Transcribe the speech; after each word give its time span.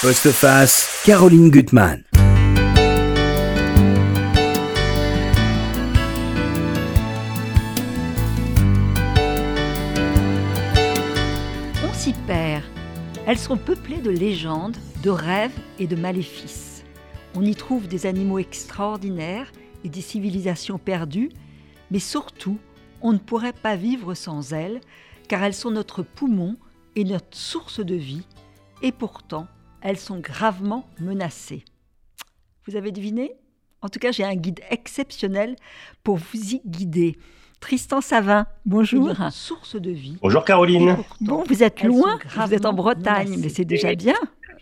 Postface, 0.00 1.02
Caroline 1.04 1.50
Gutmann. 1.50 2.04
On 11.82 11.92
s'y 11.92 12.12
perd. 12.28 12.62
Elles 13.26 13.38
sont 13.38 13.56
peuplées 13.56 13.96
de 13.96 14.10
légendes, 14.10 14.76
de 15.02 15.10
rêves 15.10 15.50
et 15.80 15.88
de 15.88 15.96
maléfices. 15.96 16.84
On 17.34 17.44
y 17.44 17.56
trouve 17.56 17.88
des 17.88 18.06
animaux 18.06 18.38
extraordinaires 18.38 19.50
et 19.82 19.88
des 19.88 20.00
civilisations 20.00 20.78
perdues, 20.78 21.30
mais 21.90 21.98
surtout, 21.98 22.60
on 23.02 23.12
ne 23.12 23.18
pourrait 23.18 23.52
pas 23.52 23.74
vivre 23.74 24.14
sans 24.14 24.52
elles, 24.52 24.80
car 25.26 25.42
elles 25.42 25.54
sont 25.54 25.72
notre 25.72 26.04
poumon 26.04 26.56
et 26.94 27.02
notre 27.02 27.36
source 27.36 27.80
de 27.80 27.96
vie, 27.96 28.22
et 28.80 28.92
pourtant, 28.92 29.48
elles 29.82 29.98
sont 29.98 30.18
gravement 30.18 30.88
menacées. 31.00 31.64
Vous 32.66 32.76
avez 32.76 32.92
deviné? 32.92 33.32
En 33.80 33.88
tout 33.88 33.98
cas, 33.98 34.12
j'ai 34.12 34.24
un 34.24 34.34
guide 34.34 34.60
exceptionnel 34.70 35.56
pour 36.02 36.16
vous 36.16 36.54
y 36.54 36.60
guider. 36.66 37.16
Tristan 37.60 38.00
Savin, 38.00 38.46
bonjour. 38.66 39.12
Source 39.32 39.76
de 39.76 39.90
vie. 39.90 40.16
Bonjour 40.22 40.44
Caroline. 40.44 40.96
Bon, 41.20 41.42
vous 41.48 41.62
êtes 41.62 41.82
loin, 41.82 42.18
vous 42.36 42.54
êtes 42.54 42.66
en 42.66 42.72
Bretagne, 42.72 43.36
mais 43.38 43.48
c'est 43.48 43.64
déjà 43.64 43.94
bien. 43.94 44.14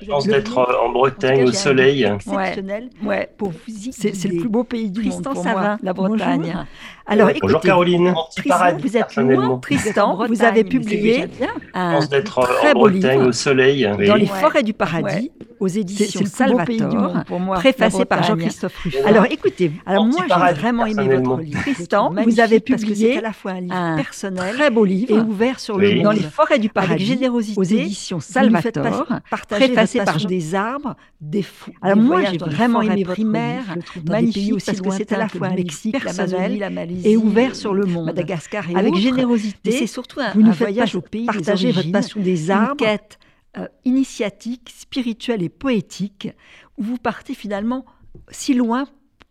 Chance 0.05 0.27
d'être 0.27 0.59
en 0.59 0.91
Bretagne 0.91 1.45
au 1.45 1.53
soleil. 1.53 2.05
Exceptionnel. 2.05 2.91
Ouais. 3.03 3.29
Pour 3.37 3.51
vous 3.51 3.57
y 3.69 3.93
C'est 3.93 4.15
c'est 4.15 4.29
le 4.29 4.39
plus 4.41 4.49
beau 4.49 4.65
pays 4.65 4.91
du 4.91 5.01
Tristan 5.01 5.31
monde 5.31 5.35
pour 5.35 5.43
Savin, 5.45 5.61
moi, 5.61 5.77
la 5.83 5.93
Bretagne. 5.93 6.41
Bonjour. 6.41 6.65
Alors, 7.09 7.29
Bonjour 7.41 7.51
écoutez, 7.59 7.69
Caroline. 7.69 8.15
Tristan, 8.37 8.77
vous 8.79 8.97
êtes 8.97 9.17
loin, 9.17 9.59
Tristan, 9.59 10.27
vous 10.27 10.43
avez 10.43 10.65
publié 10.65 11.27
un 11.75 12.01
très 12.01 12.71
en 12.71 12.73
beau 12.75 12.89
Bretagne 12.89 13.19
livre 13.19 13.29
au 13.29 13.33
soleil. 13.33 13.89
Oui. 13.99 14.07
dans 14.09 14.15
les 14.17 14.23
Ouais. 14.23 14.41
forêts 14.41 14.63
du 14.65 14.73
paradis 14.73 15.05
Ouais. 15.07 15.31
aux 15.61 15.69
éditions 15.69 16.23
c'est 16.27 16.47
le 16.49 16.57
plus 16.57 16.57
beau 16.57 16.65
pays 16.65 16.77
du 16.79 16.83
Salvator, 16.83 17.15
monde 17.15 17.25
pour 17.27 17.39
moi. 17.41 17.57
préfacé 17.59 18.05
par. 18.05 18.23
Jean-Christophe 18.25 18.77
Ruffin. 18.83 18.99
Alors 19.07 19.25
écoutez, 19.31 19.71
alors 19.87 20.05
moi 20.05 20.25
j'ai 20.29 20.55
vraiment 20.55 20.87
aimé 20.87 21.17
votre 21.17 21.41
livre. 21.43 21.61
Tristan, 21.61 22.13
vous 22.25 22.41
avez 22.41 22.59
publié 22.61 23.13
c'est 23.13 23.19
à 23.19 23.23
la 23.23 23.33
fois 23.33 23.53
un 23.53 23.61
livre 23.61 23.97
personnel 23.97 24.55
très 24.55 24.71
beau 24.71 24.85
livre 24.85 25.17
et 25.17 25.21
ouvert 25.21 25.61
sur 25.61 25.79
le 25.79 25.95
monde. 25.95 26.03
dans 26.05 26.11
les 26.11 26.21
forêts 26.21 26.59
du 26.59 26.69
paradis 26.71 27.05
générosité 27.07 27.61
aux 27.61 27.63
éditions 27.63 28.19
vous 28.19 28.47
nous 28.49 28.57
faites 28.57 28.75
Salvator, 28.75 29.07
pas- 29.07 29.21
partager 29.31 29.67
préfacé 29.67 29.86
votre 29.87 30.05
par 30.05 30.27
des 30.27 30.55
arbres, 30.55 30.97
des 31.21 31.43
fous. 31.43 31.73
Alors 31.83 31.97
des 31.97 32.03
moi, 32.03 32.25
j'ai 32.25 32.39
vraiment 32.39 32.83
aimé 32.83 33.05
votre 33.05 34.01
des 34.01 34.11
magnifique 34.11 34.35
pays 34.35 34.53
aussi 34.53 34.67
parce 34.67 34.81
que 34.81 34.91
c'est 34.91 35.13
à 35.13 35.19
la 35.19 35.29
fois 35.29 35.49
le 35.49 35.53
un 35.53 35.55
Mexique, 35.55 36.05
l'Amazonie, 36.05 36.33
l'Amazonie, 36.33 36.59
la 36.59 36.71
Malaisie, 36.71 37.09
et 37.09 37.17
ouvert 37.17 37.57
sur 37.57 37.75
le 37.75 37.87
monde, 37.87 38.07
Madagascar 38.07 38.71
et 38.71 38.75
avec 38.75 38.93
autres. 38.93 39.03
générosité. 39.03 39.73
C'est 39.73 39.87
surtout 39.87 40.21
un, 40.21 40.33
vous 40.33 40.43
nous 40.43 40.51
un 40.51 40.53
faites 40.53 40.69
voyage 40.69 40.95
au 40.97 41.01
pays 41.01 41.27
partager 41.27 41.73
votre 41.73 41.91
passion 41.93 42.21
des 42.21 42.47
une 42.47 42.57
arbres. 42.57 42.77
quête 42.77 43.19
euh, 43.59 43.69
initiatique, 43.85 44.73
spirituelle 44.77 45.43
et 45.43 45.49
poétique, 45.49 46.29
où 46.77 46.83
vous 46.83 46.99
partez 46.99 47.35
finalement 47.35 47.87
si 48.31 48.55
loin 48.55 48.87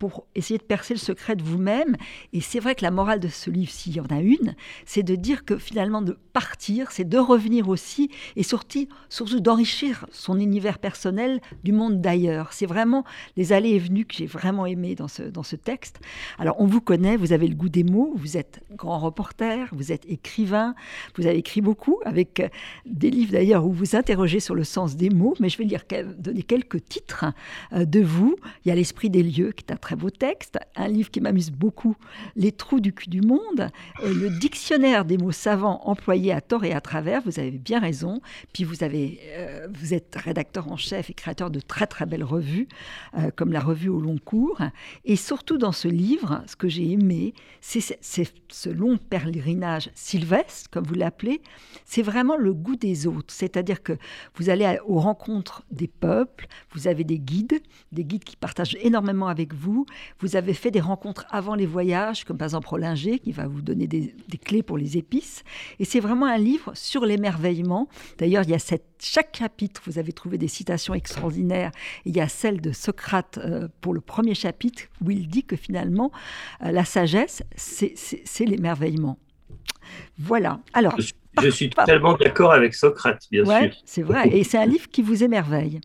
pour 0.07 0.27
essayer 0.35 0.59
de 0.59 0.63
percer 0.63 0.93
le 0.93 0.99
secret 0.99 1.35
de 1.35 1.41
vous-même. 1.41 1.95
Et 2.31 2.41
c'est 2.41 2.59
vrai 2.59 2.75
que 2.75 2.83
la 2.83 2.91
morale 2.91 3.19
de 3.19 3.27
ce 3.27 3.49
livre, 3.49 3.71
s'il 3.71 3.95
y 3.95 3.99
en 3.99 4.05
a 4.05 4.19
une, 4.21 4.55
c'est 4.85 5.01
de 5.03 5.15
dire 5.15 5.45
que 5.45 5.57
finalement 5.57 6.01
de 6.03 6.17
partir, 6.31 6.91
c'est 6.91 7.07
de 7.09 7.17
revenir 7.17 7.69
aussi 7.69 8.11
et 8.35 8.43
surtout, 8.43 8.87
surtout 9.09 9.39
d'enrichir 9.39 10.05
son 10.11 10.39
univers 10.39 10.77
personnel 10.77 11.41
du 11.63 11.71
monde 11.71 12.01
d'ailleurs. 12.01 12.53
C'est 12.53 12.65
vraiment 12.67 13.03
les 13.35 13.51
allées 13.51 13.71
et 13.71 13.79
venues 13.79 14.05
que 14.05 14.13
j'ai 14.15 14.27
vraiment 14.27 14.65
aimé 14.67 14.93
dans 14.95 15.07
ce, 15.07 15.23
dans 15.23 15.43
ce 15.43 15.55
texte. 15.55 15.99
Alors 16.37 16.57
on 16.59 16.67
vous 16.67 16.81
connaît, 16.81 17.17
vous 17.17 17.33
avez 17.33 17.47
le 17.47 17.55
goût 17.55 17.69
des 17.69 17.83
mots, 17.83 18.13
vous 18.15 18.37
êtes 18.37 18.61
grand 18.75 18.99
reporter, 18.99 19.69
vous 19.71 19.91
êtes 19.91 20.05
écrivain, 20.07 20.75
vous 21.15 21.25
avez 21.25 21.37
écrit 21.37 21.61
beaucoup 21.61 21.99
avec 22.05 22.41
euh, 22.41 22.49
des 22.85 23.09
livres 23.09 23.31
d'ailleurs 23.31 23.65
où 23.65 23.71
vous 23.71 23.95
interrogez 23.95 24.39
sur 24.39 24.53
le 24.53 24.63
sens 24.63 24.95
des 24.97 25.09
mots, 25.09 25.33
mais 25.39 25.49
je 25.49 25.57
vais 25.57 25.67
quel- 25.87 26.15
donner 26.17 26.43
quelques 26.43 26.85
titres 26.85 27.25
euh, 27.73 27.85
de 27.85 28.01
vous. 28.01 28.35
Il 28.63 28.69
y 28.69 28.71
a 28.71 28.75
L'Esprit 28.75 29.09
des 29.09 29.23
lieux, 29.23 29.53
qui 29.53 29.63
est 29.67 29.71
un 29.71 29.77
très 29.77 29.94
beau 29.95 30.09
texte, 30.09 30.59
un 30.75 30.87
livre 30.87 31.09
qui 31.11 31.21
m'amuse 31.21 31.51
beaucoup, 31.51 31.95
Les 32.35 32.51
trous 32.51 32.79
du 32.79 32.93
cul 32.93 33.09
du 33.09 33.21
monde, 33.21 33.69
euh, 34.03 34.13
le 34.13 34.29
dictionnaire 34.29 35.05
des 35.05 35.17
mots 35.17 35.31
savants 35.31 35.81
employés 35.85 36.31
à 36.31 36.41
tort 36.41 36.65
et 36.65 36.73
à 36.73 36.81
travers, 36.81 37.21
vous 37.21 37.39
avez 37.39 37.51
bien 37.51 37.79
raison. 37.79 38.21
Puis 38.53 38.63
vous, 38.63 38.83
avez, 38.83 39.19
euh, 39.37 39.67
vous 39.73 39.93
êtes 39.93 40.15
rédacteur 40.15 40.71
en 40.71 40.77
chef 40.77 41.09
et 41.09 41.13
créateur 41.13 41.49
de 41.49 41.59
très 41.59 41.87
très 41.87 42.05
belles 42.05 42.23
revues, 42.23 42.67
euh, 43.17 43.31
comme 43.35 43.51
la 43.51 43.59
revue 43.59 43.89
au 43.89 43.99
long 43.99 44.17
cours. 44.17 44.59
Et 45.03 45.15
surtout 45.15 45.57
dans 45.57 45.71
ce 45.71 45.87
livre, 45.87 46.43
ce 46.47 46.55
que 46.55 46.67
j'ai 46.67 46.91
aimé, 46.91 47.33
c'est 47.61 47.81
ce 48.49 48.69
long 48.69 48.97
pèlerinage 48.97 49.89
sylvestre, 49.95 50.69
comme 50.69 50.85
vous 50.85 50.93
l'appelez, 50.93 51.41
c'est 51.85 52.01
vraiment 52.01 52.37
le 52.37 52.53
goût 52.53 52.75
des 52.75 53.07
autres. 53.07 53.33
C'est-à-dire 53.33 53.83
que 53.83 53.93
vous 54.35 54.49
allez 54.49 54.77
aux 54.85 54.99
rencontres 54.99 55.63
des 55.71 55.87
peuples, 55.87 56.47
vous 56.71 56.87
avez 56.87 57.03
des 57.03 57.19
guides, 57.19 57.59
des 57.91 58.05
guides 58.05 58.23
qui 58.23 58.35
partagent 58.35 58.77
énormément 58.81 59.27
avec 59.27 59.53
vous. 59.53 59.74
Vous 60.19 60.35
avez 60.35 60.53
fait 60.53 60.71
des 60.71 60.79
rencontres 60.79 61.25
avant 61.29 61.55
les 61.55 61.65
voyages, 61.65 62.23
comme 62.23 62.37
par 62.37 62.45
exemple 62.45 62.69
Rollinger, 62.69 63.19
qui 63.19 63.33
va 63.33 63.47
vous 63.47 63.61
donner 63.61 63.87
des, 63.87 64.15
des 64.29 64.37
clés 64.37 64.63
pour 64.63 64.77
les 64.77 64.95
épices. 64.97 65.43
Et 65.79 65.85
c'est 65.85 65.99
vraiment 65.99 66.27
un 66.27 66.37
livre 66.37 66.71
sur 66.75 67.05
l'émerveillement. 67.05 67.89
D'ailleurs, 68.17 68.43
il 68.43 68.51
y 68.51 68.53
a 68.53 68.59
cette, 68.59 68.85
chaque 68.99 69.35
chapitre, 69.35 69.81
vous 69.85 69.99
avez 69.99 70.13
trouvé 70.13 70.37
des 70.37 70.47
citations 70.47 70.93
extraordinaires. 70.93 71.71
Il 72.05 72.15
y 72.15 72.21
a 72.21 72.27
celle 72.29 72.61
de 72.61 72.71
Socrate 72.71 73.37
euh, 73.37 73.67
pour 73.81 73.93
le 73.93 74.01
premier 74.01 74.35
chapitre, 74.35 74.83
où 75.03 75.11
il 75.11 75.27
dit 75.27 75.43
que 75.43 75.55
finalement, 75.55 76.11
euh, 76.63 76.71
la 76.71 76.85
sagesse, 76.85 77.43
c'est 77.55 78.45
l'émerveillement. 78.45 79.17
Voilà. 80.17 80.59
Alors, 80.73 80.95
Je 81.41 81.49
suis 81.49 81.69
totalement 81.69 82.13
d'accord 82.13 82.53
avec 82.53 82.73
Socrate, 82.73 83.23
bien 83.31 83.43
ouais, 83.43 83.71
sûr. 83.71 83.81
c'est 83.85 84.01
vrai. 84.01 84.29
Et 84.29 84.43
c'est 84.43 84.57
un 84.57 84.65
livre 84.65 84.87
qui 84.89 85.01
vous 85.01 85.23
émerveille. 85.23 85.81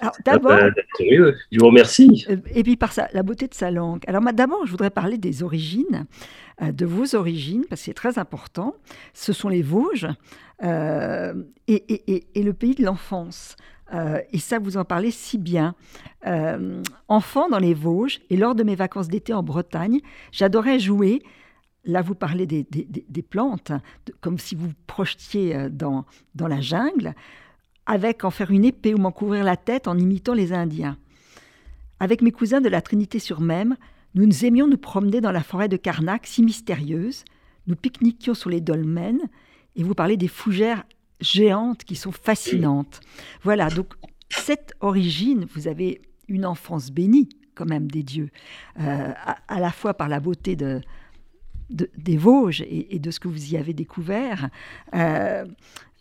Alors, 0.00 0.14
Ah 0.18 0.22
d'abord, 0.24 0.50
bah. 0.52 0.70
Je 1.00 1.58
vous 1.58 1.66
remercie. 1.66 2.26
euh, 2.28 2.36
et 2.54 2.62
puis 2.62 2.76
par 2.76 2.92
la 3.12 3.22
beauté 3.22 3.46
de 3.48 3.54
sa 3.54 3.70
langue. 3.70 4.02
Alors 4.06 4.22
d'abord, 4.32 4.64
je 4.66 4.70
voudrais 4.70 4.90
parler 4.90 5.18
des 5.18 5.42
origines, 5.42 6.06
euh, 6.62 6.72
de 6.72 6.86
vos 6.86 7.14
origines, 7.14 7.64
parce 7.68 7.80
que 7.80 7.84
c'est 7.86 7.94
très 7.94 8.18
important. 8.18 8.74
Ce 9.12 9.32
sont 9.32 9.48
les 9.48 9.62
Vosges 9.62 10.08
euh, 10.62 11.34
et, 11.68 11.84
et- 11.92 12.12
et- 12.14 12.26
et 12.34 12.42
le 12.42 12.52
pays 12.52 12.74
de 12.74 12.84
l'enfance. 12.84 13.56
Euh, 13.92 14.18
et 14.32 14.38
ça, 14.38 14.58
vous 14.58 14.76
en 14.76 14.84
parlez 14.84 15.10
si 15.10 15.36
bien. 15.38 15.74
Enfant 17.08 17.48
dans 17.48 17.58
les 17.58 17.74
Vosges, 17.74 18.20
et 18.30 18.36
lors 18.36 18.54
de 18.54 18.62
mes 18.62 18.74
vacances 18.74 19.08
d'été 19.08 19.32
en 19.32 19.42
Bretagne, 19.42 20.00
j'adorais 20.32 20.78
jouer. 20.78 21.22
Là, 21.84 22.00
vous 22.00 22.14
parlez 22.14 22.46
des, 22.46 22.66
des- 22.70 22.86
des- 22.88 23.04
des 23.06 23.22
plantes, 23.22 23.70
de- 24.06 24.14
comme 24.22 24.38
si 24.38 24.54
vous 24.54 24.70
projetiez 24.86 25.68
dans, 25.70 26.06
dans 26.34 26.48
la 26.48 26.62
jungle, 26.62 27.14
avec 27.86 28.24
en 28.24 28.30
faire 28.30 28.50
une 28.50 28.64
épée 28.64 28.94
ou 28.94 28.98
m'en 28.98 29.12
couvrir 29.12 29.44
la 29.44 29.56
tête 29.56 29.88
en 29.88 29.98
imitant 29.98 30.34
les 30.34 30.52
Indiens. 30.52 30.96
Avec 32.00 32.22
mes 32.22 32.32
cousins 32.32 32.60
de 32.60 32.68
la 32.68 32.82
Trinité-sur-Même, 32.82 33.76
nous 34.14 34.26
nous 34.26 34.44
aimions 34.44 34.66
nous 34.66 34.78
promener 34.78 35.20
dans 35.20 35.32
la 35.32 35.42
forêt 35.42 35.68
de 35.68 35.76
Carnac, 35.76 36.26
si 36.26 36.42
mystérieuse. 36.42 37.24
Nous 37.66 37.76
pique-niquions 37.76 38.34
sur 38.34 38.50
les 38.50 38.60
dolmens 38.60 39.18
et 39.76 39.82
vous 39.82 39.94
parlez 39.94 40.16
des 40.16 40.28
fougères 40.28 40.84
géantes 41.20 41.84
qui 41.84 41.96
sont 41.96 42.12
fascinantes. 42.12 43.00
Voilà, 43.42 43.68
donc 43.70 43.94
cette 44.28 44.74
origine, 44.80 45.46
vous 45.54 45.68
avez 45.68 46.00
une 46.28 46.46
enfance 46.46 46.90
bénie 46.90 47.28
quand 47.54 47.66
même 47.66 47.88
des 47.90 48.02
dieux, 48.02 48.30
euh, 48.80 49.12
à, 49.48 49.60
la 49.60 49.70
fois 49.70 49.94
par 49.94 50.08
la 50.08 50.18
beauté 50.18 50.56
de, 50.56 50.80
de- 51.70 51.88
des 51.96 52.16
Vosges 52.16 52.62
et, 52.62 52.96
et 52.96 52.98
de 52.98 53.10
ce 53.12 53.20
que 53.20 53.28
vous 53.28 53.52
y 53.52 53.56
avez 53.56 53.72
découvert. 53.72 54.50
Euh, 54.94 55.44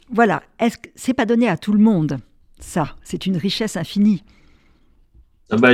voilà, 0.09 0.43
est-ce 0.59 0.77
que 0.77 0.89
c'est 0.95 1.13
pas 1.13 1.25
donné 1.25 1.47
à 1.47 1.57
tout 1.57 1.73
le 1.73 1.79
monde 1.79 2.19
ça 2.59 2.95
C'est 3.03 3.25
une 3.25 3.37
richesse 3.37 3.77
infinie. 3.77 4.23
Ah 5.55 5.57
bah, 5.57 5.69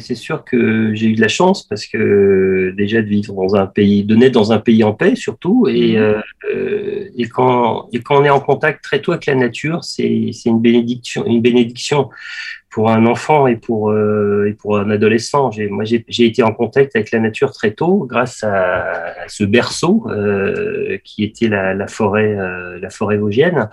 c'est 0.00 0.14
sûr 0.16 0.42
que 0.44 0.92
j'ai 0.92 1.06
eu 1.06 1.14
de 1.14 1.20
la 1.20 1.28
chance 1.28 1.62
parce 1.62 1.86
que 1.86 2.74
déjà 2.76 3.00
de 3.00 3.06
vivre 3.06 3.32
dans 3.32 3.54
un 3.54 3.66
pays, 3.66 4.02
de 4.02 4.16
naître 4.16 4.32
dans 4.32 4.50
un 4.52 4.58
pays 4.58 4.82
en 4.82 4.92
paix 4.92 5.14
surtout, 5.14 5.68
et, 5.68 5.92
Mhm. 5.92 6.02
euh, 6.02 6.20
euh, 6.52 7.04
et, 7.16 7.28
quand, 7.28 7.88
et 7.92 8.00
quand 8.00 8.20
on 8.20 8.24
est 8.24 8.30
en 8.30 8.40
contact 8.40 8.82
très 8.82 9.00
tôt 9.00 9.12
avec 9.12 9.26
la 9.26 9.36
nature, 9.36 9.84
c'est 9.84 10.32
une 10.46 10.60
bénédiction, 10.60 11.24
une 11.26 11.40
bénédiction 11.40 12.10
pour 12.70 12.90
un 12.90 13.06
enfant 13.06 13.46
et 13.46 13.54
pour, 13.56 13.90
euh, 13.90 14.46
et 14.48 14.54
pour 14.54 14.78
un 14.78 14.90
adolescent. 14.90 15.50
Moi, 15.70 15.84
j'ai 15.84 16.24
été 16.26 16.42
en 16.42 16.52
contact 16.52 16.96
avec 16.96 17.12
la 17.12 17.20
nature 17.20 17.52
très 17.52 17.70
tôt 17.72 18.06
grâce 18.08 18.42
à, 18.42 18.82
à 19.24 19.28
ce 19.28 19.44
berceau 19.44 20.06
euh, 20.08 20.98
qui 21.04 21.22
était 21.22 21.48
la, 21.48 21.72
la 21.74 21.86
forêt, 21.86 22.36
la 22.80 22.90
forêt 22.90 23.16
vosgienne. 23.16 23.68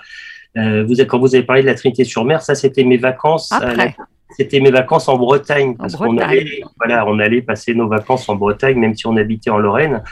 Vous, 0.56 0.96
quand 1.08 1.20
vous 1.20 1.34
avez 1.36 1.44
parlé 1.44 1.62
de 1.62 1.68
la 1.68 1.76
Trinité-sur-Mer, 1.76 2.42
ça 2.42 2.54
c'était 2.56 2.84
mes 2.84 2.98
vacances. 2.98 3.52
à 3.52 3.60
la- 3.60 3.70
Après, 3.72 3.96
c'était 4.36 4.60
mes 4.60 4.72
vacances 4.72 5.08
en 5.08 5.18
Bretagne 5.18 5.76
parce 5.76 5.96
qu'on 5.96 6.18
allait, 6.18 6.62
voilà, 6.78 7.06
on 7.08 7.18
allait 7.20 7.42
passer 7.42 7.74
nos 7.74 7.88
vacances 7.88 8.28
en 8.30 8.36
Bretagne, 8.36 8.78
même 8.78 8.96
si 8.96 9.08
on 9.08 9.16
habitait 9.16 9.50
en 9.50 9.58
Lorraine. 9.58 10.04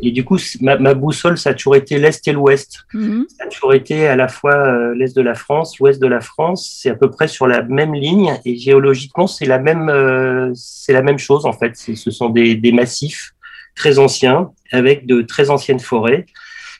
Et 0.00 0.12
du 0.12 0.24
coup, 0.24 0.38
ma, 0.60 0.76
ma 0.78 0.94
boussole, 0.94 1.36
ça 1.38 1.50
a 1.50 1.54
toujours 1.54 1.76
été 1.76 1.98
l'est 1.98 2.26
et 2.26 2.32
l'ouest. 2.32 2.84
Mhm. 2.94 3.26
Ça 3.28 3.44
a 3.44 3.48
toujours 3.48 3.74
été 3.74 4.06
à 4.06 4.16
la 4.16 4.28
fois 4.28 4.54
euh, 4.54 4.94
l'est 4.94 5.14
de 5.14 5.22
la 5.22 5.34
France, 5.34 5.78
l'ouest 5.78 6.00
de 6.00 6.06
la 6.06 6.20
France. 6.20 6.78
C'est 6.80 6.90
à 6.90 6.94
peu 6.94 7.10
près 7.10 7.28
sur 7.28 7.46
la 7.46 7.62
même 7.62 7.94
ligne 7.94 8.38
et 8.44 8.56
géologiquement, 8.56 9.26
c'est 9.26 9.46
la 9.46 9.58
même, 9.58 9.88
euh, 9.88 10.52
c'est 10.54 10.92
la 10.92 11.02
même 11.02 11.18
chose 11.18 11.44
en 11.44 11.52
fait. 11.52 11.76
Ce 11.76 12.10
sont 12.10 12.30
des, 12.30 12.54
des 12.54 12.72
massifs 12.72 13.34
très 13.74 13.98
anciens 13.98 14.52
avec 14.72 15.06
de 15.06 15.22
très 15.22 15.50
anciennes 15.50 15.80
forêts. 15.80 16.26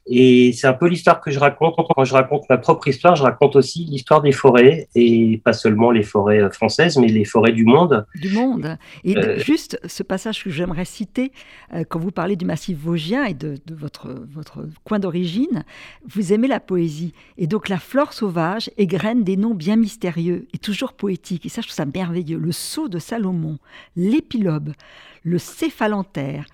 Et 0.07 0.53
c'est 0.53 0.67
un 0.67 0.75
peu 0.75 0.87
l'histoire 0.87 1.21
que 1.21 1.31
je 1.31 1.39
raconte. 1.39 1.77
Quand 1.77 2.05
je 2.05 2.13
raconte 2.13 2.45
ma 2.51 2.59
propre 2.59 2.89
histoire, 2.89 3.17
je 3.17 3.23
raconte 3.23 3.57
aussi 3.57 3.85
l'histoire 3.85 4.21
des 4.21 4.33
forêts, 4.33 4.89
et 4.95 5.41
pas 5.45 5.55
seulement 5.55 5.91
les 5.91 6.03
forêts 6.03 6.43
euh, 6.43 6.51
françaises, 6.51 6.99
mais 6.99 7.09
les 7.09 7.25
forêts 7.25 7.53
du 7.53 7.65
monde. 7.65 8.07
Du 8.15 8.31
monde. 8.31 8.77
Et 9.03 9.17
euh, 9.17 9.39
juste 9.39 9.81
ce 9.87 10.03
passage 10.03 10.45
que 10.45 10.51
j'aimerais 10.51 10.85
citer, 10.85 11.33
euh, 11.73 11.85
quand 11.89 11.99
vous 11.99 12.11
parlez 12.11 12.37
du 12.37 12.45
massif 12.45 12.77
vosgien 12.77 13.25
et 13.25 13.33
de, 13.33 13.57
votre, 13.71 14.15
votre 14.31 14.67
coin 14.85 14.99
d'origine, 14.99 15.65
vous 16.07 16.35
aimez 16.35 16.49
la 16.49 16.61
poésie. 16.61 17.15
Et 17.39 17.47
donc 17.47 17.71
la 17.71 17.79
flore 17.79 18.13
sauvage 18.13 18.71
égrène 18.77 19.25
des 19.25 19.39
noms 19.39 19.55
bien 19.55 19.77
mystérieux 19.77 20.47
et 20.53 20.59
toujours 20.59 20.93
poétiques. 20.93 21.47
Et 21.47 21.49
ça, 21.49 21.63
je 21.63 21.69
trouve 21.69 21.77
ça 21.77 21.87
merveilleux. 21.87 22.39
Le 22.39 22.53
sceau 22.53 22.89
de 22.89 22.99
Salomon, 22.99 23.59
l'épilobe, 23.97 24.73
le 25.23 25.39
céphalanthère, 25.39 26.45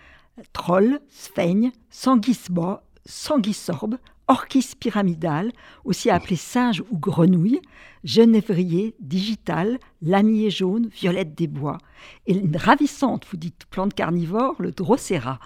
troll, 0.53 1.01
sphaigne, 1.09 1.73
sanguisba, 1.91 2.85
sanguisorbe, 3.07 3.97
orchis 4.29 4.75
pyramidal, 4.79 5.53
aussi 5.85 6.09
appelé 6.11 6.37
singe 6.37 6.83
ou 6.91 6.99
grenouille, 6.99 7.61
genévrier, 8.05 8.95
digital, 9.01 9.79
lanier 10.03 10.51
jaune, 10.51 10.89
violette 10.89 11.35
des 11.35 11.49
bois. 11.49 11.79
Et 12.27 12.35
une 12.35 12.57
ravissante, 12.57 13.27
vous 13.31 13.37
dites, 13.37 13.67
plante 13.71 13.95
carnivore, 13.95 14.55
le 14.59 14.71
drosera. 14.71 15.41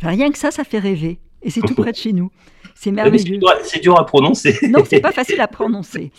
rien 0.00 0.30
que 0.30 0.38
ça, 0.38 0.50
ça 0.50 0.64
fait 0.64 0.78
rêver. 0.78 1.20
Et 1.42 1.50
c'est 1.50 1.60
tout 1.60 1.74
près 1.76 1.92
de 1.92 1.96
chez 1.96 2.12
nous. 2.12 2.30
C'est 2.82 2.92
merveilleux. 2.92 3.38
C'est 3.62 3.80
dur, 3.80 4.00
à 4.00 4.06
prononcer. 4.06 4.58
Non, 4.70 4.82
c'est 4.88 5.02
pas 5.02 5.12
facile 5.12 5.38
à 5.42 5.48
prononcer. 5.48 6.12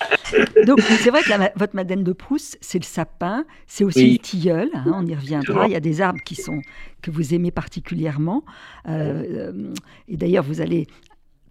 Donc, 0.67 0.79
c'est 0.81 1.09
vrai 1.09 1.23
que 1.23 1.57
votre 1.57 1.75
Madeleine 1.75 2.03
de 2.03 2.13
Proust, 2.13 2.59
c'est 2.61 2.77
le 2.77 2.83
sapin, 2.83 3.45
c'est 3.65 3.83
aussi 3.83 4.11
le 4.11 4.17
tilleul. 4.19 4.69
Hein, 4.75 4.93
on 4.93 5.03
y 5.07 5.15
reviendra. 5.15 5.65
Il 5.65 5.71
y 5.71 5.75
a 5.75 5.79
des 5.79 6.01
arbres 6.01 6.21
qui 6.23 6.35
sont 6.35 6.61
que 7.01 7.09
vous 7.09 7.33
aimez 7.33 7.49
particulièrement. 7.49 8.43
Euh, 8.87 9.49
euh, 9.51 9.73
et 10.07 10.17
d'ailleurs, 10.17 10.43
vous 10.43 10.61
allez 10.61 10.85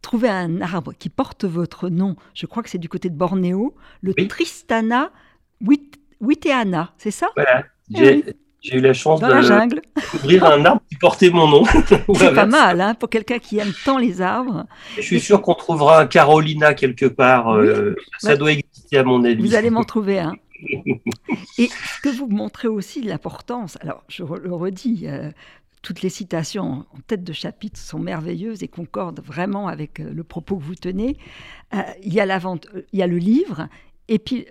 trouver 0.01 0.29
un 0.29 0.61
arbre 0.61 0.93
qui 0.97 1.09
porte 1.09 1.45
votre 1.45 1.89
nom. 1.89 2.15
Je 2.33 2.47
crois 2.47 2.63
que 2.63 2.71
c'est 2.71 2.79
du 2.79 2.89
côté 2.89 3.11
de 3.11 3.17
Bornéo, 3.17 3.75
le 4.03 4.15
Tristana 4.15 5.11
witeana, 6.21 6.95
c'est 6.99 7.11
ça? 7.11 7.27
Voilà. 7.35 7.65
Eh 7.97 8.23
j'ai 8.63 8.77
eu 8.77 8.81
la 8.81 8.93
chance 8.93 9.21
de 9.21 9.95
découvrir 9.95 10.45
un 10.45 10.65
arbre 10.65 10.83
qui 10.89 10.97
portait 10.97 11.31
mon 11.31 11.49
nom. 11.49 11.65
C'est 12.15 12.35
pas 12.35 12.47
mal, 12.47 12.81
hein, 12.81 12.95
pour 12.95 13.09
quelqu'un 13.09 13.39
qui 13.39 13.59
aime 13.59 13.73
tant 13.85 13.99
les 13.99 14.21
arbres. 14.21 14.67
Je 14.97 15.03
suis 15.03 15.21
sûr 15.21 15.41
qu'on 15.41 15.55
trouvera 15.55 16.01
un 16.01 16.07
Carolina 16.07 16.75
quelque 16.75 17.07
part. 17.07 17.55
Euh, 17.55 17.97
ça 18.19 18.37
doit 18.37 18.53
exister 18.53 18.99
à 18.99 19.05
mon 19.05 19.25
avis. 19.25 19.41
Vous 19.43 19.55
allez 19.55 19.71
m'en 19.71 19.85
trouver 19.85 20.19
un. 20.21 20.35
Et 21.59 21.69
ce 21.69 22.01
que 22.03 22.11
vous 22.11 22.29
montrez 22.29 22.69
aussi 22.69 23.03
l'importance, 23.03 23.79
alors 23.81 24.05
je 24.09 24.25
le 24.25 24.55
redis, 24.55 25.05
euh, 25.07 25.31
toutes 25.81 26.03
les 26.03 26.11
citations 26.11 26.85
en 26.95 27.01
tête 27.07 27.25
de 27.25 27.33
chapitre 27.33 27.81
sont 27.81 27.99
merveilleuses 27.99 28.63
et 28.63 28.69
concordent 28.69 29.23
vraiment 29.25 29.69
avec 29.69 30.01
euh, 30.01 30.13
le 30.13 30.23
propos 30.23 30.57
que 30.57 30.65
vous 30.65 30.75
tenez. 30.75 31.17
il, 32.03 32.13
y 32.13 32.21
a 32.21 32.27
la 32.27 32.39
il 32.93 32.99
y 32.99 33.03
a 33.03 33.07
le 33.07 33.17
livre, 33.17 33.69
et 34.09 34.19
puis 34.19 34.45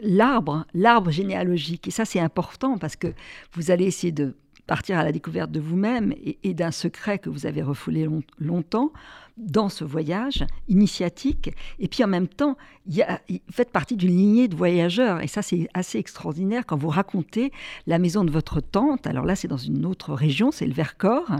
l'arbre, 0.00 0.66
l'arbre 0.74 1.10
généalogique. 1.10 1.88
Et 1.88 1.90
ça, 1.90 2.04
c'est 2.04 2.20
important 2.20 2.78
parce 2.78 2.96
que 2.96 3.08
vous 3.52 3.70
allez 3.70 3.84
essayer 3.84 4.12
de 4.12 4.34
partir 4.66 4.98
à 4.98 5.04
la 5.04 5.12
découverte 5.12 5.50
de 5.50 5.60
vous-même 5.60 6.14
et, 6.42 6.54
d'un 6.54 6.70
secret 6.70 7.18
que 7.18 7.28
vous 7.28 7.46
avez 7.46 7.62
refoulé 7.62 8.08
longtemps 8.38 8.92
dans 9.36 9.68
ce 9.68 9.84
voyage 9.84 10.44
initiatique. 10.68 11.50
Et 11.78 11.88
puis 11.88 12.04
en 12.04 12.06
même 12.06 12.28
temps, 12.28 12.56
y 12.86 13.02
a, 13.02 13.20
faites 13.50 13.70
partie 13.70 13.96
d'une 13.96 14.16
lignée 14.16 14.48
de 14.48 14.54
voyageurs. 14.54 15.20
Et 15.22 15.26
ça, 15.26 15.42
c'est 15.42 15.68
assez 15.74 15.98
extraordinaire 15.98 16.64
quand 16.66 16.76
vous 16.76 16.88
racontez 16.88 17.52
la 17.86 17.98
maison 17.98 18.24
de 18.24 18.30
votre 18.30 18.60
tante. 18.60 19.06
Alors 19.06 19.24
là, 19.24 19.34
c'est 19.34 19.48
dans 19.48 19.56
une 19.56 19.84
autre 19.86 20.14
région, 20.14 20.50
c'est 20.52 20.66
le 20.66 20.72
Vercors, 20.72 21.30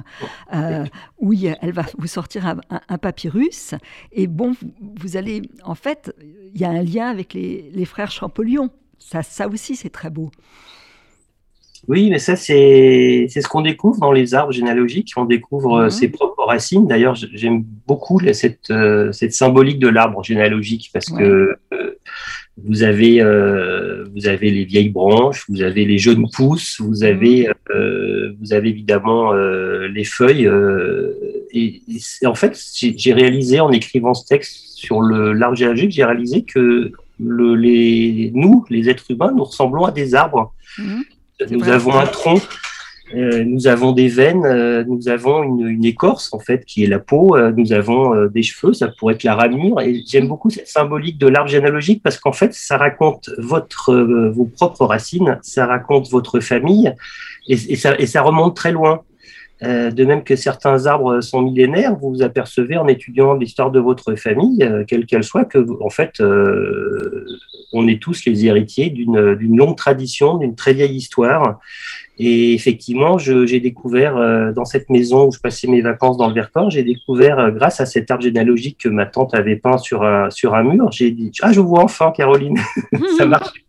euh, 0.53 0.85
où 1.19 1.33
elle 1.33 1.73
va 1.73 1.85
vous 1.99 2.09
sortir 2.09 2.47
un, 2.69 2.99
papyrus. 2.99 3.75
Et 4.13 4.27
bon, 4.27 4.55
vous, 4.97 5.17
allez, 5.17 5.43
en 5.63 5.75
fait, 5.75 6.15
il 6.55 6.61
y 6.61 6.65
a 6.65 6.71
un 6.71 6.83
lien 6.83 7.09
avec 7.09 7.33
les, 7.33 7.71
les 7.73 7.85
frères 7.85 8.11
Champollion. 8.11 8.71
Ça, 8.99 9.23
ça 9.23 9.49
aussi, 9.49 9.77
c'est 9.77 9.91
très 9.91 10.11
beau. 10.11 10.31
Oui, 11.89 12.11
mais 12.11 12.19
ça, 12.19 12.37
c'est 12.37 13.29
ce 13.29 13.49
qu'on 13.49 13.61
découvre 13.61 13.99
dans 14.01 14.13
les 14.13 14.35
arbres 14.35 14.53
généalogiques. 14.53 15.13
On 15.17 15.25
découvre 15.25 15.75
euh, 15.75 15.85
mhm. 15.85 15.91
ses 15.91 16.09
propres 16.09 16.45
racines. 16.45 16.87
D'ailleurs, 16.87 17.15
j'aime 17.15 17.65
beaucoup 17.87 18.21
cette, 18.33 18.71
euh, 18.71 19.13
cette 19.13 19.33
symbolique 19.33 19.79
de 19.79 19.89
l'arbre 19.89 20.23
généalogique 20.23 20.91
parce 20.93 21.07
que 21.07 21.57
euh, 21.73 21.99
vous, 22.63 22.83
avez, 22.83 23.21
vous 24.15 24.27
avez 24.27 24.51
les 24.51 24.65
vieilles 24.65 24.91
branches, 24.91 25.45
vous 25.49 25.63
avez 25.63 25.85
les 25.85 25.99
jeunes 25.99 26.27
pousses, 26.31 26.81
vous 26.81 27.03
mhm. 27.03 27.05
avez, 27.05 27.49
vous 28.41 28.53
avez 28.53 28.69
évidemment 28.69 29.33
les 29.33 30.05
feuilles. 30.05 30.49
et, 31.53 31.83
en 32.25 32.35
fait, 32.35 32.59
j'ai 32.97 33.13
réalisé 33.13 33.61
en 33.61 33.71
écrivant 33.71 34.15
ce 34.15 34.27
texte 34.27 34.77
sur 34.77 35.03
l'arbre 35.03 35.57
généalogique, 35.57 35.91
j'ai 35.91 36.05
réalisé 36.05 36.45
que 36.45 36.93
le, 37.21 37.55
les, 37.55 38.33
nous, 38.35 38.65
les 38.71 38.89
êtres 38.89 39.11
humains, 39.11 39.33
nous 39.35 39.45
ressemblons 39.45 39.85
à 39.85 39.93
des 39.93 40.15
arbres. 40.15 40.53
Mhm. 40.79 41.05
Nous 41.51 41.69
avons 41.69 41.95
un 41.95 42.07
tronc, 42.07 42.41
euh, 43.15 43.45
nous 43.45 43.67
avons 43.67 43.93
des 43.93 44.09
veines, 44.09 44.45
euh, 44.45 44.85
nous 44.87 45.09
avons 45.09 45.43
une, 45.43 45.85
écorce 45.85 46.33
en 46.33 46.39
fait 46.39 46.65
qui 46.65 46.85
est 46.85 46.87
la 46.87 46.99
peau, 46.99 47.37
euh, 47.37 47.53
nous 47.57 47.73
avons 47.73 48.27
des 48.27 48.43
cheveux, 48.43 48.73
ça 48.73 48.89
pourrait 48.89 49.15
être 49.15 49.25
la 49.25 49.35
ramure. 49.35 49.81
Et 49.81 50.03
j'aime 50.07 50.29
beaucoup 50.29 50.51
cette 50.51 50.69
symbolique 50.69 51.19
de 51.19 51.27
l'arbre 51.27 51.51
généalogique 51.51 52.03
parce 52.03 52.19
qu'en 52.19 52.33
fait, 52.33 52.55
ça 52.55 52.77
raconte 52.77 53.31
votre, 53.39 53.95
vos 54.31 54.47
propres 54.47 54.87
racines, 54.87 55.39
ça 55.43 55.67
raconte 55.67 56.09
votre 56.11 56.41
famille 56.41 56.95
et, 57.49 57.77
ça, 57.77 57.95
et 57.99 58.07
ça 58.07 58.23
remonte 58.23 58.57
très 58.57 58.73
loin. 58.73 59.03
De 59.65 60.05
même 60.05 60.25
que 60.25 60.37
certains 60.37 60.87
arbres 60.87 61.21
sont 61.21 61.43
millénaires, 61.43 61.97
vous 61.97 62.11
vous 62.11 62.23
apercevez 62.23 62.77
en 62.77 62.87
étudiant 62.89 63.35
l'histoire 63.35 63.71
de 63.71 63.81
votre 63.81 64.15
famille, 64.15 64.69
quelle 64.87 65.07
qu'elle 65.07 65.25
soit, 65.25 65.45
que 65.45 65.59
en 65.81 65.91
fait, 65.91 66.21
on 67.73 67.89
est 67.89 68.01
tous 68.01 68.25
les 68.27 68.47
héritiers 68.47 68.91
d'une 68.91 69.57
longue 69.57 69.77
tradition, 69.77 70.39
d'une 70.39 70.55
très 70.55 70.73
vieille 70.73 70.97
histoire. 70.97 71.61
Et 72.19 72.55
effectivement, 72.55 73.19
j'ai 73.19 73.59
découvert 73.59 74.17
euh, 74.17 74.53
dans 74.53 74.65
cette 74.65 74.89
maison 74.89 75.27
où 75.27 75.33
je 75.33 75.41
passais 75.41 75.67
mes 75.67 75.81
vacances 75.81 76.17
dans 76.17 76.29
le 76.29 76.35
Vercors, 76.35 76.71
j'ai 76.71 76.85
découvert, 76.85 77.41
euh, 77.41 77.51
grâce 77.51 77.81
à 77.81 77.87
cet 77.87 78.09
arbre 78.11 78.23
généalogique 78.23 78.79
que 78.83 78.89
ma 78.89 79.05
tante 79.05 79.35
avait 79.35 79.57
peint 79.57 79.79
sur 79.79 80.05
un, 80.05 80.31
sur 80.31 80.55
un 80.55 80.63
mur, 80.63 80.93
j'ai 80.93 81.11
dit 81.11 81.33
Ah, 81.43 81.53
je 81.53 81.59
vois 81.59 81.83
enfin, 81.83 82.13
Caroline 82.13 82.57
Ça 83.19 83.27
marche. 83.27 83.65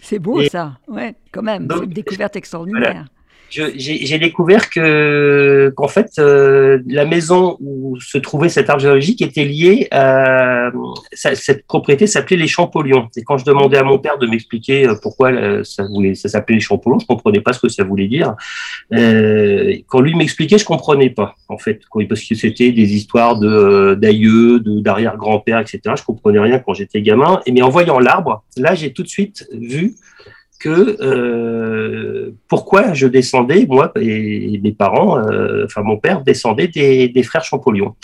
C'est 0.00 0.18
beau 0.18 0.42
ça, 0.44 0.78
ouais, 0.88 1.14
quand 1.32 1.42
même, 1.42 1.68
c'est 1.70 1.84
une 1.84 1.92
découverte 1.92 2.36
extraordinaire 2.36 3.06
j'ai 3.76 4.18
découvert 4.18 4.70
que 4.70 5.72
qu'en 5.76 5.88
fait 5.88 6.10
euh, 6.18 6.80
la 6.86 7.04
maison 7.04 7.56
où 7.60 7.98
se 8.00 8.18
trouvait 8.18 8.48
cet 8.48 8.70
arbre 8.70 8.82
géologique 8.82 9.22
était 9.22 9.44
liée 9.44 9.88
à 9.90 10.70
cette 11.12 11.66
propriété 11.66 12.06
s'appelait 12.06 12.36
les 12.36 12.48
Champollions. 12.48 13.08
Et 13.16 13.22
quand 13.22 13.38
je 13.38 13.44
demandais 13.44 13.78
à 13.78 13.82
mon 13.82 13.98
père 13.98 14.18
de 14.18 14.26
m'expliquer 14.26 14.88
euh, 14.88 14.94
pourquoi 15.00 15.30
euh, 15.32 15.62
ça 15.64 16.28
s'appelait 16.28 16.56
les 16.56 16.60
Champollions, 16.60 16.98
je 16.98 17.06
comprenais 17.06 17.40
pas 17.40 17.52
ce 17.52 17.60
que 17.60 17.68
ça 17.68 17.84
voulait 17.84 18.08
dire. 18.08 18.34
Quand 18.90 20.00
lui 20.00 20.14
m'expliquait, 20.14 20.58
je 20.58 20.64
comprenais 20.64 21.10
pas 21.10 21.34
en 21.48 21.58
fait, 21.58 21.80
parce 22.08 22.22
que 22.22 22.34
c'était 22.34 22.72
des 22.72 22.94
histoires 22.94 23.38
de 23.38 23.94
d'aïeux, 23.94 24.60
de 24.60 24.80
d'arrière 24.80 25.16
grand-père, 25.16 25.58
etc. 25.58 25.80
Je 25.96 26.04
comprenais 26.04 26.40
rien 26.40 26.58
quand 26.58 26.74
j'étais 26.74 27.02
gamin. 27.02 27.40
Mais 27.50 27.62
en 27.62 27.68
voyant 27.68 27.98
l'arbre, 27.98 28.44
là 28.56 28.74
j'ai 28.74 28.92
tout 28.92 29.02
de 29.02 29.08
suite 29.08 29.46
vu 29.52 29.94
que 30.64 30.96
euh, 31.02 32.30
pourquoi 32.48 32.94
je 32.94 33.06
descendais, 33.06 33.66
moi 33.68 33.92
et 34.00 34.58
mes 34.62 34.72
parents, 34.72 35.18
euh, 35.18 35.66
enfin 35.66 35.82
mon 35.82 35.98
père 35.98 36.22
descendait 36.22 36.68
des, 36.68 37.08
des 37.08 37.22
frères 37.22 37.44
Champollion. 37.44 37.94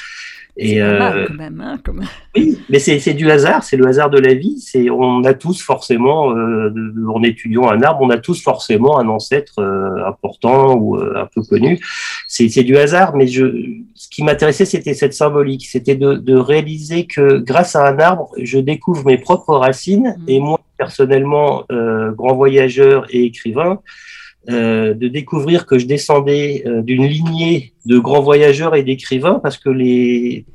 Et 0.59 0.83
euh, 0.83 1.27
quand 1.27 1.35
même, 1.35 1.63
hein, 1.63 1.79
Oui, 2.37 2.59
mais 2.69 2.79
c'est 2.79 3.15
du 3.15 3.31
hasard, 3.31 3.65
c'est 3.65 3.79
le 3.79 3.87
hasard 3.87 4.11
de 4.11 4.19
la 4.19 4.35
vie. 4.35 4.59
C'est 4.59 4.91
on 4.91 5.25
a 5.25 5.33
tous 5.33 5.63
forcément, 5.63 6.25
en 6.25 7.23
étudiant 7.23 7.71
un 7.71 7.81
arbre, 7.83 8.01
on 8.03 8.11
a 8.11 8.19
tous 8.19 8.43
forcément 8.43 8.99
un 8.99 9.09
ancêtre 9.09 9.63
important 10.07 10.75
ou 10.75 10.97
un 10.97 11.27
peu 11.35 11.43
connu. 11.43 11.81
C'est 12.29 12.63
du 12.63 12.77
hasard, 12.77 13.17
mais 13.17 13.27
je, 13.27 13.47
ce 13.95 14.09
qui 14.11 14.23
m'intéressait, 14.23 14.67
c'était 14.67 14.93
cette 14.93 15.15
symbolique, 15.15 15.67
c'était 15.67 15.95
de, 15.95 16.15
de, 16.15 16.37
réaliser 16.37 17.07
que 17.07 17.39
grâce 17.39 17.75
à 17.75 17.87
un 17.89 17.99
arbre, 17.99 18.31
je 18.37 18.59
découvre 18.59 19.07
mes 19.07 19.19
propres 19.19 19.55
racines 19.55 20.15
mmh. 20.19 20.29
et 20.29 20.41
moi 20.41 20.61
personnellement, 20.81 21.65
grand 22.17 22.35
voyageur 22.35 23.07
et 23.11 23.25
écrivain, 23.25 23.81
euh, 24.49 24.95
de 24.95 25.07
découvrir 25.07 25.67
que 25.67 25.79
je 25.79 25.85
descendais 25.85 26.63
euh, 26.65 26.81
d'une 26.81 27.05
lignée 27.05 27.75
de 27.85 27.99
grands 27.99 28.23
voyageurs 28.23 28.75
et 28.75 28.83
d'écrivains 28.83 29.39
parce 29.39 29.59
que 29.59 29.69
les, 29.69 30.47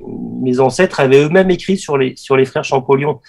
mes 0.42 0.58
ancêtres 0.58 0.98
avaient 0.98 1.22
eux-mêmes 1.22 1.52
écrit 1.52 1.76
sur 1.76 1.96
les, 1.96 2.16
sur 2.16 2.36
les 2.36 2.46
frères 2.46 2.64
Champollion. 2.64 3.20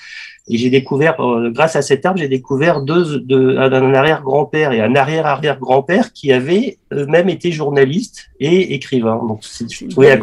Et 0.48 0.58
j'ai 0.58 0.72
découvert, 0.72 1.20
euh, 1.20 1.52
grâce 1.52 1.76
à 1.76 1.84
cet 1.84 2.08
arbre, 2.08 2.18
j'ai 2.18 2.28
découvert 2.28 2.82
deux, 2.82 3.24
un 3.60 3.94
arrière-grand-père 3.94 4.72
et 4.72 4.82
un 4.82 4.96
arrière-arrière-grand-père 4.96 6.12
qui 6.12 6.34
avaient 6.34 6.80
eux-mêmes 6.92 7.30
été 7.30 7.52
journalistes 7.52 8.32
et 8.40 8.74
écrivains. 8.74 9.22
Donc, 9.28 9.42
c'est, 9.44 9.68
belle, 9.96 10.22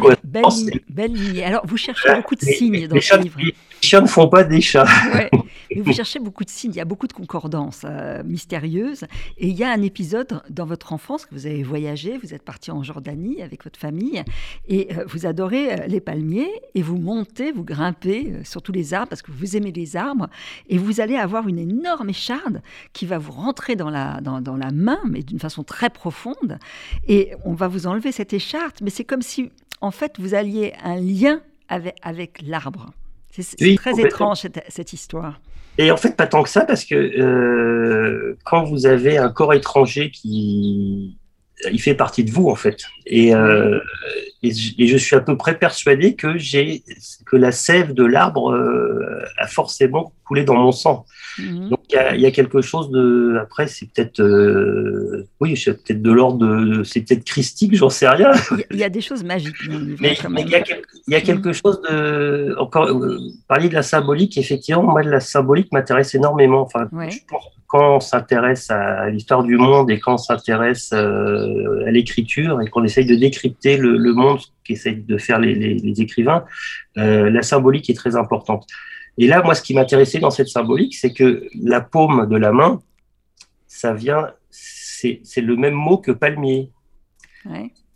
belle, 0.89 1.13
lignée. 1.13 1.45
Alors, 1.45 1.65
vous 1.65 1.77
cherchez 1.77 2.13
beaucoup 2.13 2.35
de 2.35 2.41
signes 2.41 2.89
dans 2.89 2.99
ce 2.99 3.21
livre 3.21 3.39
chiens 3.85 4.01
ne 4.01 4.07
font 4.07 4.27
pas 4.27 4.43
des 4.43 4.61
chats. 4.61 4.87
vous 5.81 5.93
cherchez 5.93 6.19
beaucoup 6.19 6.43
de 6.43 6.49
signes, 6.49 6.71
il 6.71 6.77
y 6.77 6.81
a 6.81 6.85
beaucoup 6.85 7.07
de 7.07 7.13
concordances 7.13 7.81
euh, 7.85 8.23
mystérieuses. 8.23 9.05
Et 9.37 9.47
il 9.47 9.55
y 9.55 9.63
a 9.63 9.71
un 9.71 9.81
épisode 9.81 10.41
dans 10.49 10.65
votre 10.65 10.93
enfance 10.93 11.25
que 11.25 11.33
vous 11.33 11.45
avez 11.45 11.63
voyagé, 11.63 12.17
vous 12.17 12.33
êtes 12.33 12.43
parti 12.43 12.71
en 12.71 12.83
Jordanie 12.83 13.41
avec 13.41 13.63
votre 13.63 13.79
famille, 13.79 14.23
et 14.67 14.89
euh, 14.93 15.05
vous 15.07 15.25
adorez 15.25 15.73
euh, 15.73 15.87
les 15.87 15.99
palmiers, 15.99 16.51
et 16.73 16.81
vous 16.81 16.97
montez, 16.97 17.51
vous 17.51 17.63
grimpez 17.63 18.33
sur 18.43 18.61
tous 18.61 18.71
les 18.71 18.93
arbres 18.93 19.09
parce 19.09 19.21
que 19.21 19.31
vous 19.31 19.55
aimez 19.57 19.71
les 19.71 19.95
arbres, 19.95 20.27
et 20.69 20.77
vous 20.77 21.01
allez 21.01 21.15
avoir 21.15 21.47
une 21.47 21.59
énorme 21.59 22.09
écharde 22.09 22.61
qui 22.93 23.05
va 23.05 23.17
vous 23.17 23.31
rentrer 23.31 23.75
dans 23.75 23.89
la, 23.89 24.21
dans, 24.21 24.41
dans 24.41 24.57
la 24.57 24.71
main, 24.71 24.99
mais 25.09 25.21
d'une 25.21 25.39
façon 25.39 25.63
très 25.63 25.89
profonde. 25.89 26.59
Et 27.07 27.31
on 27.43 27.53
va 27.53 27.67
vous 27.67 27.87
enlever 27.87 28.11
cette 28.11 28.33
écharde, 28.33 28.75
mais 28.81 28.89
c'est 28.89 29.03
comme 29.03 29.21
si, 29.21 29.51
en 29.81 29.91
fait, 29.91 30.13
vous 30.19 30.33
alliez 30.33 30.73
un 30.83 30.95
lien 30.95 31.41
avec, 31.69 31.95
avec 32.01 32.41
l'arbre. 32.45 32.91
C'est 33.41 33.75
très 33.75 33.99
étrange 33.99 34.39
cette, 34.39 34.63
cette, 34.69 34.93
histoire. 34.93 35.39
Et 35.77 35.91
en 35.91 35.97
fait, 35.97 36.15
pas 36.15 36.27
tant 36.27 36.43
que 36.43 36.49
ça, 36.49 36.61
parce 36.61 36.85
que 36.85 36.95
euh, 36.95 38.37
quand 38.45 38.63
vous 38.63 38.85
avez 38.85 39.17
un 39.17 39.29
corps 39.29 39.53
étranger 39.53 40.11
qui, 40.11 41.17
il 41.71 41.81
fait 41.81 41.95
partie 41.95 42.23
de 42.23 42.31
vous 42.31 42.49
en 42.49 42.55
fait. 42.55 42.83
Et, 43.05 43.33
euh, 43.35 43.79
et, 44.47 44.87
je 44.87 44.97
suis 44.97 45.15
à 45.15 45.21
peu 45.21 45.37
près 45.37 45.57
persuadé 45.57 46.15
que 46.15 46.37
j'ai 46.37 46.83
que 47.25 47.35
la 47.35 47.51
sève 47.51 47.93
de 47.93 48.03
l'arbre 48.03 48.51
euh, 48.51 49.23
a 49.37 49.47
forcément 49.47 50.13
coulé 50.25 50.43
dans 50.43 50.55
mon 50.55 50.71
sang. 50.71 51.05
Mhm. 51.37 51.69
Donc 51.69 51.79
il 51.89 52.21
y, 52.21 52.25
a 52.25 52.31
quelque 52.31 52.61
chose 52.61 52.89
de. 52.91 53.37
Après, 53.41 53.67
c'est 53.67 53.87
peut-être. 53.91 54.21
Euh, 54.21 55.27
oui, 55.39 55.57
c'est 55.57 55.73
peut-être 55.73 56.01
de 56.01 56.11
l'ordre 56.11 56.37
de. 56.37 56.83
C'est 56.83 57.01
peut-être 57.01 57.23
christique, 57.23 57.75
j'en 57.75 57.89
sais 57.89 58.07
rien. 58.07 58.31
Il 58.71 58.77
y, 58.77 58.83
a 58.83 58.89
des 58.89 59.01
choses 59.01 59.23
magiques 59.23 59.55
Mais 59.99 60.15
il 60.23 60.49
y, 61.07 61.15
a 61.15 61.21
quelque 61.21 61.51
chose 61.51 61.81
de. 61.81 62.55
Encore, 62.57 62.87
euh, 62.87 63.19
parler 63.47 63.69
de 63.69 63.73
la 63.73 63.83
symbolique, 63.83 64.37
effectivement, 64.37 64.83
moi, 64.83 65.03
la 65.03 65.19
symbolique 65.19 65.71
m'intéresse 65.71 66.15
énormément. 66.15 66.61
Enfin, 66.61 66.87
quand 67.67 67.95
on 67.95 67.99
s'intéresse 67.99 68.69
à 68.69 69.09
l'histoire 69.09 69.43
du 69.43 69.57
monde 69.57 69.89
et 69.89 69.99
quand 69.99 70.13
on 70.13 70.17
s'intéresse 70.17 70.91
euh, 70.93 71.85
à 71.85 71.91
l'écriture 71.91 72.61
et 72.61 72.69
qu'on 72.69 72.83
essaye 72.83 73.05
de 73.05 73.15
décrypter 73.15 73.77
le, 73.77 74.13
monde 74.13 74.34
qu'essayent 74.63 75.03
de 75.03 75.17
faire 75.17 75.39
les, 75.39 75.53
les 75.55 76.01
écrivains, 76.01 76.45
la 76.95 77.41
symbolique 77.41 77.89
est 77.89 77.95
très 77.95 78.15
importante. 78.15 78.65
Et 79.17 79.27
là, 79.27 79.41
moi, 79.43 79.55
ce 79.55 79.61
qui 79.61 79.73
m'intéressait 79.73 80.19
dans 80.19 80.29
cette 80.29 80.49
symbolique, 80.49 80.95
c'est 80.95 81.13
que 81.13 81.47
la 81.61 81.81
paume 81.81 82.27
de 82.27 82.35
la 82.35 82.51
main, 82.51 82.81
ça 83.67 83.93
vient, 83.93 84.31
c'est 84.49 85.21
le 85.37 85.55
même 85.55 85.73
mot 85.73 85.97
que 85.97 86.11
palmier. 86.11 86.71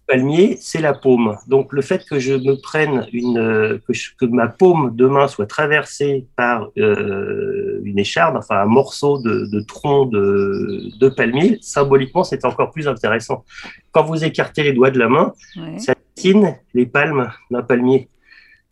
Palmier, 0.09 0.57
c'est 0.59 0.81
la 0.81 0.93
paume. 0.93 1.37
Donc, 1.47 1.71
le 1.71 1.83
fait 1.83 2.03
que 2.03 2.17
je 2.17 2.33
me 2.33 2.59
prenne 2.59 3.07
une, 3.13 3.79
que, 3.87 4.25
ma 4.25 4.47
paume 4.47 4.95
de 4.95 5.05
main 5.05 5.27
soit 5.27 5.45
traversée 5.45 6.25
par 6.35 6.71
euh, 6.79 7.79
une 7.83 7.99
écharde, 7.99 8.35
enfin 8.35 8.59
un 8.59 8.65
morceau 8.65 9.21
de, 9.21 9.59
tronc 9.61 10.07
de, 10.07 11.09
palmier, 11.09 11.59
symboliquement, 11.61 12.23
c'est 12.23 12.43
encore 12.43 12.71
plus 12.71 12.87
intéressant. 12.87 13.45
Quand 13.91 14.03
vous 14.03 14.23
écartez 14.23 14.63
les 14.63 14.73
doigts 14.73 14.89
de 14.89 14.97
la 14.97 15.09
main, 15.09 15.33
ça 15.77 15.93
dessine 16.15 16.57
les 16.73 16.87
palmes 16.87 17.29
d'un 17.51 17.61
palmier. 17.61 18.09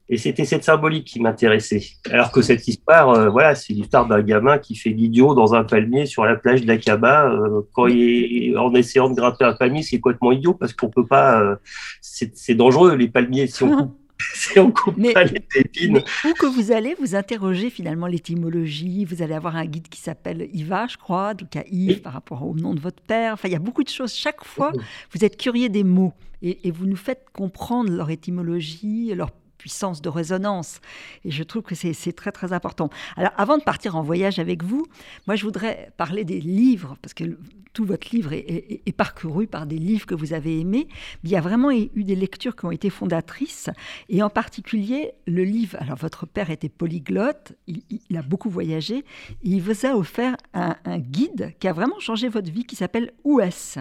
Et 0.10 0.18
c'était 0.18 0.46
cette 0.46 0.64
symbolique 0.64 1.06
qui 1.06 1.20
m'intéressait. 1.20 1.84
Alors 2.10 2.32
que 2.32 2.42
cette 2.42 2.66
histoire, 2.68 3.10
euh, 3.10 3.30
voilà, 3.30 3.56
c'est 3.56 3.74
l'histoire 3.74 4.08
d'un 4.08 4.22
gamin 4.22 4.58
qui 4.58 4.76
fait 4.76 4.92
l'idiot 4.92 5.36
dans 5.36 5.54
un 5.54 5.66
palmier 5.66 6.06
sur 6.06 6.24
la 6.24 6.38
plage 6.38 6.64
d'Akaba. 6.64 7.30
Euh, 7.30 7.62
quand 7.74 7.88
il 7.88 8.54
est 8.54 8.58
en 8.58 8.74
essayant 8.74 9.10
de 9.10 9.16
grimper 9.16 9.44
un 9.44 9.54
palmier, 9.54 9.84
c'est 9.84 10.00
complètement 10.00 10.32
idiot 10.32 10.54
parce 10.54 10.72
qu'on 10.72 10.90
peut 10.90 11.06
pas. 11.06 11.42
Euh, 11.42 11.56
c'est 12.02 12.56
dangereux 12.56 12.96
les 12.96 13.10
palmiers 13.10 13.48
si 13.48 13.64
on 13.64 13.76
coupe. 13.76 13.98
Si 14.34 14.58
on 14.58 14.72
coupe 14.72 15.00
pas 15.14 15.26
les 15.26 15.44
épines. 15.56 16.00
où 16.26 16.34
que 16.34 16.48
vous 16.48 16.72
allez, 16.72 16.96
vous 17.00 17.14
interrogez 17.14 17.70
finalement 17.70 18.08
l'étymologie. 18.08 19.06
Vous 19.06 19.22
allez 19.22 19.36
avoir 19.36 19.56
un 19.56 19.66
guide 19.68 19.90
qui 19.90 20.02
s'appelle 20.02 20.50
Iva, 20.54 20.88
je 20.88 20.98
crois, 20.98 21.36
donc 21.36 21.56
à 21.56 21.64
Yves 21.70 22.02
par 22.02 22.14
rapport 22.14 22.44
au 22.44 22.56
nom 22.56 22.74
de 22.74 22.80
votre 22.80 23.02
père. 23.04 23.34
Enfin, 23.34 23.48
il 23.48 23.52
y 23.52 23.56
a 23.56 23.60
beaucoup 23.60 23.84
de 23.84 23.90
choses. 23.90 24.16
Chaque 24.16 24.44
fois, 24.44 24.72
vous 25.14 25.24
êtes 25.24 25.38
curieux 25.38 25.70
des 25.70 25.84
mots 25.84 26.14
et, 26.42 26.68
et 26.68 26.72
vous 26.72 26.88
nous 26.88 26.96
faites 26.96 27.26
comprendre 27.32 27.92
leur 27.92 28.10
étymologie, 28.10 29.14
leur 29.14 29.30
puissance 29.58 30.02
de 30.02 30.10
résonance. 30.10 30.80
Et 31.26 31.32
je 31.32 31.44
trouve 31.44 31.64
que 31.64 31.76
c'est 31.76 32.14
très 32.14 32.32
très 32.32 32.54
important. 32.54 32.90
Alors 33.16 33.32
avant 33.38 33.58
de 33.58 33.64
partir 33.64 33.96
en 33.96 34.02
voyage 34.02 34.40
avec 34.40 34.64
vous, 34.64 34.86
moi 35.26 35.36
je 35.36 35.44
voudrais 35.44 35.92
parler 35.98 36.24
des 36.24 36.40
livres, 36.40 36.98
parce 37.02 37.14
que 37.14 37.38
tout 37.78 37.86
votre 37.86 38.10
livre 38.10 38.34
est, 38.34 38.96
parcouru 38.98 39.46
par 39.46 39.68
des 39.68 39.78
livres 39.78 40.08
que 40.08 40.16
vous 40.16 40.34
avez 40.34 40.60
aimés. 40.60 40.88
Il 41.24 41.30
y 41.30 41.36
a 41.36 41.42
vraiment 41.42 41.70
eu 41.72 42.04
des 42.04 42.16
lectures 42.16 42.56
qui 42.56 42.66
ont 42.66 42.72
été 42.72 42.90
fondatrices, 42.90 43.70
et 44.10 44.24
en 44.24 44.32
particulier 44.32 45.12
le 45.28 45.44
livre, 45.44 45.78
alors 45.80 45.98
votre 45.98 46.26
père 46.26 46.50
était 46.50 46.70
polyglotte, 46.70 47.54
il, 47.68 48.18
a 48.18 48.24
beaucoup 48.24 48.50
voyagé, 48.50 49.06
il 49.44 49.62
vous 49.62 49.86
a 49.86 49.96
offert 49.96 50.36
un, 50.56 50.76
guide 50.98 51.54
qui 51.60 51.68
a 51.68 51.74
vraiment 51.74 52.00
changé 52.00 52.30
votre 52.30 52.50
vie, 52.50 52.66
qui 52.66 52.76
s'appelle 52.76 53.12
OUS. 53.24 53.78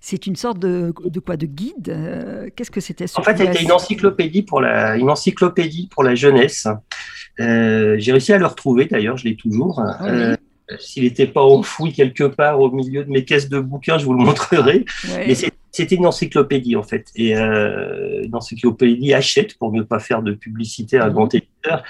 C'est 0.00 0.26
une 0.26 0.36
sorte 0.36 0.58
de, 0.58 0.94
de, 1.04 1.20
quoi 1.20 1.36
De 1.36 1.44
guide 1.44 1.90
euh, 1.90 2.48
Qu'est-ce 2.56 2.70
que 2.70 2.80
c'était 2.80 3.04
En 3.16 3.22
fait, 3.22 3.36
c'était 3.36 3.62
une 3.62 3.72
encyclopédie 3.72 4.42
pour 4.42 4.62
la, 4.62 4.96
une 4.96 5.10
encyclopédie 5.14 5.88
pour 5.90 6.02
la 6.02 6.14
jeunesse. 6.14 6.68
Euh, 7.40 7.96
j'ai 7.98 8.12
réussi 8.12 8.32
à 8.32 8.38
le 8.38 8.46
retrouver 8.46 8.86
d'ailleurs, 8.86 9.16
je 9.16 9.24
l'ai 9.24 9.36
toujours. 9.36 9.80
Ah 9.80 10.06
euh, 10.06 10.36
s'il 10.78 11.04
n'était 11.04 11.26
pas 11.26 11.42
enfoui 11.42 11.92
quelque 11.92 12.24
part 12.24 12.60
au 12.60 12.70
milieu 12.70 13.04
de 13.04 13.10
mes 13.10 13.24
caisses 13.24 13.48
de 13.48 13.60
bouquins, 13.60 13.98
je 13.98 14.04
vous 14.04 14.14
le 14.14 14.24
montrerai. 14.24 14.84
Mais 15.26 15.34
c'était 15.34 15.96
une 15.96 16.06
encyclopédie 16.06 16.76
en 16.76 16.82
fait, 16.82 17.06
et 17.16 17.36
euh, 17.36 18.22
une 18.24 18.34
encyclopédie 18.34 19.12
Hachette 19.12 19.58
pour 19.58 19.72
ne 19.72 19.82
pas 19.82 19.98
faire 19.98 20.22
de 20.22 20.32
publicité 20.32 20.98
à 20.98 21.06
un 21.06 21.10
grand 21.10 21.34
éditeur, 21.34 21.82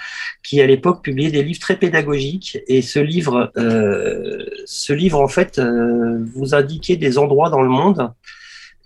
qui 0.43 0.61
à 0.61 0.67
l'époque 0.67 1.03
publiait 1.03 1.31
des 1.31 1.43
livres 1.43 1.59
très 1.59 1.77
pédagogiques. 1.77 2.59
Et 2.67 2.81
ce 2.81 2.99
livre, 2.99 3.51
ce 3.55 4.93
livre 4.93 5.21
en 5.21 5.29
fait, 5.29 5.61
vous 6.35 6.53
indiquait 6.53 6.97
des 6.97 7.17
endroits 7.17 7.49
dans 7.49 7.61
le 7.61 7.69
monde 7.69 8.11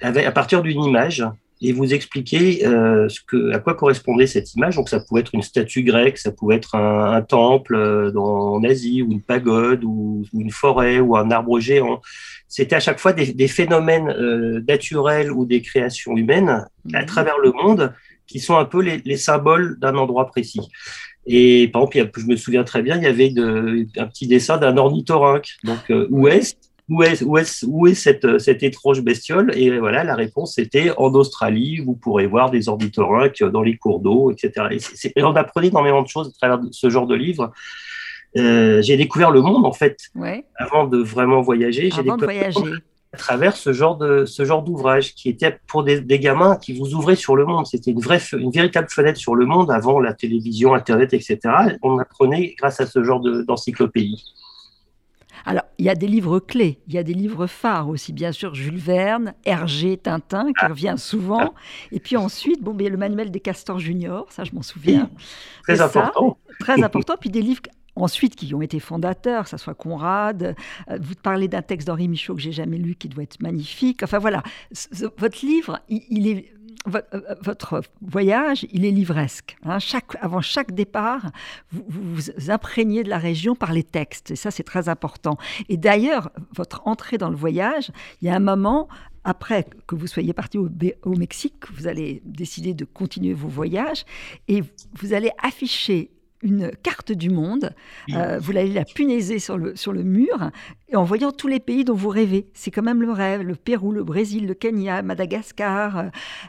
à 0.02 0.32
partir 0.32 0.62
d'une 0.62 0.84
image 0.84 1.26
et 1.62 1.74
vous 1.74 1.94
expliquer 1.94 2.66
euh, 2.66 3.10
ce 3.10 3.20
que, 3.22 3.52
à 3.52 3.60
quoi 3.60 3.74
correspondait 3.74 4.28
cette 4.28 4.54
image. 4.54 4.76
Donc 4.76 4.90
ça 4.90 5.00
pouvait 5.00 5.22
être 5.22 5.36
une 5.36 5.42
statue 5.42 5.84
grecque, 5.84 6.18
ça 6.18 6.32
pouvait 6.32 6.56
être 6.56 6.76
un, 6.76 7.22
temple 7.22 7.76
euh, 7.76 8.12
dans, 8.12 8.54
en 8.54 8.64
Asie, 8.64 9.02
ou 9.02 9.12
une 9.12 9.22
pagode, 9.22 9.84
ou, 9.84 10.24
une 10.34 10.52
forêt, 10.52 11.00
ou 11.00 11.18
un 11.18 11.32
arbre 11.32 11.60
géant. 11.60 12.02
C'était 12.48 12.78
à 12.78 12.80
chaque 12.80 13.00
fois 13.00 13.14
des, 13.14 13.34
des 13.34 13.48
phénomènes 13.48 14.10
euh, 14.10 14.64
naturels 14.68 15.32
ou 15.32 15.46
des 15.46 15.62
créations 15.62 16.16
humaines 16.16 16.66
à 16.94 17.02
mhm. 17.02 17.06
travers 17.06 17.38
le 17.40 17.52
monde 17.52 17.94
qui 18.26 18.40
sont 18.40 18.58
un 18.58 18.66
peu 18.66 18.82
les, 18.82 19.02
les 19.06 19.18
symboles 19.18 19.78
d'un 19.80 19.96
endroit 19.96 20.28
précis. 20.28 20.62
Et 21.26 21.68
par 21.68 21.84
exemple, 21.84 22.20
je 22.20 22.26
me 22.26 22.36
souviens 22.36 22.64
très 22.64 22.82
bien, 22.82 22.98
il 22.98 23.04
y 23.04 23.08
avait 23.08 23.30
de, 23.30 23.86
un 23.98 24.08
petit 24.08 24.28
dessin 24.28 24.58
d'un 24.58 24.78
ornithorynque. 24.78 25.50
Donc, 25.64 25.80
euh, 25.92 26.08
où 26.10 26.28
est 26.28 26.58
où 26.90 27.04
est, 27.04 27.22
où 27.22 27.38
est, 27.38 27.66
où 27.68 27.88
est 27.88 27.94
cette, 27.94 28.40
cette, 28.40 28.64
étrange 28.64 29.02
bestiole 29.02 29.52
Et 29.56 29.78
voilà, 29.78 30.04
la 30.04 30.16
réponse 30.16 30.58
était 30.58 30.92
en 30.98 31.14
Australie, 31.14 31.80
vous 31.80 31.96
pourrez 31.96 32.26
voir 32.26 32.50
des 32.50 32.68
ornithorynques 32.68 33.44
dans 33.44 33.62
les 33.62 33.78
cours 33.78 34.00
d'eau, 34.00 34.32
etc. 34.32 34.80
Et, 35.16 35.24
on 35.24 35.36
apprenait 35.36 35.68
énormément 35.68 36.02
de 36.02 36.08
choses 36.08 36.30
à 36.30 36.32
travers 36.48 36.60
ce 36.72 36.90
genre 36.90 37.06
de 37.06 37.16
livre. 37.16 37.52
Euh, 38.38 38.82
j'ai 38.82 38.98
découvert 38.98 39.32
le 39.32 39.42
monde, 39.42 39.66
en 39.66 39.74
fait, 39.74 39.98
avant 40.56 40.88
de 40.88 40.98
vraiment 40.98 41.42
voyager. 41.42 41.90
J'ai 41.92 42.04
découvert 42.04 42.52
voyager. 42.52 42.60
à 43.14 43.18
travers 43.18 43.56
ce 43.56 43.74
genre 43.74 43.98
de 43.98 44.26
ce 44.26 44.46
genre 44.46 44.64
d'ouvrage 44.64 45.16
qui 45.16 45.30
était 45.30 45.58
pour 45.68 45.84
des, 45.84 46.02
des, 46.02 46.20
gamins 46.20 46.56
qui 46.56 46.78
vous 46.78 46.94
ouvraient 46.94 47.16
sur 47.16 47.36
le 47.36 47.46
monde. 47.46 47.68
C'était 47.68 47.92
une 47.92 48.02
vraie, 48.02 48.22
une 48.34 48.52
véritable 48.52 48.88
fenêtre 48.90 49.20
sur 49.20 49.36
le 49.36 49.46
monde 49.46 49.72
avant 49.72 50.00
la 50.00 50.14
télévision, 50.14 50.74
Internet, 50.74 51.14
etc. 51.14 51.40
On 51.84 52.00
apprenait 52.00 52.56
grâce 52.58 52.82
à 52.82 52.88
ce 52.88 53.04
genre 53.04 53.20
d'encyclopédie. 53.20 54.24
Alors, 55.46 55.64
il 55.78 55.86
y 55.86 55.90
a 55.90 55.96
des 55.96 56.08
livres 56.08 56.40
clés, 56.40 56.80
il 56.88 56.94
y 56.94 56.98
a 56.98 57.04
des 57.04 57.14
livres 57.14 57.48
phares 57.48 57.90
aussi, 57.90 58.14
bien 58.14 58.32
sûr, 58.32 58.54
Jules 58.56 58.78
Verne, 58.78 59.34
Hergé, 59.46 59.98
Tintin, 59.98 60.52
qui 60.58 60.66
revient 60.66 60.96
souvent. 60.98 61.54
Et 61.92 62.00
puis 62.00 62.18
ensuite, 62.18 62.62
bon, 62.62 62.76
le 62.78 62.98
manuel 62.98 63.32
des 63.32 63.40
castors 63.40 63.80
juniors, 63.80 64.32
ça 64.32 64.44
je 64.44 64.54
m'en 64.54 64.62
souviens. 64.62 65.10
Très 65.64 65.82
important. 65.82 66.38
très 66.60 66.84
important. 66.84 67.16
Puis 67.20 67.30
des 67.30 67.42
livres 67.42 67.62
ensuite 67.96 68.36
qui 68.36 68.54
ont 68.54 68.62
été 68.62 68.80
fondateurs, 68.80 69.44
que 69.44 69.50
ce 69.50 69.58
soit 69.58 69.74
Conrad. 69.74 70.56
Euh, 70.90 70.98
vous 71.02 71.16
parlez 71.22 71.48
d'un 71.48 71.62
texte 71.62 71.88
d'Henri 71.88 72.08
Michaud 72.08 72.36
que 72.36 72.42
j'ai 72.42 72.52
jamais 72.52 72.78
lu, 72.78 72.96
qui 72.96 73.10
doit 73.10 73.24
être 73.24 73.42
magnifique. 73.42 74.04
Enfin 74.04 74.20
voilà, 74.20 74.44
votre 75.18 75.46
livre, 75.46 75.80
il 75.90 76.28
est 76.28 76.36
euh, 76.36 76.40
euh, 76.40 76.59
votre 76.86 77.82
voyage, 78.02 78.66
il 78.72 78.86
est 78.86 78.92
livresque. 78.92 79.58
Hein. 79.64 79.80
Avant 80.22 80.42
chaque 80.42 80.74
départ, 80.74 81.32
vous, 81.72 81.86
vous 81.90 82.52
imprégnez 82.52 83.04
de 83.04 83.10
la 83.10 83.18
région 83.18 83.56
par 83.56 83.74
les 83.74 83.84
textes. 83.84 84.32
Et 84.32 84.36
ça, 84.36 84.50
c'est 84.50 84.64
très 84.64 84.88
important. 84.90 85.38
Et 85.68 85.78
d'ailleurs, 85.78 86.32
votre 86.56 86.82
entrée 86.88 87.18
dans 87.18 87.30
le 87.30 87.36
voyage, 87.36 87.92
il 88.22 88.28
y 88.28 88.32
a 88.32 88.36
un 88.36 88.40
moment, 88.40 88.88
après 89.24 89.68
que 89.88 89.96
vous 89.96 90.08
soyez 90.08 90.34
parti 90.34 90.58
au, 90.58 90.70
au, 91.04 91.16
Mexique, 91.16 91.70
vous 91.74 91.88
allez 91.88 92.22
décider 92.26 92.74
de 92.74 92.86
continuer 92.86 93.34
vos 93.34 93.50
voyages 93.50 94.06
et 94.48 94.62
vous 94.94 95.14
allez 95.14 95.32
afficher 95.44 96.12
une 96.42 96.72
carte 96.84 97.12
du 97.12 97.30
monde, 97.30 97.72
euh, 98.14 98.40
vous 98.40 98.52
allez 98.52 98.72
la 98.74 98.86
punaiser 98.86 99.40
sur 99.40 99.58
le, 99.58 99.76
sur 99.76 99.94
le 99.94 100.04
mur, 100.04 100.52
et 100.88 100.96
en 100.96 101.04
voyant 101.04 101.32
tous 101.32 101.48
les 101.48 101.60
pays 101.60 101.84
dont 101.84 101.96
vous 101.96 102.10
rêvez. 102.10 102.48
C'est 102.54 102.72
quand 102.72 102.82
même 102.82 103.02
le 103.02 103.12
rêve, 103.12 103.42
le 103.42 103.56
Pérou, 103.56 103.92
le 103.92 104.04
Brésil, 104.04 104.48
le 104.48 104.54
Kenya, 104.54 105.02
Madagascar, 105.02 105.98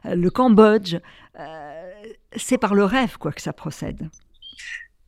euh, 0.07 0.15
le 0.15 0.31
Cambodge. 0.31 0.97
Euh, 1.39 1.93
c'est 2.37 2.59
par 2.59 2.75
le 2.75 2.85
rêve 2.85 3.19
quoi 3.19 3.33
que 3.33 3.43
ça 3.43 3.53
procède. 3.53 4.09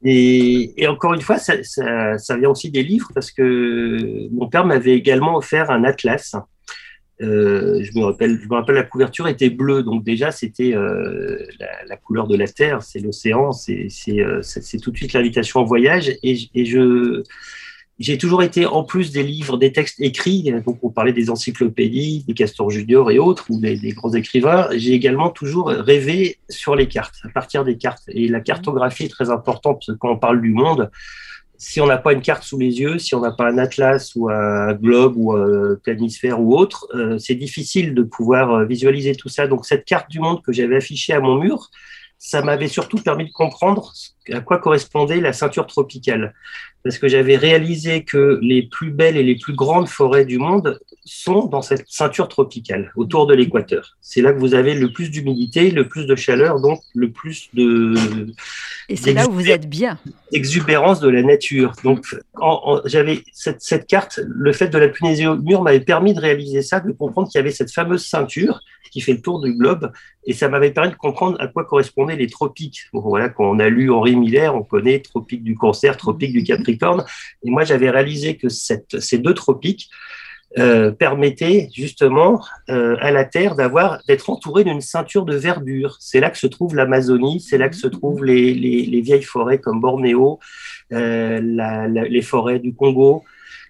Et, 0.04 0.86
encore 0.88 1.14
une 1.14 1.20
fois, 1.20 1.38
ça, 1.38 1.54
vient 2.36 2.48
aussi 2.48 2.70
des 2.70 2.82
livres 2.82 3.10
parce 3.14 3.30
que 3.30 4.28
mon 4.32 4.48
père 4.48 4.66
m'avait 4.66 4.96
également 4.96 5.36
offert 5.36 5.70
un 5.70 5.84
atlas. 5.84 6.34
Euh, 7.20 7.82
je, 7.82 7.98
me 7.98 8.04
rappelle, 8.04 8.40
je 8.42 8.48
me 8.48 8.54
rappelle, 8.54 8.74
la 8.74 8.82
couverture 8.82 9.28
était 9.28 9.50
bleue, 9.50 9.82
donc 9.82 10.02
déjà 10.02 10.30
c'était 10.30 10.74
euh, 10.74 11.38
la, 11.86 11.96
couleur 11.96 12.26
de 12.26 12.36
la 12.36 12.48
terre, 12.48 12.82
c'est 12.82 12.98
l'océan, 13.00 13.52
c'est 13.52 13.88
euh, 14.08 14.40
tout 14.82 14.90
de 14.90 14.96
suite 14.96 15.12
l'invitation 15.12 15.60
au 15.60 15.66
voyage. 15.66 16.12
Et, 16.22 16.36
je, 16.64 17.22
j'ai 17.98 18.18
toujours 18.18 18.42
été, 18.42 18.66
en 18.66 18.82
plus 18.82 19.12
des 19.12 19.22
livres, 19.22 19.56
des 19.56 19.72
textes 19.72 20.00
écrits, 20.00 20.52
donc 20.64 20.82
on 20.82 20.90
parlait 20.90 21.12
des 21.12 21.30
encyclopédies, 21.30 22.24
des 22.26 22.34
Castor 22.34 22.70
Junior 22.70 23.10
et 23.10 23.18
autres, 23.18 23.46
ou 23.50 23.60
des, 23.60 23.76
grands 23.92 24.14
écrivains, 24.14 24.68
j'ai 24.74 24.94
également 24.94 25.30
toujours 25.30 25.68
rêvé 25.68 26.38
sur 26.48 26.74
les 26.74 26.88
cartes, 26.88 27.16
à 27.24 27.28
partir 27.28 27.64
des 27.64 27.76
cartes. 27.76 28.04
Et 28.08 28.26
la 28.26 28.40
cartographie 28.40 29.04
est 29.04 29.10
très 29.10 29.30
importante 29.30 29.90
quand 30.00 30.10
on 30.10 30.18
parle 30.18 30.40
du 30.40 30.50
monde. 30.50 30.90
Si 31.64 31.80
on 31.80 31.86
n'a 31.86 31.96
pas 31.96 32.12
une 32.12 32.22
carte 32.22 32.42
sous 32.42 32.58
les 32.58 32.80
yeux, 32.80 32.98
si 32.98 33.14
on 33.14 33.20
n'a 33.20 33.30
pas 33.30 33.48
un 33.48 33.56
atlas 33.56 34.16
ou 34.16 34.28
un 34.28 34.72
globe 34.72 35.14
ou 35.16 35.30
un 35.30 35.76
planisphère 35.76 36.40
ou 36.40 36.56
autre, 36.56 36.88
euh, 36.92 37.18
c'est 37.18 37.36
difficile 37.36 37.94
de 37.94 38.02
pouvoir 38.02 38.50
euh, 38.50 38.64
visualiser 38.64 39.14
tout 39.14 39.28
ça. 39.28 39.46
Donc 39.46 39.64
cette 39.64 39.84
carte 39.84 40.10
du 40.10 40.18
monde 40.18 40.42
que 40.42 40.52
j'avais 40.52 40.74
affichée 40.74 41.12
à 41.12 41.20
mon 41.20 41.36
mur, 41.36 41.70
ça 42.18 42.42
m'avait 42.42 42.66
surtout 42.66 42.96
permis 42.96 43.26
de 43.26 43.30
comprendre 43.30 43.92
à 44.30 44.40
quoi 44.40 44.58
correspondait 44.58 45.20
la 45.20 45.32
ceinture 45.32 45.66
tropicale. 45.66 46.34
Parce 46.84 46.98
que 46.98 47.06
j'avais 47.06 47.36
réalisé 47.36 48.02
que 48.02 48.40
les 48.42 48.64
plus 48.64 48.90
belles 48.90 49.16
et 49.16 49.22
les 49.22 49.36
plus 49.36 49.54
grandes 49.54 49.88
forêts 49.88 50.24
du 50.24 50.38
monde 50.38 50.80
sont 51.04 51.46
dans 51.46 51.62
cette 51.62 51.84
ceinture 51.88 52.26
tropicale, 52.28 52.92
autour 52.96 53.26
de 53.26 53.34
l'équateur. 53.34 53.96
C'est 54.00 54.20
là 54.20 54.32
que 54.32 54.38
vous 54.38 54.54
avez 54.54 54.74
le 54.74 54.92
plus 54.92 55.10
d'humidité, 55.10 55.70
le 55.70 55.88
plus 55.88 56.06
de 56.06 56.16
chaleur, 56.16 56.60
donc 56.60 56.80
le 56.94 57.10
plus 57.10 57.50
de... 57.54 57.94
Et 58.88 58.96
c'est 58.96 59.12
là 59.12 59.28
où 59.28 59.32
vous 59.32 59.48
êtes 59.48 59.68
bien. 59.68 59.98
Exubérance 60.32 61.00
de 61.00 61.08
la 61.08 61.22
nature. 61.22 61.72
Donc 61.84 62.04
j'avais 62.84 63.22
cette, 63.32 63.62
cette, 63.62 63.86
carte, 63.86 64.18
le 64.26 64.52
fait 64.52 64.68
de 64.68 64.78
la 64.78 64.88
punaiser 64.88 65.28
au 65.28 65.36
mur 65.36 65.62
m'avait 65.62 65.80
permis 65.80 66.14
de 66.14 66.20
réaliser 66.20 66.62
ça, 66.62 66.80
de 66.80 66.90
comprendre 66.90 67.28
qu'il 67.28 67.38
y 67.38 67.42
avait 67.42 67.52
cette 67.52 67.72
fameuse 67.72 68.04
ceinture 68.04 68.60
qui 68.92 69.00
fait 69.00 69.14
le 69.14 69.22
tour 69.22 69.40
du 69.40 69.54
globe. 69.54 69.90
Et 70.24 70.34
ça 70.34 70.48
m'avait 70.48 70.70
permis 70.70 70.90
de 70.90 70.96
comprendre 70.96 71.36
à 71.40 71.48
quoi 71.48 71.64
correspondaient 71.64 72.14
les 72.14 72.28
tropiques. 72.28 72.82
voilà, 72.92 73.28
quand 73.28 73.44
on 73.44 73.58
a 73.58 73.68
lu 73.68 73.90
Henri 73.90 74.11
Miller, 74.16 74.54
on 74.54 74.62
connaît 74.62 75.00
tropique 75.00 75.42
du 75.42 75.54
cancer, 75.54 75.96
tropique 75.96 76.32
du 76.32 76.44
capricorne. 76.44 77.04
Et 77.44 77.50
moi, 77.50 77.64
j'avais 77.64 77.90
réalisé 77.90 78.36
que 78.36 78.48
ces 78.48 79.18
deux 79.18 79.34
tropiques 79.34 79.90
euh, 80.58 80.90
permettaient 80.90 81.70
justement 81.74 82.44
euh, 82.68 82.96
à 83.00 83.10
la 83.10 83.24
Terre 83.24 83.54
d'avoir 83.54 84.02
d'être 84.06 84.28
entourée 84.28 84.64
d'une 84.64 84.82
ceinture 84.82 85.24
de 85.24 85.34
verdure. 85.34 85.96
C'est 85.98 86.20
là 86.20 86.28
que 86.28 86.36
se 86.36 86.46
trouve 86.46 86.74
l'Amazonie, 86.76 87.40
c'est 87.40 87.56
là 87.56 87.70
que 87.70 87.76
se 87.76 87.86
trouvent 87.86 88.22
les, 88.22 88.52
les, 88.52 88.84
les, 88.84 89.00
vieilles 89.00 89.22
forêts 89.22 89.56
comme 89.56 89.80
Bornéo, 89.80 90.40
euh, 90.92 91.40
les 91.40 92.20
forêts 92.20 92.58
du 92.58 92.74
Congo, 92.74 93.24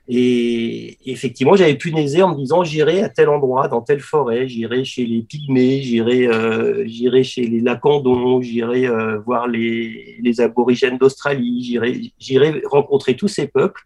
et 0.09 0.99
effectivement, 1.07 1.55
j'avais 1.55 1.77
pu 1.77 1.93
naiser 1.93 2.23
en 2.23 2.31
me 2.33 2.37
disant 2.37 2.65
j'irai 2.65 3.03
à 3.03 3.09
tel 3.09 3.29
endroit, 3.29 3.69
dans 3.69 3.83
telle 3.83 4.01
forêt, 4.01 4.49
j'irai 4.49 4.85
chez 4.85 5.07
les 5.07 5.23
pygmées, 5.23 5.81
j'irai 5.81 6.27
euh, 6.27 7.23
chez 7.23 7.47
les 7.47 7.61
lacandons, 7.61 8.43
j'irai 8.43 8.89
euh, 8.89 9.21
voir 9.21 9.47
les, 9.47 10.19
les 10.21 10.41
aborigènes 10.41 10.99
d'Australie, 10.99 11.63
j'irai 11.63 12.13
j'irai 12.19 12.63
rencontrer 12.65 13.15
tous 13.15 13.29
ces 13.29 13.47
peuples 13.47 13.81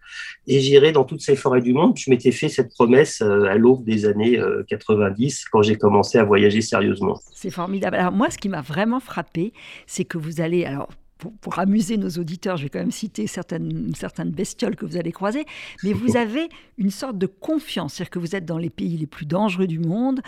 et 0.47 0.61
j'irai 0.61 0.93
dans 0.93 1.05
toutes 1.05 1.21
ces 1.21 1.37
forêts 1.37 1.61
du 1.61 1.75
monde. 1.75 1.99
Je 1.99 2.09
m'étais 2.09 2.33
fait 2.33 2.49
cette 2.49 2.73
promesse 2.73 3.21
euh, 3.21 3.45
à 3.45 3.57
l'aube 3.57 3.85
des 3.85 4.07
années 4.07 4.41
90 4.69 5.45
quand 5.53 5.61
j'ai 5.61 5.77
commencé 5.77 6.17
à 6.17 6.25
voyager 6.25 6.63
sérieusement. 6.63 7.21
C'est 7.35 7.51
formidable. 7.51 7.97
Alors 7.97 8.13
moi, 8.13 8.31
ce 8.31 8.39
qui 8.39 8.49
m'a 8.49 8.63
vraiment 8.63 9.01
frappé, 9.01 9.53
c'est 9.87 10.05
que 10.05 10.17
vous 10.17 10.41
allez 10.41 10.65
alors 10.65 10.89
pour, 11.19 11.59
amuser 11.59 11.97
nos 11.97 12.11
auditeurs, 12.11 12.57
je 12.57 12.65
vais 12.65 12.69
quand 12.69 12.79
même 12.79 12.91
citer 12.91 13.27
certaines, 13.27 13.95
certaines 13.95 14.31
bestioles 14.31 14.77
que 14.77 14.85
vous 14.85 14.97
allez 14.97 15.13
croiser, 15.13 15.45
mais 15.83 15.93
vous 15.93 16.17
avez 16.17 16.49
une 16.79 16.91
sorte 16.91 17.19
de 17.19 17.27
confiance, 17.27 17.95
c'est-à-dire 17.95 18.11
que 18.11 18.19
vous 18.19 18.37
êtes 18.37 18.45
dans 18.45 18.59
les 18.59 18.71
pays 18.71 18.97
les 18.97 19.07
plus 19.07 19.27
dangereux 19.27 19.67
du 19.67 19.79
monde, 19.79 20.21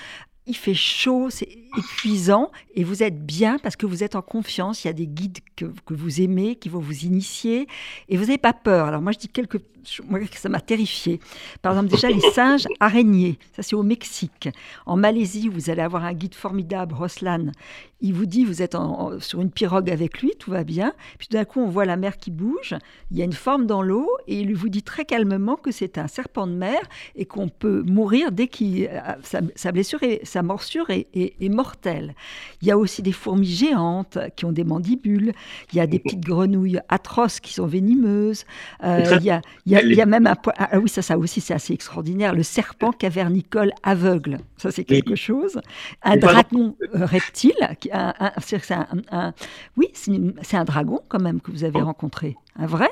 il 0.49 0.57
fait 0.57 0.75
chaud, 0.75 1.29
c'est 1.31 1.49
épuisant, 1.77 2.51
et 2.75 2.83
vous 2.83 3.03
êtes 3.03 3.25
bien 3.25 3.59
parce 3.59 3.77
que 3.77 3.85
vous 3.85 4.03
êtes 4.03 4.17
en 4.17 4.23
confiance. 4.23 4.83
Il 4.83 4.87
y 4.87 4.91
a 4.91 4.95
des 4.95 5.07
guides 5.07 5.39
que, 5.59 5.67
que 5.87 5.95
vous 5.95 6.21
aimez, 6.21 6.57
qui 6.57 6.69
vont 6.69 6.79
vous 6.79 7.05
initier, 7.05 7.67
et 8.09 8.17
vous 8.17 8.25
n'avez 8.25 8.39
pas 8.39 8.53
peur. 8.53 8.87
Alors 8.87 9.03
moi, 9.03 9.13
je 9.13 9.19
dis 9.19 9.29
quelque 9.29 9.59
moi, 10.09 10.21
ça 10.33 10.49
m'a 10.49 10.61
terrifié. 10.61 11.21
Par 11.63 11.73
exemple, 11.73 11.91
déjà 11.91 12.09
les 12.09 12.21
singes 12.35 12.67
araignées, 12.81 13.39
ça 13.55 13.63
c'est 13.63 13.77
au 13.77 13.83
Mexique. 13.83 14.49
En 14.87 14.97
Malaisie, 14.97 15.49
vous 15.49 15.71
allez 15.71 15.83
avoir 15.83 16.05
un 16.05 16.13
guide 16.13 16.35
formidable, 16.35 16.95
Roslan. 16.95 17.53
Il 18.01 18.15
vous 18.15 18.27
dit, 18.27 18.45
vous 18.45 18.63
êtes 18.63 18.77
sur 19.19 19.41
une 19.41 19.51
pirogue 19.51 19.91
avec 19.91 20.23
lui, 20.23 20.33
tout 20.39 20.53
va 20.53 20.63
bien. 20.63 20.93
Puis 21.19 21.29
d'un 21.31 21.45
coup, 21.45 21.61
on 21.61 21.69
voit 21.69 21.85
la 21.85 21.97
mer 21.97 22.17
qui 22.17 22.31
bouge, 22.31 22.77
il 23.11 23.19
y 23.19 23.23
a 23.23 23.25
une 23.25 23.33
forme 23.33 23.67
dans 23.67 23.83
l'eau, 23.83 24.09
et 24.29 24.39
il 24.41 24.55
vous 24.55 24.69
dit 24.69 24.85
très 24.85 25.05
calmement 25.05 25.57
que 25.57 25.73
c'est 25.73 25.99
un 25.99 26.07
serpent 26.07 26.47
de 26.47 26.53
mer 26.53 26.79
et 27.17 27.25
qu'on 27.25 27.49
peut 27.49 27.83
mourir 27.83 28.31
dès 28.31 28.47
qu'il 28.47 28.87
euh, 28.87 29.01
sa, 29.57 29.73
blessure 29.73 30.03
et 30.05 30.21
sa 30.23 30.43
morsure 30.43 30.91
est, 30.91 31.49
mortelle. 31.49 32.15
Il 32.63 32.69
y 32.69 32.71
a 32.71 32.79
aussi 32.79 33.03
des 33.03 33.13
fourmis 33.13 33.47
géantes 33.47 34.19
qui 34.37 34.45
ont 34.45 34.53
des 34.53 34.65
mandibules. 34.65 35.33
Il 35.73 35.77
y 35.77 35.81
a 35.81 35.87
des 35.87 35.99
petites 35.99 36.25
grenouilles 36.25 36.81
atroces 36.89 37.41
qui 37.41 37.53
sont 37.53 37.67
venimeuses. 37.67 38.45
Euh, 38.85 39.19
il 39.21 39.25
y 39.25 39.31
a, 39.31 39.43
il 39.67 39.95
y 39.95 40.01
a 40.01 40.07
même 40.07 40.27
un 40.27 40.37
ah, 40.59 40.69
ah 40.73 40.79
oui, 40.79 40.89
ça, 40.89 41.03
ça 41.03 41.19
aussi, 41.19 41.41
c'est 41.41 41.55
assez 41.55 41.73
extraordinaire. 41.73 42.35
Le 42.35 42.43
serpent 42.43 42.93
cavernicole 42.93 43.73
aveugle. 43.83 44.39
Ça, 44.57 44.71
c'est 44.71 44.85
quelque 44.85 45.15
chose. 45.15 45.61
Un 46.03 46.17
dragon 46.17 46.77
euh, 46.95 47.05
reptile. 47.05 47.55
c'est 48.39 48.71
un, 48.73 49.35
oui, 49.77 49.89
c'est 49.95 50.57
un 50.57 50.65
dragon 50.65 51.01
quand 51.09 51.21
même 51.21 51.41
que 51.41 51.51
vous 51.51 51.65
avez 51.65 51.81
rencontré. 51.81 52.37
Un 52.57 52.67
vrai? 52.67 52.91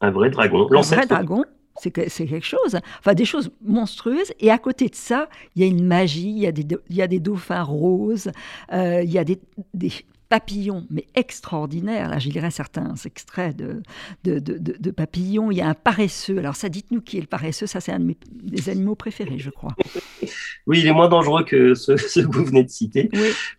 Un 0.00 0.10
vrai 0.10 0.30
dragon. 0.30 0.68
Un 0.72 0.80
vrai 0.80 1.06
dragon 1.06 1.44
c'est 1.80 1.90
quelque 1.90 2.44
chose. 2.44 2.78
Enfin, 2.98 3.14
des 3.14 3.24
choses 3.24 3.50
monstrueuses. 3.62 4.32
Et 4.40 4.50
à 4.50 4.58
côté 4.58 4.88
de 4.88 4.94
ça, 4.94 5.28
il 5.54 5.62
y 5.62 5.64
a 5.64 5.68
une 5.68 5.84
magie, 5.84 6.30
il 6.30 6.38
y 6.38 6.46
a 6.46 6.52
des, 6.52 6.66
il 6.88 6.96
y 6.96 7.02
a 7.02 7.06
des 7.06 7.20
dauphins 7.20 7.62
roses, 7.62 8.30
euh, 8.72 9.02
il 9.02 9.10
y 9.10 9.18
a 9.18 9.24
des, 9.24 9.38
des, 9.74 9.92
papillons, 10.30 10.86
mais 10.90 11.06
extraordinaires. 11.16 12.08
Là, 12.08 12.20
je 12.20 12.30
lirai 12.30 12.52
certains 12.52 12.94
extraits 13.04 13.54
de, 13.56 13.82
de, 14.24 14.38
de, 14.38 14.90
papillons. 14.92 15.50
Il 15.50 15.58
y 15.58 15.60
a 15.60 15.68
un 15.68 15.74
paresseux. 15.74 16.38
Alors, 16.38 16.54
ça, 16.54 16.68
dites-nous 16.68 17.00
qui 17.00 17.18
est 17.18 17.20
le 17.20 17.26
paresseux. 17.26 17.66
Ça, 17.66 17.80
c'est 17.80 17.92
un 17.92 17.98
de 17.98 18.04
mes 18.04 18.16
des 18.30 18.70
animaux 18.70 18.94
préférés, 18.94 19.38
je 19.38 19.50
crois. 19.50 19.74
Oui, 20.66 20.78
il 20.80 20.86
est 20.86 20.92
moins 20.92 21.08
dangereux 21.08 21.42
que 21.42 21.74
ce, 21.74 21.92
que 22.20 22.26
vous 22.26 22.44
venez 22.44 22.62
de 22.62 22.68
citer. 22.68 23.10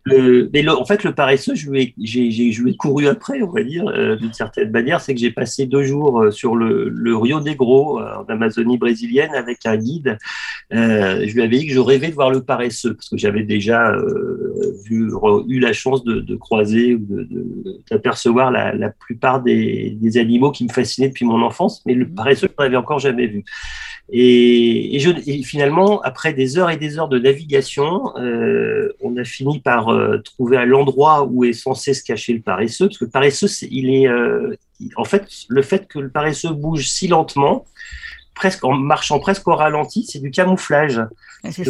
Le, 0.06 0.50
mais 0.54 0.66
en 0.70 0.86
fait, 0.86 1.04
le 1.04 1.14
paresseux, 1.14 1.56
je 1.56 1.70
lui 1.70 1.82
ai, 1.82 1.96
j'ai, 2.00 2.32
je 2.32 2.64
lui 2.64 2.72
ai 2.72 2.76
couru 2.78 3.08
après, 3.08 3.42
on 3.42 3.52
va 3.52 3.64
dire, 3.64 3.86
euh, 3.88 4.16
d'une 4.16 4.32
certaine 4.32 4.72
manière. 4.72 5.02
C'est 5.02 5.14
que 5.14 5.20
j'ai 5.20 5.32
passé 5.32 5.66
deux 5.66 5.84
jours 5.84 6.22
euh, 6.22 6.32
sur 6.32 6.56
le, 6.56 6.88
le 6.88 7.18
Rio 7.18 7.42
Negro, 7.42 8.00
euh, 8.00 8.16
en 8.16 8.26
Amazonie 8.32 8.78
brésilienne, 8.78 9.34
avec 9.34 9.66
un 9.66 9.76
guide. 9.76 10.18
je 10.72 11.34
lui 11.34 11.42
avais 11.42 11.58
dit 11.58 11.68
que 11.68 11.74
je 11.74 11.80
rêvais 11.80 12.10
de 12.10 12.14
voir 12.14 12.30
le 12.30 12.42
paresseux, 12.42 12.94
parce 12.94 13.10
que 13.10 13.18
j'avais 13.18 13.44
déjà 13.44 13.94
vu, 14.86 15.12
eu 15.48 15.60
la 15.60 15.74
chance 15.74 16.06
de, 16.06 16.22
de 16.22 16.36
croiser 16.36 16.61
ou 16.64 17.00
d'apercevoir 17.90 18.52
la, 18.52 18.74
la, 18.74 18.90
plupart 18.90 19.42
des, 19.42 19.98
animaux 20.18 20.52
qui 20.52 20.66
me 20.66 20.70
fascinaient 20.70 21.10
depuis 21.10 21.26
mon 21.26 21.42
enfance, 21.42 21.82
mais 21.86 21.94
le 21.94 22.06
mhm. 22.06 22.16
paresseux, 22.16 22.48
je 22.48 22.64
n'avais 22.64 22.78
encore 22.78 23.00
jamais 23.00 23.28
vu. 23.28 23.44
Et, 24.12 24.98
je, 25.00 25.12
finalement, 25.44 26.02
après 26.02 26.34
des 26.34 26.58
heures 26.58 26.70
et 26.70 26.78
des 26.78 27.00
heures 27.00 27.08
de 27.08 27.20
navigation, 27.20 28.16
euh, 28.18 28.92
on 29.00 29.16
a 29.18 29.24
fini 29.24 29.60
par 29.60 29.90
euh, 29.90 30.18
trouver 30.18 30.58
à 30.58 30.66
l'endroit 30.66 31.24
où 31.24 31.46
est 31.46 31.54
censé 31.54 31.94
se 31.94 32.04
cacher 32.04 32.34
le 32.34 32.42
paresseux, 32.42 32.88
parce 32.88 32.98
que 32.98 33.06
le 33.06 33.12
paresseux, 33.12 33.48
il 33.70 33.90
est, 33.90 34.08
euh, 34.08 34.56
en 34.98 35.06
fait, 35.06 35.28
le 35.48 35.62
fait 35.62 35.88
que 35.88 36.00
le 36.00 36.10
paresseux 36.10 36.52
bouge 36.52 36.88
si 36.88 37.08
lentement, 37.08 37.66
presque 38.34 38.64
en 38.64 38.74
marchant 38.74 39.20
presque 39.20 39.48
au 39.48 39.56
ralenti, 39.56 40.06
c'est 40.06 40.20
du 40.20 40.32
camouflage. 40.32 41.02
Ce 41.50 41.64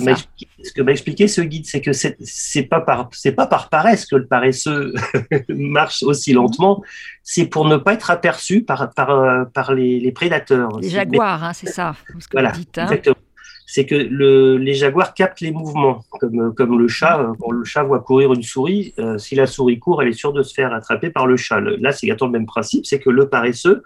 que 0.73 0.81
m'a 0.81 0.91
expliqué 0.91 1.27
ce 1.27 1.41
guide, 1.41 1.65
c'est 1.65 1.81
que 1.81 1.91
c'est 1.93 2.63
pas 2.63 2.81
par 2.81 3.09
c'est 3.13 3.31
pas 3.31 3.47
par 3.47 3.69
paresse 3.69 4.05
que 4.05 4.15
le 4.15 4.25
paresseux 4.25 4.93
marche 5.49 6.03
aussi 6.03 6.33
lentement, 6.33 6.83
c'est 7.23 7.45
pour 7.45 7.65
ne 7.65 7.77
pas 7.77 7.93
être 7.93 8.11
aperçu 8.11 8.61
par 8.61 8.93
par, 8.93 9.49
par 9.51 9.73
les, 9.73 10.11
prédateurs. 10.11 10.79
Les 10.79 10.89
jaguars, 10.89 11.43
hein, 11.43 11.53
c'est 11.53 11.69
ça. 11.69 11.95
Ce 12.19 12.27
que 12.27 12.33
voilà, 12.33 12.51
dites, 12.51 12.77
hein. 12.77 12.83
exactement. 12.83 13.15
C'est 13.73 13.85
que 13.85 13.95
le, 13.95 14.57
les 14.57 14.73
jaguars 14.73 15.13
captent 15.13 15.39
les 15.39 15.51
mouvements, 15.51 16.03
comme, 16.19 16.53
comme 16.53 16.77
le 16.77 16.89
chat. 16.89 17.21
Euh, 17.21 17.33
quand 17.39 17.51
le 17.51 17.63
chat 17.63 17.83
voit 17.83 18.01
courir 18.01 18.33
une 18.33 18.43
souris, 18.43 18.93
euh, 18.99 19.17
si 19.17 19.33
la 19.33 19.47
souris 19.47 19.79
court, 19.79 20.01
elle 20.01 20.09
est 20.09 20.13
sûre 20.13 20.33
de 20.33 20.43
se 20.43 20.53
faire 20.53 20.73
attraper 20.73 21.09
par 21.09 21.25
le 21.25 21.37
chat. 21.37 21.61
Là, 21.61 21.93
c'est 21.93 22.05
exactement 22.05 22.31
le 22.33 22.39
même 22.39 22.45
principe, 22.45 22.85
c'est 22.85 22.99
que 22.99 23.09
le 23.09 23.29
paresseux, 23.29 23.81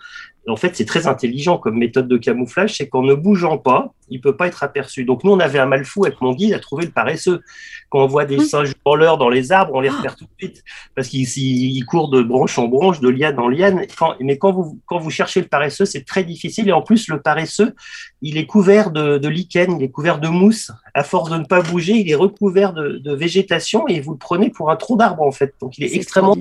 en 0.47 0.55
fait, 0.55 0.75
c'est 0.75 0.86
très 0.86 1.08
intelligent 1.08 1.58
comme 1.58 1.77
méthode 1.77 2.08
de 2.08 2.17
camouflage, 2.17 2.77
c'est 2.77 2.88
qu'en 2.88 3.01
ne 3.01 3.13
bougeant 3.15 3.58
pas, 3.58 3.93
il 4.10 4.21
peut 4.21 4.36
pas 4.36 4.47
être 4.47 4.63
aperçu. 4.63 5.03
Donc 5.03 5.23
nous, 5.23 5.31
on 5.31 5.39
avait 5.39 5.58
un 5.58 5.65
mal 5.65 5.86
fou 5.86 6.05
avec 6.05 6.21
mon 6.21 6.34
guide 6.34 6.53
à 6.53 6.60
trouver 6.60 6.86
le 6.86 6.91
paresseux. 6.91 7.41
Quand 7.89 8.03
on 8.03 8.08
voit 8.08 8.25
des 8.25 8.39
singes 8.39 8.73
branleurs 8.84 9.17
dans 9.17 9.29
les 9.29 9.51
arbres, 9.51 9.73
on 9.73 9.79
les 9.79 9.89
repère 9.89 10.15
tout 10.15 10.25
de 10.25 10.29
suite 10.38 10.63
parce 10.95 11.08
qu'ils 11.08 11.86
courent 11.86 12.10
de 12.10 12.21
branche 12.21 12.60
en 12.60 12.67
branche, 12.67 12.99
de 12.99 13.10
liane 13.10 13.39
en 13.39 13.49
liane. 13.49 13.86
mais 14.19 14.38
quand 14.38 14.51
vous, 14.51 14.79
quand 14.86 14.99
vous 14.99 15.10
cherchez 15.10 15.41
le 15.41 15.47
paresseux, 15.47 15.86
c'est 15.86 16.05
très 16.05 16.23
difficile. 16.23 16.69
Et 16.69 16.73
en 16.73 16.81
plus, 16.81 17.08
le 17.08 17.19
paresseux, 17.21 17.73
il 18.21 18.38
est 18.38 18.45
couvert 18.45 18.91
de, 18.91 19.17
de 19.17 19.27
lichen, 19.27 19.77
il 19.79 19.84
est 19.84 19.91
couvert 19.91 20.19
de 20.19 20.27
mousse. 20.27 20.71
À 20.97 21.03
force 21.03 21.29
de 21.29 21.38
ne 21.38 21.43
pas 21.43 21.62
bouger, 21.62 21.93
il 21.93 22.10
est 22.10 22.15
recouvert 22.15 22.71
de, 22.73 22.97
de 22.97 23.13
végétation 23.13 23.86
et 23.88 23.99
vous 23.99 24.13
le 24.13 24.17
prenez 24.17 24.49
pour 24.49 24.71
un 24.71 24.77
trou 24.77 24.95
d'arbre 24.95 25.23
en 25.23 25.31
fait. 25.31 25.53
Donc 25.60 25.77
il 25.77 25.84
est, 25.84 25.95
extrêmement. 25.95 26.36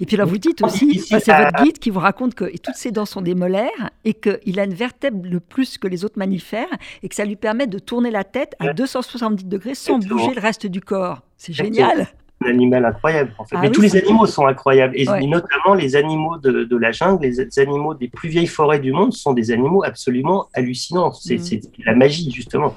Et 0.00 0.06
puis 0.06 0.16
là, 0.16 0.24
vous 0.24 0.38
dites 0.38 0.62
aussi, 0.62 1.00
c'est 1.00 1.26
votre 1.26 1.64
guide 1.64 1.78
qui 1.78 1.90
vous 1.90 2.00
raconte 2.00 2.34
que 2.34 2.44
toutes 2.58 2.76
ses 2.76 2.92
dents 2.92 3.06
sont 3.06 3.22
des 3.22 3.34
molaires 3.34 3.90
et 4.04 4.14
qu'il 4.14 4.60
a 4.60 4.64
une 4.64 4.74
vertèbre 4.74 5.26
le 5.28 5.40
plus 5.40 5.78
que 5.78 5.88
les 5.88 6.04
autres 6.04 6.18
mammifères 6.18 6.68
et 7.02 7.08
que 7.08 7.14
ça 7.14 7.24
lui 7.24 7.36
permet 7.36 7.66
de 7.66 7.78
tourner 7.78 8.10
la 8.10 8.24
tête 8.24 8.54
à 8.60 8.72
270 8.72 9.46
degrés 9.46 9.74
sans 9.74 9.98
bouger 9.98 10.34
le 10.34 10.40
reste 10.40 10.66
du 10.66 10.80
corps. 10.80 11.22
C'est 11.36 11.52
génial. 11.52 12.08
Un 12.44 12.50
animal 12.50 12.84
incroyable, 12.84 13.32
en 13.38 13.44
fait. 13.44 13.56
Ah 13.56 13.60
Mais 13.62 13.70
tous 13.70 13.80
les 13.80 13.96
animaux 13.96 14.26
sont 14.26 14.46
incroyables. 14.46 14.94
Et 14.96 15.06
notamment 15.26 15.74
les 15.74 15.96
animaux 15.96 16.38
de, 16.38 16.76
la 16.76 16.92
jungle, 16.92 17.22
les 17.22 17.58
animaux 17.58 17.94
des 17.94 18.08
plus 18.08 18.28
vieilles 18.28 18.46
forêts 18.46 18.80
du 18.80 18.92
monde 18.92 19.12
sont 19.12 19.32
des 19.32 19.50
animaux 19.50 19.84
absolument 19.84 20.48
hallucinants. 20.54 21.12
C'est 21.12 21.36
mm. 21.36 21.60
la 21.86 21.94
magie, 21.94 22.30
justement. 22.30 22.74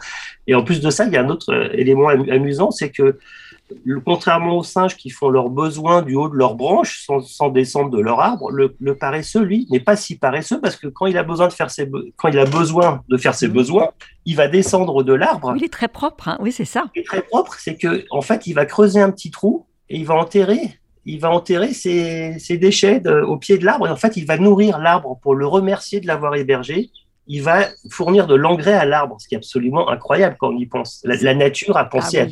Et 0.48 0.56
en 0.56 0.64
plus 0.64 0.82
de 0.82 0.90
ça, 0.90 1.06
il 1.06 1.14
y 1.14 1.18
a 1.18 1.22
un 1.22 1.30
autre 1.30 1.52
euh, 1.54 1.70
élément 1.74 2.10
amusant, 2.10 2.72
c'est 2.72 2.90
que 2.90 3.18
contrairement 4.04 4.58
aux 4.58 4.64
singes 4.64 4.96
qui 4.96 5.10
font 5.10 5.30
leurs 5.30 5.50
besoins 5.50 6.02
du 6.02 6.16
haut 6.16 6.30
de 6.30 6.36
leurs 6.36 6.56
branches 6.56 7.06
sans, 7.08 7.50
descendre 7.50 7.90
de 7.90 8.00
leur 8.00 8.20
arbre, 8.20 8.52
le, 8.52 8.96
paresseux, 8.96 9.42
lui, 9.42 9.68
n'est 9.72 9.80
pas 9.80 9.96
si 9.96 10.18
paresseux 10.18 10.60
parce 10.62 10.76
que 10.76 10.88
quand 10.88 11.08
il 11.08 11.18
a 11.18 11.24
besoin 11.24 11.48
de 11.48 11.54
faire 11.54 11.72
ses, 11.72 11.90
quand 12.16 12.28
il 12.28 12.38
a 12.38 12.46
besoin 12.46 13.02
de 13.10 13.18
faire 13.18 13.34
ses 13.34 13.48
mmh. 13.48 13.54
besoins, 13.54 13.90
il 14.26 14.36
va 14.36 14.48
descendre 14.48 15.04
de 15.04 15.14
l'arbre. 15.14 15.54
Il 15.56 15.64
est 15.64 15.74
très 15.74 15.88
propre, 15.88 16.28
hein. 16.28 16.38
oui, 16.40 16.52
c'est 16.52 16.66
ça. 16.66 16.86
Il 16.96 17.02
est 17.02 17.06
très 17.06 17.22
propre, 17.22 17.56
c'est 17.60 17.76
que 17.76 18.06
en 18.12 18.22
fait, 18.22 18.48
il 18.48 18.54
va 18.54 18.66
creuser 18.66 19.02
un 19.02 19.12
petit 19.12 19.32
trou 19.32 19.66
et 19.90 19.98
il 19.98 20.06
va 20.06 20.16
enterrer 20.16 20.80
il 21.06 21.20
va 21.20 21.30
enterrer 21.30 21.74
ses, 21.74 22.58
déchets 22.58 23.08
au 23.08 23.38
pied 23.38 23.58
de 23.58 23.66
l'arbre 23.66 23.88
et 23.88 23.92
en 23.92 23.96
fait, 23.96 24.18
il 24.18 24.26
va 24.26 24.38
nourrir 24.38 24.80
l'arbre 24.80 25.20
pour 25.22 25.36
le 25.36 25.46
remercier 25.46 26.00
de 26.00 26.08
l'avoir 26.08 26.36
hébergé. 26.36 26.90
Il 27.28 27.44
va 27.44 27.68
fournir 27.90 28.28
de 28.28 28.36
l'engrais 28.36 28.74
à 28.74 28.86
l'arbre, 28.86 29.18
ce 29.20 29.28
qui 29.28 29.36
est 29.36 29.38
absolument 29.38 29.90
incroyable 29.90 30.36
quand 30.40 30.50
on 30.50 30.58
y 30.58 30.66
pense. 30.66 31.02
La, 31.04 31.34
nature 31.34 31.78
a 31.78 31.86
pensé 31.86 32.20
ah 32.20 32.24
à 32.24 32.28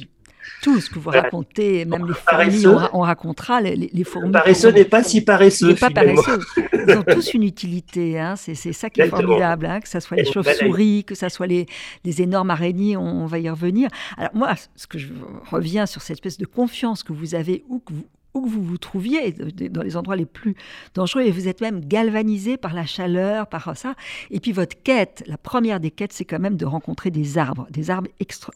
tout 0.64 0.80
ce 0.80 0.90
que 0.90 0.98
vous 0.98 1.10
racontez, 1.10 1.84
même 1.84 2.08
les 2.08 2.14
fourmis, 2.14 2.66
on, 2.94 3.02
racontera 3.02 3.60
les, 3.60 3.76
les 3.76 4.04
fourmis. 4.06 4.28
Le 4.28 4.32
paresseux 4.32 4.72
n'est 4.72 4.86
pas 4.86 5.04
si 5.04 5.20
paresseux. 5.20 5.76
Pas 5.76 5.90
paresseux. 5.90 6.40
Ils 6.88 6.98
ont 6.98 7.04
tous 7.04 7.34
une 7.34 7.44
utilité, 7.44 8.18
hein. 8.18 8.36
c'est 8.38 8.56
ça 8.56 8.90
qui 8.90 9.02
est 9.02 9.10
formidable, 9.10 9.66
hein. 9.66 9.82
que 9.82 9.90
ce 9.90 10.00
soit 10.00 10.16
les 10.16 10.26
chauves-souris, 10.26 11.04
que 11.04 11.16
ce 11.16 11.28
soit 11.28 11.48
les, 11.48 11.66
les, 12.06 12.22
énormes 12.22 12.50
araignées, 12.50 12.96
on, 12.96 13.26
va 13.26 13.40
y 13.40 13.50
revenir. 13.50 13.90
Alors 14.18 14.32
moi, 14.34 14.54
ce 14.76 14.88
que 14.88 14.98
je 14.98 15.10
reviens 15.52 15.86
sur 15.86 16.02
cette 16.02 16.18
espèce 16.18 16.38
de 16.38 16.46
confiance 16.46 17.04
que 17.04 17.12
vous 17.12 17.36
avez, 17.36 17.66
ou 17.68 17.80
que 17.80 17.92
vous, 17.92 18.06
où 18.34 18.42
que 18.42 18.50
vous 18.50 18.64
vous 18.64 18.78
trouviez, 18.78 19.32
dans 19.32 19.84
les 19.84 19.98
endroits 19.98 20.16
les 20.16 20.26
plus 20.26 20.56
dangereux, 20.94 21.24
et 21.24 21.32
vous 21.32 21.48
êtes 21.48 21.62
même 21.62 21.86
galvanisé 21.86 22.58
par 22.58 22.74
la 22.74 22.86
chaleur, 22.86 23.48
par 23.48 23.76
ça. 23.78 23.96
Et 24.32 24.40
puis 24.40 24.52
votre 24.52 24.82
quête, 24.82 25.24
la 25.28 25.38
première 25.38 25.80
des 25.80 25.92
quêtes, 25.92 26.14
c'est 26.14 26.26
quand 26.26 26.40
même 26.40 26.58
de 26.58 26.66
rencontrer 26.66 27.12
des 27.12 27.38
arbres, 27.38 27.68
des 27.70 27.90
arbres 27.90 28.10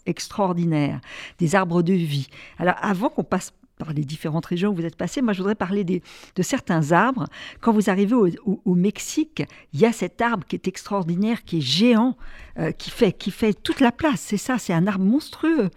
extraordinaires, 0.06 1.00
des 1.40 1.56
arbres 1.56 1.82
de 1.82 1.94
vie. 1.94 2.28
Alors 2.58 2.76
avant 2.82 3.10
qu'on 3.10 3.24
passe 3.24 3.54
par 3.78 3.94
les 3.94 4.04
différentes 4.04 4.46
régions 4.46 4.72
où 4.72 4.76
vous 4.76 4.86
êtes 4.86 4.96
passé. 4.96 5.22
Moi, 5.22 5.34
je 5.34 5.38
voudrais 5.38 5.56
parler 5.56 5.84
des, 5.84 6.02
de 6.36 6.42
certains 6.42 6.92
arbres. 6.92 7.28
Quand 7.62 7.72
vous 7.72 7.90
arrivez 7.90 8.16
au, 8.16 8.76
Mexique, 8.76 9.44
il 9.74 9.80
y 9.80 9.86
a 9.86 9.92
cet 9.92 10.22
arbre 10.22 10.46
qui 10.48 10.56
est 10.56 10.68
extraordinaire, 10.68 11.44
qui 11.44 11.60
est 11.60 11.62
géant, 11.62 12.18
euh, 12.58 12.72
qui, 12.72 12.90
fait, 12.90 13.12
qui 13.12 13.32
fait 13.32 13.54
toute 13.54 13.80
la 13.80 13.92
place. 13.92 14.20
C'est 14.22 14.38
ça, 14.38 14.58
c'est 14.58 14.74
un 14.74 14.88
arbre 14.88 15.06
monstrueux 15.06 15.70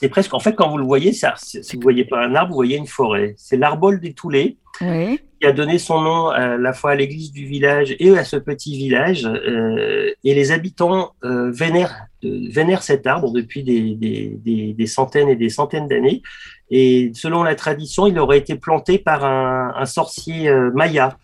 c'est 0.00 0.08
presque, 0.08 0.32
en 0.32 0.40
fait, 0.40 0.54
quand 0.54 0.70
vous 0.70 0.78
le 0.78 0.84
voyez, 0.84 1.12
ça, 1.12 1.34
si 1.36 1.60
vous 1.72 1.78
ne 1.78 1.82
voyez 1.82 2.04
pas 2.06 2.24
un 2.24 2.34
arbre, 2.34 2.52
vous 2.52 2.56
voyez 2.56 2.78
une 2.78 2.86
forêt. 2.86 3.34
C'est 3.36 3.58
l'arbole 3.58 4.00
des 4.00 4.14
Toulés 4.14 4.56
qui 4.78 5.46
a 5.46 5.52
donné 5.52 5.78
son 5.78 6.00
nom 6.00 6.28
à 6.28 6.56
la 6.56 6.72
fois 6.72 6.92
à 6.92 6.94
l'église 6.94 7.32
du 7.32 7.44
village 7.44 7.94
et 7.98 8.16
à 8.16 8.24
ce 8.24 8.36
petit 8.36 8.78
village. 8.78 9.26
Euh, 9.26 10.10
et 10.24 10.34
les 10.34 10.52
habitants 10.52 11.12
euh, 11.22 11.50
vénèrent, 11.50 12.06
vénèrent, 12.22 12.82
cet 12.82 13.06
arbre 13.06 13.30
depuis 13.30 13.62
des, 13.62 13.94
des, 13.94 14.72
des, 14.72 14.86
centaines 14.86 15.28
et 15.28 15.36
des 15.36 15.50
centaines 15.50 15.86
d'années. 15.86 16.22
Et 16.70 17.10
selon 17.14 17.42
la 17.42 17.54
tradition, 17.54 18.06
il 18.06 18.18
aurait 18.18 18.38
été 18.38 18.54
planté 18.54 18.98
par 18.98 19.26
un, 19.26 19.74
un 19.76 19.86
sorcier 19.86 20.48
euh, 20.48 20.70
maya. 20.74 21.18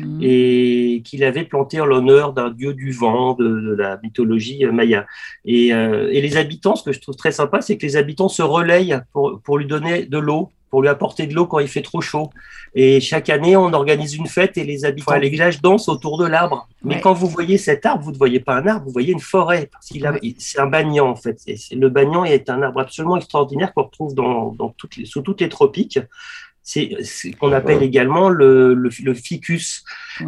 Mmh. 0.00 0.20
et 0.22 1.02
qu'il 1.04 1.24
avait 1.24 1.44
planté 1.44 1.80
en 1.80 1.86
l'honneur 1.86 2.32
d'un 2.32 2.50
dieu 2.50 2.74
du 2.74 2.92
vent 2.92 3.34
de, 3.34 3.74
la 3.74 3.98
mythologie 4.02 4.64
maya. 4.66 5.06
Et, 5.44 5.72
euh, 5.72 6.10
et, 6.12 6.20
les 6.20 6.36
habitants, 6.36 6.76
ce 6.76 6.84
que 6.84 6.92
je 6.92 7.00
trouve 7.00 7.16
très 7.16 7.32
sympa, 7.32 7.60
c'est 7.60 7.76
que 7.76 7.86
les 7.86 7.96
habitants 7.96 8.28
se 8.28 8.42
relayent 8.42 9.00
pour, 9.12 9.40
pour 9.42 9.58
lui 9.58 9.66
donner 9.66 10.06
de 10.06 10.18
l'eau 10.18 10.50
pour 10.70 10.82
lui 10.82 10.88
apporter 10.88 11.26
de 11.26 11.34
l'eau 11.34 11.46
quand 11.46 11.58
il 11.58 11.68
fait 11.68 11.82
trop 11.82 12.00
chaud. 12.00 12.30
Et 12.74 13.00
chaque 13.00 13.28
année, 13.28 13.56
on 13.56 13.72
organise 13.72 14.14
une 14.14 14.28
fête 14.28 14.56
et 14.56 14.64
les 14.64 14.84
habitants 14.84 15.12
à 15.12 15.18
l'église 15.18 15.60
dansent 15.60 15.88
autour 15.88 16.16
de 16.16 16.26
l'arbre. 16.26 16.68
Mais 16.84 17.00
quand 17.00 17.12
vous 17.12 17.26
voyez 17.26 17.58
cet 17.58 17.84
arbre, 17.84 18.04
vous 18.04 18.12
ne 18.12 18.16
voyez 18.16 18.38
pas 18.38 18.54
un 18.54 18.66
arbre, 18.66 18.86
vous 18.86 18.92
voyez 18.92 19.12
une 19.12 19.20
forêt. 19.20 19.68
Parce 19.70 19.86
qu'il 19.88 20.06
a, 20.06 20.14
c'est 20.38 20.60
un 20.60 20.66
banyan 20.66 21.08
en 21.08 21.16
fait. 21.16 21.40
Et 21.48 21.56
le 21.74 21.88
banyan 21.88 22.24
est 22.24 22.48
un 22.48 22.62
arbre 22.62 22.80
absolument 22.80 23.16
extraordinaire 23.16 23.74
qu'on 23.74 23.82
retrouve 23.82 24.14
dans, 24.14 24.52
dans 24.52 24.68
toutes 24.70 24.96
les, 24.96 25.04
sous 25.04 25.22
toutes 25.22 25.40
les 25.40 25.48
tropiques 25.48 25.98
c'est 26.62 26.90
ce 27.02 27.28
qu'on 27.36 27.52
appelle 27.52 27.82
également 27.82 28.28
le, 28.28 28.74
le, 28.74 29.14
ficus. 29.14 29.84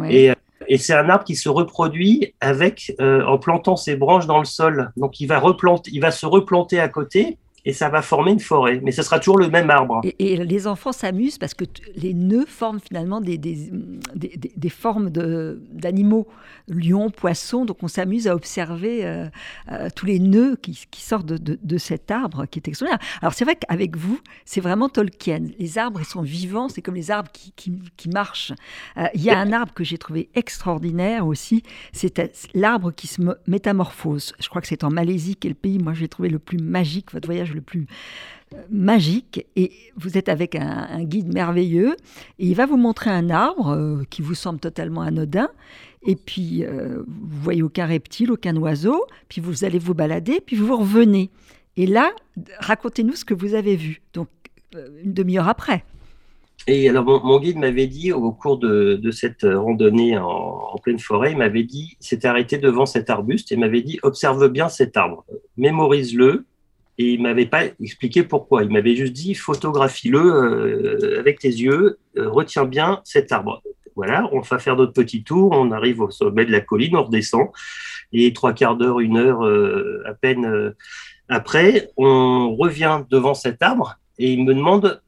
Et, 0.09 0.31
et 0.67 0.77
c'est 0.77 0.93
un 0.93 1.09
arbre 1.09 1.23
qui 1.23 1.35
se 1.35 1.49
reproduit 1.49 2.33
avec 2.41 2.93
euh, 2.99 3.23
en 3.25 3.37
plantant 3.37 3.75
ses 3.75 3.95
branches 3.95 4.25
dans 4.25 4.39
le 4.39 4.45
sol. 4.45 4.91
Donc 4.97 5.19
il 5.19 5.27
va 5.27 5.39
replanter, 5.39 5.91
il 5.93 5.99
va 5.99 6.11
se 6.11 6.25
replanter 6.25 6.79
à 6.79 6.87
côté 6.87 7.37
et 7.65 7.71
ça 7.73 7.89
va 7.89 8.01
former 8.01 8.31
une 8.31 8.39
forêt. 8.39 8.81
Mais 8.83 8.91
ce 8.91 9.03
sera 9.03 9.19
toujours 9.19 9.37
le 9.37 9.49
même 9.49 9.69
arbre. 9.69 10.01
Et, 10.19 10.37
les 10.37 10.67
enfants 10.67 10.91
s'amusent 10.91 11.37
parce 11.37 11.53
que 11.53 11.63
les 11.95 12.13
nœuds 12.13 12.45
forment 12.45 12.79
finalement 12.79 13.21
des, 13.21 13.37
des, 13.37 13.71
des, 14.15 14.69
formes 14.69 15.09
d'animaux, 15.09 16.27
lions, 16.67 17.09
poissons. 17.09 17.63
Donc 17.63 17.77
on 17.81 17.87
s'amuse 17.87 18.27
à 18.27 18.35
observer 18.35 19.05
euh, 19.05 19.27
euh, 19.71 19.87
tous 19.95 20.05
les 20.05 20.19
nœuds 20.19 20.57
qui, 20.57 20.75
sortent 20.97 21.25
de, 21.25 21.57
de, 21.61 21.77
cet 21.77 22.11
arbre 22.11 22.45
qui 22.45 22.59
est 22.59 22.67
extraordinaire. 22.67 23.05
Alors 23.21 23.33
c'est 23.33 23.45
vrai 23.45 23.55
qu'avec 23.55 23.95
vous, 23.95 24.19
c'est 24.45 24.61
vraiment 24.61 24.89
Tolkien. 24.89 25.45
Les 25.57 25.77
arbres, 25.77 26.01
ils 26.01 26.05
sont 26.05 26.21
vivants, 26.21 26.67
c'est 26.67 26.81
comme 26.81 26.95
les 26.95 27.11
arbres 27.11 27.31
qui, 27.31 27.53
qui, 27.55 27.73
qui 27.95 28.09
marchent. 28.09 28.51
Euh, 28.97 29.05
il 29.13 29.21
y 29.21 29.29
a 29.29 29.39
un 29.39 29.53
arbre 29.53 29.73
que 29.73 29.83
j'ai 29.83 29.97
trouvé 29.97 30.29
extraordinaire 30.35 31.25
aussi, 31.25 31.63
c'est 31.93 32.21
l'arbre 32.53 32.91
qui 32.91 33.07
se 33.07 33.21
métamorphose. 33.47 34.33
Je 34.39 34.49
crois 34.49 34.61
que 34.61 34.67
c'est 34.67 34.83
en 34.83 34.89
Malaisie 34.89 35.35
qui 35.35 35.47
est 35.47 35.51
le 35.51 35.55
pays, 35.55 35.79
moi 35.79 35.93
j'ai 35.93 36.07
trouvé 36.07 36.29
le 36.29 36.39
plus 36.39 36.57
magique. 36.57 37.13
Votre 37.13 37.27
voyage 37.27 37.52
le 37.53 37.61
plus 37.61 37.87
euh, 38.53 38.57
magique 38.69 39.45
et 39.55 39.71
vous 39.95 40.17
êtes 40.17 40.29
avec 40.29 40.55
un, 40.55 41.03
guide 41.03 41.33
merveilleux 41.33 41.95
et 42.39 42.47
il 42.47 42.55
va 42.55 42.65
vous 42.65 42.77
montrer 42.77 43.09
un 43.09 43.29
arbre 43.29 43.69
euh, 43.69 44.03
qui 44.09 44.21
vous 44.21 44.35
semble 44.35 44.59
totalement 44.59 45.01
anodin 45.01 45.49
et 46.05 46.15
puis 46.15 46.63
euh, 46.63 47.03
vous 47.07 47.41
voyez 47.41 47.63
aucun 47.63 47.85
reptile, 47.85 48.31
aucun 48.31 48.55
oiseau, 48.57 49.05
puis 49.29 49.39
vous 49.39 49.63
allez 49.63 49.79
vous 49.79 49.93
balader, 49.93 50.41
puis 50.45 50.57
vous 50.57 50.75
revenez. 50.75 51.29
Et 51.77 51.87
là, 51.87 52.11
racontez-nous 52.59 53.15
ce 53.15 53.25
que 53.25 53.33
vous 53.33 53.53
avez 53.53 53.77
vu. 53.77 54.01
Donc 54.13 54.27
une 55.03 55.13
demi-heure 55.13 55.47
après. 55.47 55.85
Et 56.65 56.87
alors, 56.87 57.03
mon, 57.03 57.39
guide 57.39 57.57
m'avait 57.57 57.87
dit, 57.87 58.13
au 58.13 58.31
cours 58.31 58.57
de, 58.57 59.11
cette 59.11 59.43
randonnée 59.43 60.17
en, 60.17 60.77
pleine 60.81 60.99
forêt, 60.99 61.31
il 61.31 61.37
m'avait 61.37 61.63
dit, 61.63 61.97
s'était 61.99 62.27
arrêté 62.27 62.57
devant 62.57 62.85
cet 62.85 63.09
arbuste 63.09 63.51
et 63.51 63.57
m'avait 63.57 63.81
dit, 63.81 63.99
observe 64.01 64.47
bien 64.47 64.69
cet 64.69 64.95
arbre, 64.95 65.25
mémorise-le, 65.57 66.45
et 66.97 67.13
il 67.13 67.21
m'avait 67.21 67.45
pas 67.45 67.63
expliqué 67.81 68.23
pourquoi. 68.23 68.63
Il 68.63 68.69
m'avait 68.69 68.95
juste 68.95 69.13
dit 69.13 69.33
photographie-le 69.33 70.19
euh, 70.19 71.19
avec 71.19 71.39
tes 71.39 71.49
yeux, 71.49 71.97
euh, 72.17 72.29
retiens 72.29 72.65
bien 72.65 73.01
cet 73.03 73.31
arbre. 73.31 73.61
Voilà, 73.95 74.27
on 74.31 74.39
va 74.39 74.57
faire 74.57 74.75
notre 74.75 74.93
petit 74.93 75.23
tour, 75.23 75.51
on 75.51 75.71
arrive 75.71 76.01
au 76.01 76.09
sommet 76.09 76.45
de 76.45 76.51
la 76.51 76.61
colline, 76.61 76.95
on 76.95 77.03
redescend, 77.03 77.49
et 78.11 78.33
trois 78.33 78.53
quarts 78.53 78.75
d'heure, 78.75 78.99
une 78.99 79.17
heure 79.17 79.45
euh, 79.45 80.01
à 80.07 80.13
peine 80.13 80.73
après, 81.29 81.89
on 81.95 82.55
revient 82.55 83.03
devant 83.09 83.33
cet 83.33 83.61
arbre 83.61 83.95
et 84.19 84.33
il 84.33 84.43
me 84.45 84.53
demande 84.53 85.01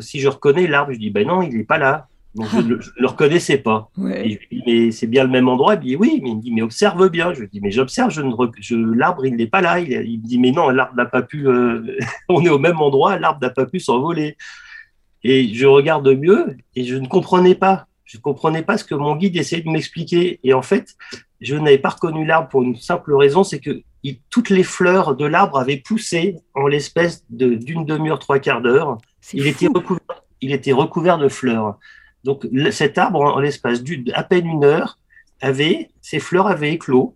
si 0.00 0.20
je 0.20 0.28
reconnais 0.28 0.66
l'arbre. 0.66 0.92
Je 0.92 0.98
dis 0.98 1.10
ben 1.10 1.26
non, 1.26 1.42
il 1.42 1.56
n'est 1.56 1.64
pas 1.64 1.78
là 1.78 2.08
je 2.46 2.58
ne 2.58 2.74
le, 2.74 3.06
reconnaissais 3.06 3.58
pas. 3.58 3.90
mais 3.96 4.90
c'est 4.90 5.06
bien 5.06 5.24
le 5.24 5.30
même 5.30 5.48
endroit? 5.48 5.74
Il 5.74 5.78
me 5.78 5.84
dit 5.84 5.96
oui, 5.96 6.20
mais 6.22 6.30
il 6.30 6.36
me 6.36 6.42
dit 6.42 6.52
mais 6.52 6.62
observe 6.62 7.08
bien. 7.08 7.32
Je 7.34 7.40
lui 7.40 7.48
dis 7.48 7.60
mais 7.60 7.70
j'observe, 7.70 8.10
je 8.10 8.22
ne 8.22 8.94
l'arbre 8.94 9.26
il 9.26 9.36
n'est 9.36 9.46
pas 9.46 9.60
là. 9.60 9.80
Il, 9.80 10.20
me 10.20 10.26
dit 10.26 10.38
mais 10.38 10.50
non, 10.50 10.70
l'arbre 10.70 10.94
n'a 10.96 11.06
pas 11.06 11.22
pu. 11.22 11.48
Euh, 11.48 11.96
on 12.28 12.44
est 12.44 12.50
au 12.50 12.58
même 12.58 12.80
endroit, 12.80 13.18
l'arbre 13.18 13.40
n'a 13.40 13.50
pas 13.50 13.66
pu 13.66 13.80
s'envoler. 13.80 14.36
Et 15.24 15.52
je 15.52 15.66
regarde 15.66 16.08
mieux 16.08 16.56
et 16.76 16.84
je 16.84 16.96
ne 16.96 17.06
comprenais 17.06 17.54
pas. 17.54 17.86
Je 18.04 18.16
ne 18.16 18.22
comprenais 18.22 18.62
pas 18.62 18.78
ce 18.78 18.84
que 18.84 18.94
mon 18.94 19.16
guide 19.16 19.36
essayait 19.36 19.62
de 19.62 19.68
m'expliquer. 19.68 20.40
Et 20.42 20.54
en 20.54 20.62
fait, 20.62 20.94
je 21.40 21.56
n'avais 21.56 21.78
pas 21.78 21.90
reconnu 21.90 22.24
l'arbre 22.24 22.48
pour 22.48 22.62
une 22.62 22.76
simple 22.76 23.14
raison, 23.14 23.44
c'est 23.44 23.60
que 23.60 23.82
toutes 24.30 24.50
les 24.50 24.62
fleurs 24.62 25.16
de 25.16 25.24
l'arbre 25.24 25.58
avaient 25.58 25.76
poussé 25.76 26.36
en 26.54 26.66
l'espèce 26.66 27.24
d'une 27.30 27.84
demi-heure, 27.84 28.18
trois 28.18 28.38
quarts 28.38 28.62
d'heure. 28.62 28.98
Il 29.32 29.46
était, 29.46 29.66
recouvert, 29.66 30.24
il 30.40 30.52
était 30.52 30.72
recouvert 30.72 31.18
de 31.18 31.28
fleurs. 31.28 31.78
Donc 32.24 32.46
cet 32.70 32.98
arbre, 32.98 33.20
en 33.20 33.40
l'espace 33.40 33.82
d'à 33.82 34.22
peine 34.22 34.46
une 34.46 34.64
heure, 34.64 34.98
avait, 35.40 35.90
ses 36.00 36.18
fleurs 36.18 36.48
avaient 36.48 36.72
éclos 36.72 37.14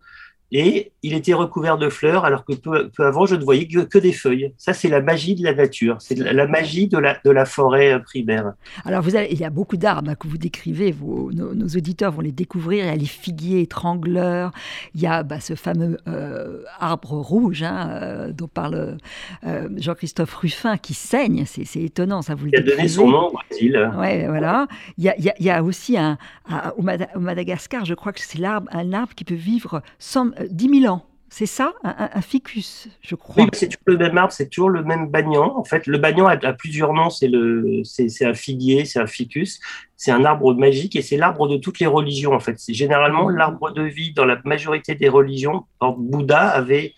et 0.52 0.92
il 1.02 1.14
était 1.14 1.32
recouvert 1.32 1.78
de 1.78 1.88
fleurs, 1.88 2.26
alors 2.26 2.44
que 2.44 2.52
peu, 2.52 2.90
avant, 2.98 3.24
je 3.24 3.36
ne 3.36 3.42
voyais 3.42 3.66
que, 3.66 3.98
des 3.98 4.12
feuilles. 4.12 4.52
Ça, 4.58 4.74
c'est 4.74 4.88
la 4.88 5.00
magie 5.00 5.34
de 5.34 5.42
la 5.42 5.54
nature, 5.54 5.96
c'est 5.98 6.14
la, 6.14 6.46
magie 6.46 6.88
de 6.88 6.98
la, 6.98 7.16
de 7.24 7.30
la 7.30 7.46
forêt 7.46 7.94
euh, 7.94 7.98
primaire. 7.98 8.52
Alors, 8.84 9.02
vous 9.02 9.16
il 9.16 9.40
y 9.40 9.44
a 9.44 9.50
beaucoup 9.50 9.78
d'arbres 9.78 10.14
que 10.14 10.28
vous 10.28 10.36
décrivez, 10.36 10.94
nos, 11.00 11.66
auditeurs 11.66 12.12
vont 12.12 12.20
les 12.20 12.32
découvrir. 12.32 12.84
Il 12.84 12.88
y 12.88 12.90
a 12.90 12.96
les 12.96 13.06
figuiers 13.06 13.62
étrangleurs, 13.62 14.52
il 14.94 15.00
y 15.00 15.06
a 15.06 15.22
bah, 15.22 15.40
ce 15.40 15.54
fameux 15.54 15.98
euh, 16.06 16.62
arbre 16.78 17.12
rouge 17.12 17.62
hein, 17.62 17.88
euh, 17.90 18.32
dont 18.32 18.48
parle 18.48 18.98
Jean-Christophe 19.76 20.34
Ruffin 20.34 20.76
qui 20.76 20.94
saigne, 20.94 21.44
c'est 21.46 21.80
étonnant, 21.80 22.20
ça 22.20 22.34
vous 22.34 22.44
le 22.46 22.50
Il 22.52 22.58
a 22.58 22.62
donné 22.62 22.88
son 22.88 23.08
nom 23.08 23.32
Brésil. 23.32 23.90
Oui, 23.98 24.26
voilà. 24.26 24.66
Il 24.98 25.04
y 25.04 25.08
a, 25.08 25.14
il 25.16 25.32
y 25.44 25.50
a 25.50 25.62
aussi 25.62 25.96
un, 25.96 26.18
au 26.76 27.20
Madagascar, 27.20 27.84
je 27.84 27.94
crois 27.94 28.12
que 28.12 28.20
c'est 28.20 28.42
un 28.44 28.92
arbre 28.92 29.14
qui 29.14 29.24
peut 29.24 29.34
vivre 29.34 29.82
sans 29.98 30.30
10 30.50 30.80
000 30.80 30.92
ans. 30.92 31.02
C'est 31.34 31.46
ça, 31.46 31.72
un, 31.82 32.20
ficus, 32.20 32.88
je 33.00 33.14
crois. 33.14 33.44
Oui, 33.44 33.48
c'est 33.54 33.68
toujours 33.68 33.84
le 33.86 33.96
même 33.96 34.18
arbre, 34.18 34.34
c'est 34.34 34.50
toujours 34.50 34.68
le 34.68 34.84
même 34.84 35.08
bagnan. 35.08 35.56
En 35.56 35.64
fait, 35.64 35.86
le 35.86 35.96
bagnan 35.96 36.26
a, 36.26 36.52
plusieurs 36.52 36.92
noms. 36.92 37.08
C'est 37.08 37.28
le, 37.28 37.80
c'est 37.84 38.26
un 38.26 38.34
figuier, 38.34 38.84
c'est 38.84 38.98
un 38.98 39.06
ficus, 39.06 39.58
c'est 39.96 40.10
un 40.10 40.26
arbre 40.26 40.52
magique 40.52 40.94
et 40.94 41.00
c'est 41.00 41.16
l'arbre 41.16 41.48
de 41.48 41.56
toutes 41.56 41.80
les 41.80 41.86
religions. 41.86 42.34
En 42.34 42.38
fait, 42.38 42.58
c'est 42.58 42.74
généralement 42.74 43.30
mmh. 43.30 43.36
l'arbre 43.36 43.70
de 43.70 43.80
vie 43.80 44.12
dans 44.12 44.26
la 44.26 44.38
majorité 44.44 44.94
des 44.94 45.08
religions. 45.08 45.64
Bouddha 45.80 46.48
avait 46.50 46.92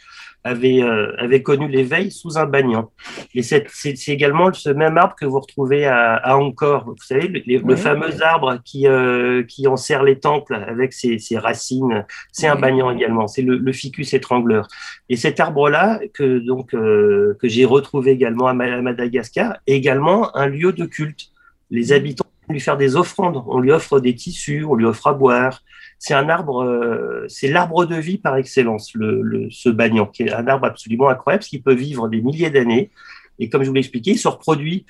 avait, 0.44 0.82
euh, 0.82 1.12
avait 1.18 1.42
connu 1.42 1.68
l'éveil 1.68 2.10
sous 2.10 2.38
un 2.38 2.44
banyan. 2.44 2.90
Et 3.34 3.42
c'est 3.42 3.64
également 4.08 4.52
ce 4.52 4.68
même 4.68 4.98
arbre 4.98 5.16
que 5.18 5.24
vous 5.24 5.40
retrouvez 5.40 5.86
à, 5.86 6.14
à 6.16 6.36
Angkor. 6.36 6.84
Vous 6.84 6.94
savez, 6.98 7.28
le, 7.28 7.76
fameux 7.76 8.22
arbre 8.22 8.58
qui, 8.62 8.86
euh, 8.86 9.42
qui 9.42 9.66
enserre 9.66 10.02
les 10.02 10.20
temples 10.20 10.54
avec 10.54 10.92
ses, 10.92 11.18
ses 11.18 11.38
racines, 11.38 12.04
c'est 12.30 12.46
un 12.46 12.56
banyan 12.56 12.90
également. 12.90 13.26
C'est 13.26 13.42
le, 13.42 13.56
le, 13.56 13.72
ficus 13.72 14.12
étrangleur. 14.12 14.68
Et 15.08 15.16
cet 15.16 15.40
arbre-là, 15.40 16.00
que, 16.12 16.38
donc, 16.38 16.74
euh, 16.74 17.36
que 17.40 17.48
j'ai 17.48 17.64
retrouvé 17.64 18.12
également 18.12 18.46
à 18.46 18.52
Madagascar, 18.54 19.56
est 19.66 19.74
également 19.74 20.36
un 20.36 20.46
lieu 20.46 20.72
de 20.72 20.84
culte. 20.84 21.30
Les 21.70 21.92
habitants 21.92 22.23
lui 22.54 22.60
faire 22.60 22.78
des 22.78 22.96
offrandes. 22.96 23.42
On 23.46 23.60
lui 23.60 23.72
offre 23.72 24.00
des 24.00 24.14
tissus, 24.14 24.64
on 24.64 24.74
lui 24.74 24.86
offre 24.86 25.06
à 25.08 25.14
boire. 25.14 25.62
C'est 25.98 26.14
un 26.14 26.28
arbre, 26.28 26.64
euh, 26.64 27.24
c'est 27.28 27.48
l'arbre 27.48 27.84
de 27.86 27.96
vie 27.96 28.18
par 28.18 28.36
excellence, 28.36 28.92
le, 28.94 29.48
ce 29.50 29.68
bagnan, 29.68 30.06
qui 30.06 30.24
est 30.24 30.32
un 30.32 30.46
arbre 30.48 30.66
absolument 30.66 31.08
incroyable, 31.08 31.40
parce 31.40 31.48
qu'il 31.48 31.62
peut 31.62 31.74
vivre 31.74 32.08
des 32.08 32.20
milliers 32.20 32.50
d'années. 32.50 32.90
Et 33.38 33.48
comme 33.48 33.62
je 33.62 33.68
vous 33.68 33.74
l'ai 33.74 33.80
expliqué, 33.80 34.12
il 34.12 34.18
se 34.18 34.28
reproduit 34.28 34.86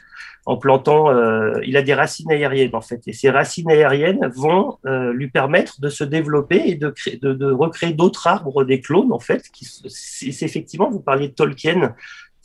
en 0.47 0.57
plantant. 0.57 1.11
Euh, 1.11 1.59
il 1.65 1.77
a 1.77 1.83
des 1.83 1.95
racines 1.95 2.31
aériennes 2.31 2.75
en 2.75 2.81
fait, 2.81 3.01
et 3.07 3.13
ces 3.13 3.31
racines 3.31 3.71
aériennes 3.71 4.27
vont 4.35 4.79
euh, 4.87 5.13
lui 5.13 5.29
permettre 5.31 5.81
de 5.81 5.89
se 5.89 6.05
développer 6.05 6.63
et 6.67 6.75
de, 6.75 6.93
de, 7.23 7.33
de 7.33 7.51
recréer 7.51 7.93
d'autres 7.93 8.27
arbres, 8.27 8.65
des 8.65 8.81
clones 8.81 9.13
en 9.13 9.21
fait. 9.21 9.45
C'est 9.87 10.43
effectivement, 10.43 10.91
vous 10.91 11.01
parliez 11.01 11.29
de 11.29 11.35
Tolkien 11.35 11.95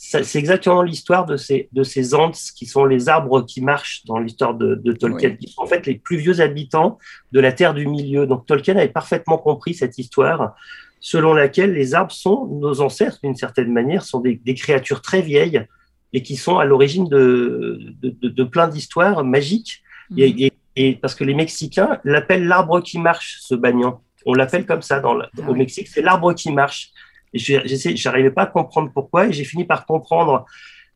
c'est 0.01 0.39
exactement 0.39 0.81
l'histoire 0.81 1.25
de 1.25 1.35
ces, 1.35 1.67
de 1.73 1.83
ces 1.83 2.15
ants 2.15 2.31
qui 2.55 2.65
sont 2.65 2.85
les 2.85 3.09
arbres 3.09 3.41
qui 3.41 3.59
marchent 3.61 4.05
dans 4.05 4.17
l'histoire 4.17 4.53
de, 4.53 4.75
de, 4.75 4.93
Tolkien, 4.93 5.31
qui 5.31 5.49
sont 5.49 5.61
en 5.61 5.65
fait 5.67 5.85
les 5.85 5.95
plus 5.95 6.15
vieux 6.15 6.39
habitants 6.39 6.97
de 7.33 7.39
la 7.41 7.51
Terre 7.51 7.73
du 7.73 7.85
Milieu. 7.85 8.25
Donc 8.25 8.45
Tolkien 8.45 8.77
avait 8.77 8.87
parfaitement 8.87 9.37
compris 9.37 9.73
cette 9.73 9.97
histoire 9.97 10.55
selon 11.01 11.33
laquelle 11.33 11.73
les 11.73 11.95
arbres 11.95 12.13
sont 12.13 12.45
nos 12.45 12.79
ancêtres 12.79 13.19
d'une 13.21 13.35
certaine 13.35 13.73
manière, 13.73 14.03
sont 14.03 14.21
des, 14.21 14.35
des, 14.35 14.55
créatures 14.55 15.01
très 15.01 15.21
vieilles 15.21 15.65
et 16.13 16.23
qui 16.23 16.37
sont 16.37 16.57
à 16.57 16.63
l'origine 16.63 17.09
de, 17.09 17.77
de, 18.01 18.29
de, 18.29 18.43
plein 18.45 18.69
d'histoires 18.69 19.25
magiques. 19.25 19.81
Mhm. 20.11 20.19
et, 20.19 20.53
et, 20.77 20.95
parce 20.95 21.13
que 21.13 21.25
les 21.25 21.33
Mexicains 21.33 21.99
l'appellent 22.05 22.47
l'arbre 22.47 22.81
qui 22.81 22.99
marche, 22.99 23.39
ce 23.41 23.53
bagnan. 23.53 24.01
On 24.25 24.33
l'appelle 24.33 24.65
comme 24.65 24.81
ça 24.81 25.01
dans 25.01 25.19
ah 25.19 25.29
au 25.47 25.53
Mexique, 25.53 25.89
c'est 25.89 26.01
l'arbre 26.01 26.33
qui 26.33 26.53
marche. 26.53 26.91
Et 27.33 27.39
je 27.39 28.07
n'arrivais 28.07 28.31
pas 28.31 28.43
à 28.43 28.47
comprendre 28.47 28.91
pourquoi. 28.93 29.27
Et 29.27 29.33
j'ai 29.33 29.43
fini 29.43 29.65
par 29.65 29.85
comprendre, 29.85 30.45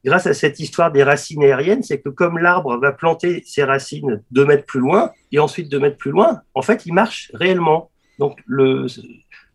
grâce 0.04 0.28
à 0.28 0.34
cette 0.34 0.60
histoire 0.60 0.92
des 0.92 1.04
racines 1.04 1.44
aériennes, 1.44 1.84
c'est 1.84 2.00
que 2.00 2.10
comme 2.10 2.38
l'arbre 2.38 2.78
va 2.78 2.92
planter 2.92 3.44
ses 3.46 3.64
racines 3.64 4.22
deux 4.32 4.46
mètres 4.46 4.66
plus 4.66 4.80
loin, 4.80 5.12
et 5.32 5.40
ensuite 5.40 5.70
deux 5.70 5.80
mètres 5.80 5.98
plus 5.98 6.12
loin, 6.12 6.42
en 6.54 6.62
fait, 6.62 6.86
il 6.86 6.94
marche 6.94 7.32
réellement. 7.34 7.90
Donc, 8.20 8.40
le, 8.46 8.88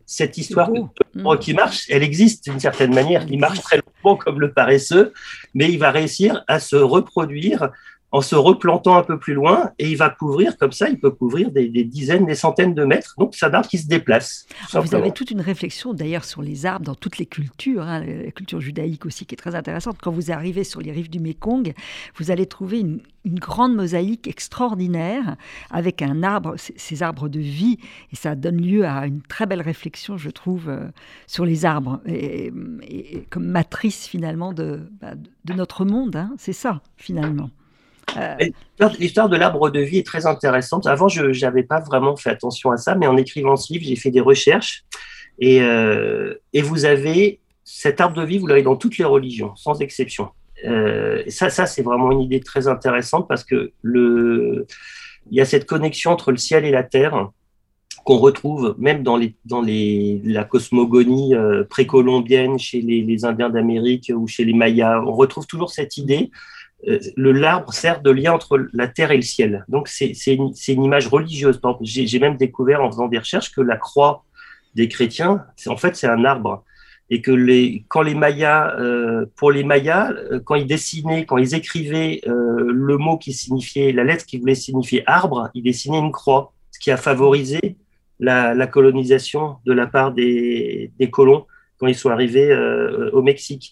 cette 0.05 0.37
histoire 0.37 0.71
de 0.71 1.35
qui 1.37 1.53
marche, 1.53 1.85
elle 1.89 2.01
existe 2.01 2.49
d'une 2.49 2.59
certaine 2.59 2.93
manière. 2.93 3.25
Il 3.29 3.39
marche 3.39 3.61
très 3.61 3.77
lentement 3.77 4.15
comme 4.15 4.39
le 4.39 4.51
paresseux, 4.51 5.13
mais 5.53 5.71
il 5.71 5.77
va 5.77 5.91
réussir 5.91 6.43
à 6.47 6.59
se 6.59 6.75
reproduire 6.75 7.69
en 8.11 8.21
se 8.21 8.35
replantant 8.35 8.97
un 8.97 9.03
peu 9.03 9.19
plus 9.19 9.33
loin 9.33 9.71
et 9.77 9.89
il 9.89 9.97
va 9.97 10.09
couvrir 10.09 10.57
comme 10.57 10.71
ça, 10.71 10.89
il 10.89 10.99
peut 10.99 11.11
couvrir 11.11 11.51
des, 11.51 11.69
dizaines, 11.83 12.25
des 12.25 12.35
centaines 12.35 12.73
de 12.73 12.83
mètres. 12.83 13.13
Donc 13.17 13.35
c'est 13.35 13.45
un 13.45 13.53
arbre 13.53 13.67
qui 13.67 13.77
se 13.77 13.87
déplace. 13.87 14.47
vous 14.73 14.95
avez 14.95 15.11
toute 15.11 15.31
une 15.31 15.41
réflexion 15.41 15.93
d'ailleurs 15.93 16.25
sur 16.25 16.41
les 16.41 16.65
arbres 16.65 16.85
dans 16.85 16.95
toutes 16.95 17.17
les 17.17 17.27
cultures, 17.27 17.83
hein, 17.83 18.03
la 18.03 18.31
culture 18.31 18.61
judaïque 18.61 19.05
aussi 19.05 19.25
qui 19.25 19.35
est 19.35 19.37
très 19.37 19.55
intéressante. 19.55 19.97
Quand 20.01 20.11
vous 20.11 20.31
arrivez 20.31 20.63
sur 20.63 20.81
les 20.81 20.91
rives 20.91 21.09
du 21.09 21.19
Mékong, 21.19 21.73
vous 22.15 22.31
allez 22.31 22.45
trouver 22.45 22.79
une, 22.79 23.01
grande 23.25 23.75
mosaïque 23.75 24.27
extraordinaire 24.27 25.35
avec 25.69 26.01
un 26.01 26.23
arbre, 26.23 26.55
ces 26.57 27.03
arbres 27.03 27.29
de 27.29 27.39
vie, 27.39 27.77
et 28.11 28.15
ça 28.15 28.33
donne 28.33 28.59
lieu 28.59 28.85
à 28.85 29.05
une 29.05 29.21
très 29.21 29.45
belle 29.45 29.61
réflexion, 29.61 30.17
je 30.17 30.31
trouve, 30.31 30.67
euh, 30.69 30.87
sur 31.27 31.45
les 31.45 31.63
arbres, 31.63 32.01
et, 32.07 32.51
comme 33.29 33.45
matrice 33.45 34.07
finalement 34.07 34.51
de, 34.51 34.79
bah, 34.99 35.13
de 35.45 35.53
notre 35.53 35.85
monde. 35.85 36.15
Hein. 36.15 36.33
c'est 36.37 36.53
ça 36.53 36.81
finalement. 36.97 37.51
L'histoire 38.99 39.29
de 39.29 39.35
l'arbre 39.35 39.69
de 39.69 39.79
vie 39.79 39.99
est 39.99 40.05
très 40.05 40.25
intéressante. 40.25 40.87
Avant, 40.87 41.07
je 41.07 41.25
n'avais 41.41 41.63
pas 41.63 41.79
vraiment 41.81 42.15
fait 42.15 42.29
attention 42.29 42.71
à 42.71 42.77
ça, 42.77 42.95
mais 42.95 43.07
en 43.07 43.17
écrivant 43.17 43.55
ce 43.55 43.73
livre, 43.73 43.85
j'ai 43.85 43.95
fait 43.95 44.11
des 44.11 44.21
recherches. 44.21 44.83
Et, 45.39 45.61
euh, 45.61 46.35
et, 46.53 46.61
vous 46.61 46.85
avez 46.85 47.39
cet 47.63 48.01
arbre 48.01 48.19
de 48.19 48.25
vie, 48.25 48.37
vous 48.37 48.47
l'avez 48.47 48.61
dans 48.61 48.75
toutes 48.75 48.97
les 48.97 49.05
religions, 49.05 49.55
sans 49.55 49.79
exception. 49.81 50.29
Euh, 50.65 51.23
ça, 51.27 51.49
ça 51.49 51.65
c'est 51.65 51.81
vraiment 51.81 52.11
une 52.11 52.19
idée 52.19 52.41
très 52.41 52.67
intéressante 52.67 53.27
parce 53.29 53.45
que 53.45 53.71
le, 53.81 54.67
il 55.31 55.37
y 55.37 55.41
a 55.41 55.45
cette 55.45 55.65
connexion 55.65 56.11
entre 56.11 56.31
le 56.31 56.37
ciel 56.37 56.65
et 56.65 56.71
la 56.71 56.83
terre 56.83 57.29
qu'on 58.03 58.17
retrouve 58.17 58.75
même 58.77 59.03
dans, 59.03 59.15
les, 59.17 59.35
dans 59.45 59.61
les, 59.61 60.21
la 60.25 60.43
cosmogonie 60.43 61.35
euh, 61.35 61.63
précolombienne 61.63 62.57
chez 62.59 62.81
les, 62.81 63.01
les 63.01 63.25
Indiens 63.25 63.49
d'Amérique 63.49 64.11
ou 64.13 64.27
chez 64.27 64.43
les 64.43 64.53
Mayas. 64.53 65.01
On 65.05 65.13
retrouve 65.13 65.47
toujours 65.47 65.71
cette 65.71 65.97
idée 65.97 66.31
euh, 66.31 66.58
le 66.85 67.31
l'arbre 67.31 67.73
sert 67.73 68.01
de 68.01 68.09
lien 68.09 68.33
entre 68.33 68.67
la 68.73 68.87
terre 68.87 69.11
et 69.11 69.17
le 69.17 69.21
ciel. 69.21 69.65
Donc 69.67 69.87
c'est 69.87 70.13
une, 70.27 70.53
une, 70.67 70.83
image 70.83 71.07
religieuse. 71.07 71.59
J'ai 71.81 72.19
même 72.19 72.37
découvert 72.37 72.81
en 72.81 72.89
faisant 72.89 73.07
des 73.07 73.19
recherches 73.19 73.51
que 73.51 73.61
la 73.61 73.75
croix 73.75 74.23
des 74.75 74.87
chrétiens, 74.87 75.45
en 75.67 75.77
fait 75.77 75.95
c'est 75.95 76.07
un 76.07 76.23
arbre 76.25 76.63
et 77.09 77.21
que 77.21 77.31
les, 77.31 77.85
quand 77.87 78.01
les 78.01 78.13
Mayas, 78.13 78.75
euh, 78.79 79.25
pour 79.35 79.51
les 79.51 79.63
Mayas, 79.63 80.11
euh, 80.11 80.39
quand 80.39 80.55
ils 80.55 80.67
dessinaient, 80.67 81.25
quand 81.25 81.37
ils 81.37 81.55
écrivaient 81.55 82.21
euh, 82.27 82.71
le 82.71 82.97
mot 82.97 83.17
qui 83.17 83.33
signifiait, 83.33 83.91
la 83.91 84.03
lettre 84.03 84.25
qui 84.25 84.37
voulait 84.37 84.55
signifier 84.55 85.03
arbre, 85.07 85.49
ils 85.55 85.63
dessinaient 85.63 85.97
une 85.97 86.11
croix, 86.11 86.53
ce 86.71 86.79
qui 86.79 86.91
a 86.91 86.97
favorisé 86.97 87.77
la, 88.19 88.67
colonisation 88.67 89.57
de 89.65 89.73
la 89.73 89.87
part 89.87 90.11
des, 90.13 90.91
des 90.99 91.09
colons 91.09 91.45
quand 91.77 91.87
ils 91.87 91.95
sont 91.95 92.09
arrivés 92.09 92.51
euh, 92.51 93.09
au 93.11 93.21
Mexique. 93.21 93.71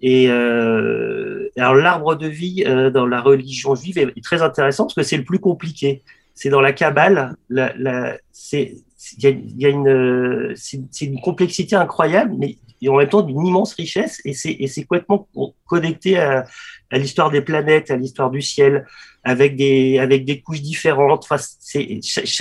Et 0.00 0.28
euh, 0.28 1.50
alors 1.56 1.74
l'arbre 1.74 2.14
de 2.14 2.28
vie 2.28 2.64
euh, 2.66 2.90
dans 2.90 3.06
la 3.06 3.20
religion 3.20 3.74
juive 3.74 3.98
est, 3.98 4.24
très 4.24 4.42
intéressant 4.42 4.84
parce 4.84 4.94
que 4.94 5.02
c'est 5.02 5.16
le 5.16 5.24
plus 5.24 5.40
compliqué. 5.40 6.02
C'est 6.34 6.50
dans 6.50 6.60
la 6.60 6.72
Kabbale, 6.72 7.36
la, 7.48 7.72
la, 7.76 8.16
c'est 8.30 8.76
il 9.16 9.54
y 9.58 9.66
a, 9.66 9.68
une 9.70 11.20
complexité 11.22 11.76
incroyable, 11.76 12.34
mais 12.38 12.56
en 12.88 12.96
même 12.96 13.08
temps 13.08 13.22
d'une 13.22 13.44
immense 13.44 13.74
richesse 13.74 14.20
et 14.24 14.34
c'est 14.34 14.50
et 14.50 14.68
complètement 14.84 15.26
connecté 15.66 16.18
à, 16.18 16.44
à 16.90 16.98
l'histoire 16.98 17.30
des 17.30 17.40
planètes, 17.40 17.90
à 17.90 17.96
l'histoire 17.96 18.30
du 18.30 18.40
ciel, 18.40 18.86
avec 19.24 19.56
des 19.56 19.98
avec 19.98 20.24
des 20.24 20.40
couches 20.40 20.62
différentes. 20.62 21.26
Enfin, 21.28 21.42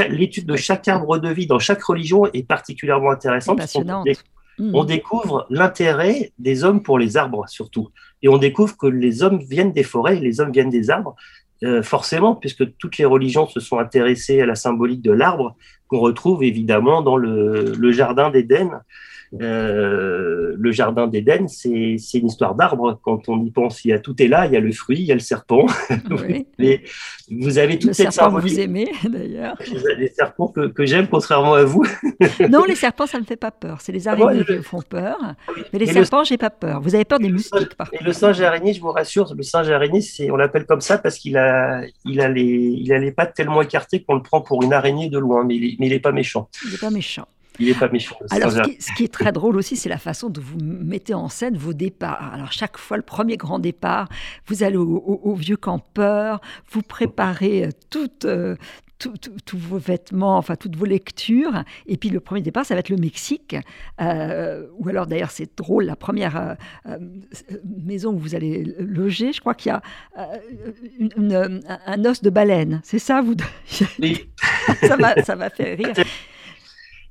l'étude 0.10 0.46
de 0.46 0.56
chaque 0.56 0.88
arbre 0.88 1.18
de 1.18 1.30
vie 1.30 1.48
dans 1.48 1.60
chaque 1.60 1.84
religion 1.84 2.26
est 2.34 2.48
particulièrement 2.48 3.12
intéressante 3.12 3.60
on 4.60 4.84
hmm. 4.84 4.88
découvre 4.88 5.46
l'intérêt 5.50 6.32
des 6.40 6.64
hommes 6.64 6.82
pour 6.82 6.98
les 6.98 7.18
arbres 7.18 7.46
surtout. 7.48 7.90
Et 8.22 8.30
on 8.30 8.38
découvre 8.38 8.76
que 8.78 8.88
les 8.88 9.24
hommes 9.24 9.40
viennent 9.40 9.74
des 9.74 9.84
forêts, 9.84 10.16
les 10.16 10.40
hommes 10.40 10.52
viennent 10.52 10.70
des 10.70 10.90
arbres, 10.90 11.16
euh, 11.64 11.82
forcément, 11.84 12.36
puisque 12.36 12.78
toutes 12.78 12.98
les 12.98 13.06
religions 13.06 13.48
se 13.48 13.60
sont 13.60 13.80
intéressées 13.80 14.42
à 14.42 14.46
la 14.46 14.56
symbolique 14.56 15.02
de 15.02 15.12
l'arbre, 15.12 15.56
qu'on 15.88 16.00
retrouve 16.00 16.44
évidemment 16.44 17.02
dans 17.02 17.18
le, 17.18 17.74
le 17.78 17.92
jardin 17.92 18.30
d'Éden. 18.30 18.82
Euh, 19.42 20.56
le 20.58 20.72
jardin 20.72 21.08
d'Éden, 21.08 21.48
c'est 21.48 21.98
une 22.14 22.28
histoire 22.28 22.56
d'arbre. 22.56 23.00
Quand 23.04 23.28
on 23.28 23.44
y 23.44 23.52
pense, 23.52 23.84
il 23.84 23.90
y 23.90 23.94
a 23.94 24.00
tout 24.00 24.22
est 24.22 24.28
là. 24.28 24.46
Il 24.46 24.54
y 24.54 24.58
a 24.58 24.60
le 24.60 24.72
fruit, 24.72 25.00
il 25.00 25.06
y 25.06 25.12
a 25.12 25.16
le 25.16 25.20
serpent. 25.20 25.66
Mais 26.60 26.84
vous 27.32 27.58
avez 27.58 27.78
toute 27.78 27.90
le 27.90 27.94
cette 27.94 28.12
serpent 28.12 28.40
vous 28.40 28.60
aimez 28.60 28.92
d'ailleurs. 29.04 29.58
Les 29.98 30.10
serpents 30.10 30.48
que, 30.48 30.68
que 30.68 30.86
j'aime, 30.86 31.08
contrairement 31.08 31.56
à 31.56 31.64
vous. 31.64 31.84
non, 32.50 32.64
les 32.64 32.76
serpents, 32.76 33.08
ça 33.08 33.18
ne 33.18 33.24
me 33.24 33.28
fait 33.28 33.36
pas 33.36 33.52
peur. 33.52 33.82
C'est 33.82 33.92
les 33.92 34.08
ah 34.08 34.12
araignées 34.12 34.46
qui 34.46 34.54
me 34.54 34.62
font 34.62 34.82
peur. 34.82 35.18
Mais 35.74 35.80
les 35.80 35.88
serpents, 35.88 36.24
j'ai 36.24 36.38
pas 36.38 36.50
peur. 36.50 36.82
Vous 36.82 36.96
avez 36.96 37.06
peur 37.06 37.20
des 37.20 37.30
moustiques, 37.30 37.76
par 37.76 37.90
contre. 37.90 38.02
Et 38.02 38.06
le 38.06 38.14
singe 38.14 38.42
araignée, 38.42 38.74
je 38.74 38.82
vous 38.82 38.92
rassure, 38.92 39.34
le 39.36 39.44
singe 39.44 39.70
araignée, 39.70 40.02
on 40.32 40.36
l'appelle 40.36 40.66
comme 40.66 40.82
ça 40.82 40.98
parce 40.98 41.18
qu'il 41.18 41.38
a, 41.38 41.82
il 42.06 42.22
a 42.22 42.30
les, 42.30 42.44
il 42.44 42.94
a 42.94 43.00
les 43.00 43.12
pattes 43.12 43.34
tellement 43.34 43.62
écartées 43.62 44.04
qu'on 44.04 44.16
le 44.16 44.22
prend 44.22 44.42
pour 44.42 44.64
une 44.64 44.74
araignée 44.74 45.10
de 45.10 45.20
loin. 45.20 45.44
Mais 45.44 45.56
il, 45.56 45.76
mais 45.80 45.88
il 45.88 45.94
est 45.94 46.00
pas 46.00 46.12
méchant. 46.12 46.50
Il 46.66 46.72
n'est 46.72 46.78
pas 46.78 46.90
méchant. 46.90 47.28
Il 47.60 47.68
n'est 47.68 47.74
pas 47.74 47.90
méchant. 47.90 48.16
Alors, 48.30 48.52
ce 48.52 48.62
qui, 48.62 48.82
ce 48.82 48.94
qui, 48.94 49.04
est 49.04 49.14
très 49.14 49.32
drôle 49.32 49.58
aussi, 49.58 49.76
c'est 49.76 49.90
la 49.90 49.98
façon 49.98 50.30
dont 50.30 50.42
vous 50.42 50.58
mettez 50.60 51.14
en 51.14 51.30
scène 51.30 51.58
vos 51.58 51.74
départs. 51.74 52.34
Alors, 52.34 52.52
chaque 52.52 52.78
fois, 52.78 52.98
le 52.98 53.04
premier 53.04 53.38
grand 53.38 53.60
départ, 53.60 54.10
vous 54.48 54.64
allez 54.64 54.78
au, 54.78 55.36
vieux 55.36 55.58
campeur, 55.58 56.42
vous 56.72 56.82
préparez 56.82 57.66
euh, 57.66 57.70
toute, 57.90 58.26
euh, 58.26 58.56
tous 58.98 59.58
vos 59.58 59.78
vêtements, 59.78 60.38
enfin 60.38 60.56
toutes 60.56 60.76
vos 60.76 60.86
lectures. 60.86 61.64
Et 61.86 61.98
puis 61.98 62.10
le 62.10 62.20
premier 62.20 62.42
départ, 62.42 62.66
ça 62.66 62.74
va 62.74 62.80
être 62.80 62.90
le 62.90 62.98
Mexique. 62.98 63.56
Euh, 64.02 64.68
ou 64.78 64.90
alors 64.90 65.08
d'ailleurs, 65.08 65.32
c'est 65.32 65.58
drôle, 65.58 65.86
la 65.86 65.96
première 65.96 66.58
euh, 66.88 66.98
maison 67.66 68.14
où 68.14 68.18
vous 68.18 68.36
allez 68.36 68.64
loger, 68.80 69.34
je 69.34 69.40
crois 69.40 69.54
qu'il 69.54 69.72
y 69.72 69.74
a 69.74 69.82
un 71.86 72.06
os 72.06 72.22
de 72.22 72.30
baleine. 72.30 72.82
C'est 72.84 73.00
ça 73.00 73.22
vous 73.22 73.36
Oui. 74.00 74.30
ça 75.24 75.36
m'a 75.36 75.50
fait 75.50 75.76
rire. 75.76 75.94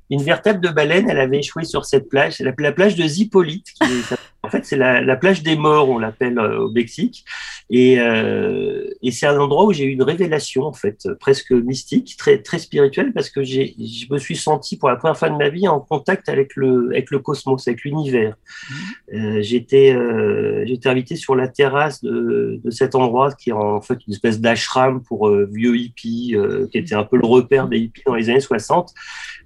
Une 0.09 0.23
vertèbre 0.23 0.61
de 0.61 0.69
baleine, 0.69 1.09
elle 1.09 1.19
avait 1.19 1.39
échoué 1.39 1.65
sur 1.65 1.85
cette 1.85 2.07
plage. 2.09 2.39
La, 2.39 2.51
la, 2.57 2.71
plage 2.71 2.95
de 2.95 3.05
Zipolite, 3.05 3.73
qui 3.73 3.83
est 3.83 4.15
en 4.47 4.49
fait, 4.49 4.65
c'est 4.65 4.77
la, 4.77 5.01
la, 5.01 5.15
plage 5.17 5.43
des 5.43 5.57
morts, 5.57 5.89
on 5.89 5.99
l'appelle 5.99 6.39
euh, 6.39 6.59
au 6.59 6.71
Mexique. 6.71 7.25
Et, 7.69 7.99
euh, 7.99 8.87
et 9.01 9.11
c'est 9.11 9.27
un 9.27 9.37
endroit 9.37 9.65
où 9.65 9.73
j'ai 9.73 9.83
eu 9.83 9.89
une 9.89 10.03
révélation, 10.03 10.63
en 10.63 10.73
fait, 10.73 11.09
presque 11.19 11.51
mystique, 11.51 12.15
très, 12.17 12.41
très 12.41 12.59
spirituelle, 12.59 13.11
parce 13.11 13.29
que 13.29 13.43
j'ai, 13.43 13.75
je 13.77 14.11
me 14.11 14.17
suis 14.17 14.37
senti 14.37 14.77
pour 14.77 14.87
la 14.87 14.95
première 14.95 15.17
fois 15.17 15.29
de 15.29 15.35
ma 15.35 15.49
vie 15.49 15.67
en 15.67 15.81
contact 15.81 16.29
avec 16.29 16.55
le, 16.55 16.89
avec 16.91 17.11
le 17.11 17.19
cosmos, 17.19 17.67
avec 17.67 17.83
l'univers. 17.83 18.35
Mmh. 18.69 18.75
Euh, 19.15 19.41
j'étais, 19.41 19.93
euh, 19.93 20.65
j'étais 20.65 20.87
invité 20.87 21.17
sur 21.17 21.35
la 21.35 21.49
terrasse 21.49 22.01
de, 22.01 22.61
de, 22.63 22.71
cet 22.71 22.95
endroit 22.95 23.33
qui 23.33 23.49
est 23.49 23.53
en 23.53 23.81
fait 23.81 23.99
une 24.07 24.13
espèce 24.13 24.39
d'ashram 24.39 25.03
pour 25.03 25.29
vieux 25.29 25.75
hippies, 25.75 26.35
qui 26.71 26.77
était 26.77 26.95
un 26.95 27.03
peu 27.03 27.17
le 27.17 27.25
repère 27.25 27.67
des 27.67 27.79
hippies 27.79 28.03
dans 28.05 28.15
les 28.15 28.29
années 28.29 28.39
60. 28.39 28.93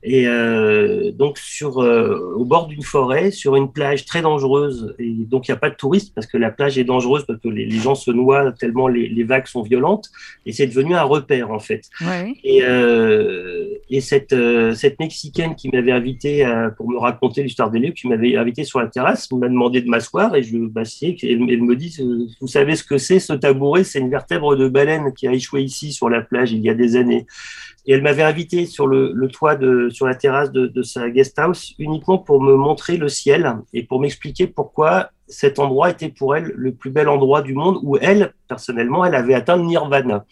Et 0.03 0.25
donc, 1.13 1.37
sur, 1.37 1.77
au 1.77 2.45
bord 2.45 2.67
d'une 2.67 2.81
forêt, 2.81 3.31
sur 3.31 3.55
une 3.55 3.71
plage 3.71 4.05
très 4.05 4.21
dangereuse, 4.21 4.90
et 4.99 5.09
donc 5.09 5.47
il 5.47 5.51
n'y 5.51 5.55
a 5.55 5.59
pas 5.59 5.69
de 5.69 5.75
touristes 5.75 6.13
parce 6.13 6.27
que 6.27 6.37
la 6.37 6.51
plage 6.51 6.77
est 6.77 6.83
dangereuse 6.83 7.25
parce 7.25 7.39
que 7.39 7.49
les, 7.49 7.69
gens 7.71 7.95
se 7.95 8.11
noient 8.11 8.51
tellement 8.53 8.87
les, 8.87 9.23
vagues 9.23 9.47
sont 9.47 9.61
violentes 9.61 10.09
et 10.45 10.51
c'est 10.51 10.67
devenu 10.67 10.95
un 10.95 11.03
repère 11.03 11.51
en 11.51 11.59
fait. 11.59 11.89
Et, 12.43 12.63
euh, 12.63 13.67
et 13.89 14.01
cette, 14.01 14.33
euh, 14.33 14.73
cette 14.73 14.99
mexicaine 14.99 15.55
qui 15.55 15.69
m'avait 15.69 15.91
invité 15.91 16.45
pour 16.77 16.89
me 16.89 16.97
raconter 16.97 17.43
l'histoire 17.43 17.71
des 17.71 17.79
lieux, 17.79 17.91
qui 17.91 18.07
m'avait 18.07 18.35
invité 18.35 18.63
sur 18.63 18.79
la 18.79 18.87
terrasse, 18.87 19.31
m'a 19.31 19.47
demandé 19.47 19.81
de 19.81 19.89
m'asseoir 19.89 20.35
et 20.35 20.43
je 20.43 20.57
m'assieds 20.57 21.17
et 21.21 21.33
elle, 21.33 21.41
elle, 21.49 21.61
me 21.61 21.75
dit 21.75 21.97
vous 22.39 22.47
savez 22.47 22.75
ce 22.75 22.83
que 22.83 22.97
c'est 22.97 23.19
ce 23.19 23.33
tabouret? 23.33 23.83
C'est 23.83 23.99
une 23.99 24.09
vertèbre 24.09 24.55
de 24.55 24.67
baleine 24.67 25.13
qui 25.13 25.27
a 25.27 25.33
échoué 25.33 25.61
ici 25.61 25.91
sur 25.91 26.09
la 26.09 26.21
plage 26.21 26.51
il 26.51 26.61
y 26.61 26.69
a 26.69 26.73
des 26.73 26.95
années. 26.95 27.25
Et 27.85 27.93
elle 27.93 28.03
m'avait 28.03 28.23
invité 28.23 28.65
sur 28.65 28.87
le, 28.87 29.27
toit 29.27 29.55
de, 29.55 29.89
sur 29.89 30.05
la 30.05 30.15
terrasse 30.15 30.51
de, 30.51 30.83
sa 30.83 31.09
guest 31.09 31.37
house 31.39 31.73
uniquement 31.79 32.17
pour 32.17 32.41
me 32.41 32.55
montrer 32.55 32.97
le 32.97 33.09
ciel 33.09 33.57
et 33.73 33.83
pour 33.83 33.99
m'expliquer 33.99 34.47
pourquoi 34.47 35.09
cet 35.27 35.59
endroit 35.59 35.89
était 35.89 36.09
pour 36.09 36.35
elle 36.35 36.53
le 36.55 36.73
plus 36.73 36.91
bel 36.91 37.09
endroit 37.09 37.41
du 37.41 37.53
monde 37.53 37.79
où 37.81 37.97
elle, 37.97 38.33
personnellement, 38.47 39.05
elle 39.05 39.15
avait 39.15 39.33
atteint 39.33 39.57
le 39.57 39.63
nirvana. 39.63 40.25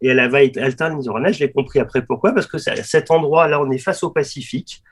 Et 0.00 0.08
elle 0.08 0.20
avait 0.20 0.56
atteint 0.58 0.88
le 0.88 0.96
nirvana, 0.96 1.30
je 1.30 1.40
l'ai 1.40 1.52
compris 1.52 1.78
après 1.78 2.04
pourquoi, 2.04 2.32
parce 2.32 2.46
que 2.46 2.58
cet 2.58 3.10
endroit-là, 3.10 3.60
on 3.60 3.70
est 3.70 3.78
face 3.78 4.02
au 4.02 4.10
Pacifique. 4.10 4.82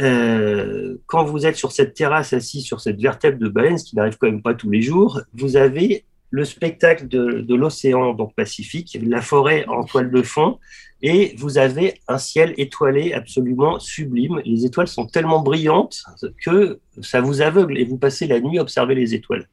Euh, 0.00 0.96
quand 1.06 1.24
vous 1.24 1.44
êtes 1.44 1.56
sur 1.56 1.72
cette 1.72 1.94
terrasse 1.94 2.32
assis 2.32 2.62
sur 2.62 2.80
cette 2.80 3.00
vertèbre 3.00 3.38
de 3.38 3.48
baleine, 3.48 3.78
ce 3.78 3.84
qui 3.84 3.96
n'arrive 3.96 4.16
quand 4.16 4.28
même 4.28 4.42
pas 4.42 4.54
tous 4.54 4.70
les 4.70 4.80
jours, 4.80 5.20
vous 5.34 5.56
avez 5.56 6.04
le 6.30 6.44
spectacle 6.44 7.08
de, 7.08 7.40
de 7.40 7.54
l'océan 7.54 8.14
donc 8.14 8.34
Pacifique, 8.34 8.98
la 9.02 9.22
forêt 9.22 9.64
en 9.66 9.84
toile 9.84 10.10
de 10.10 10.22
fond, 10.22 10.58
et 11.00 11.34
vous 11.36 11.58
avez 11.58 12.00
un 12.08 12.18
ciel 12.18 12.54
étoilé 12.56 13.12
absolument 13.12 13.78
sublime. 13.78 14.40
Les 14.44 14.64
étoiles 14.64 14.88
sont 14.88 15.06
tellement 15.06 15.40
brillantes 15.40 16.02
que 16.44 16.80
ça 17.02 17.20
vous 17.20 17.40
aveugle 17.40 17.78
et 17.78 17.84
vous 17.84 17.98
passez 17.98 18.26
la 18.26 18.40
nuit 18.40 18.58
à 18.58 18.62
observer 18.62 18.96
les 18.96 19.14
étoiles. 19.14 19.48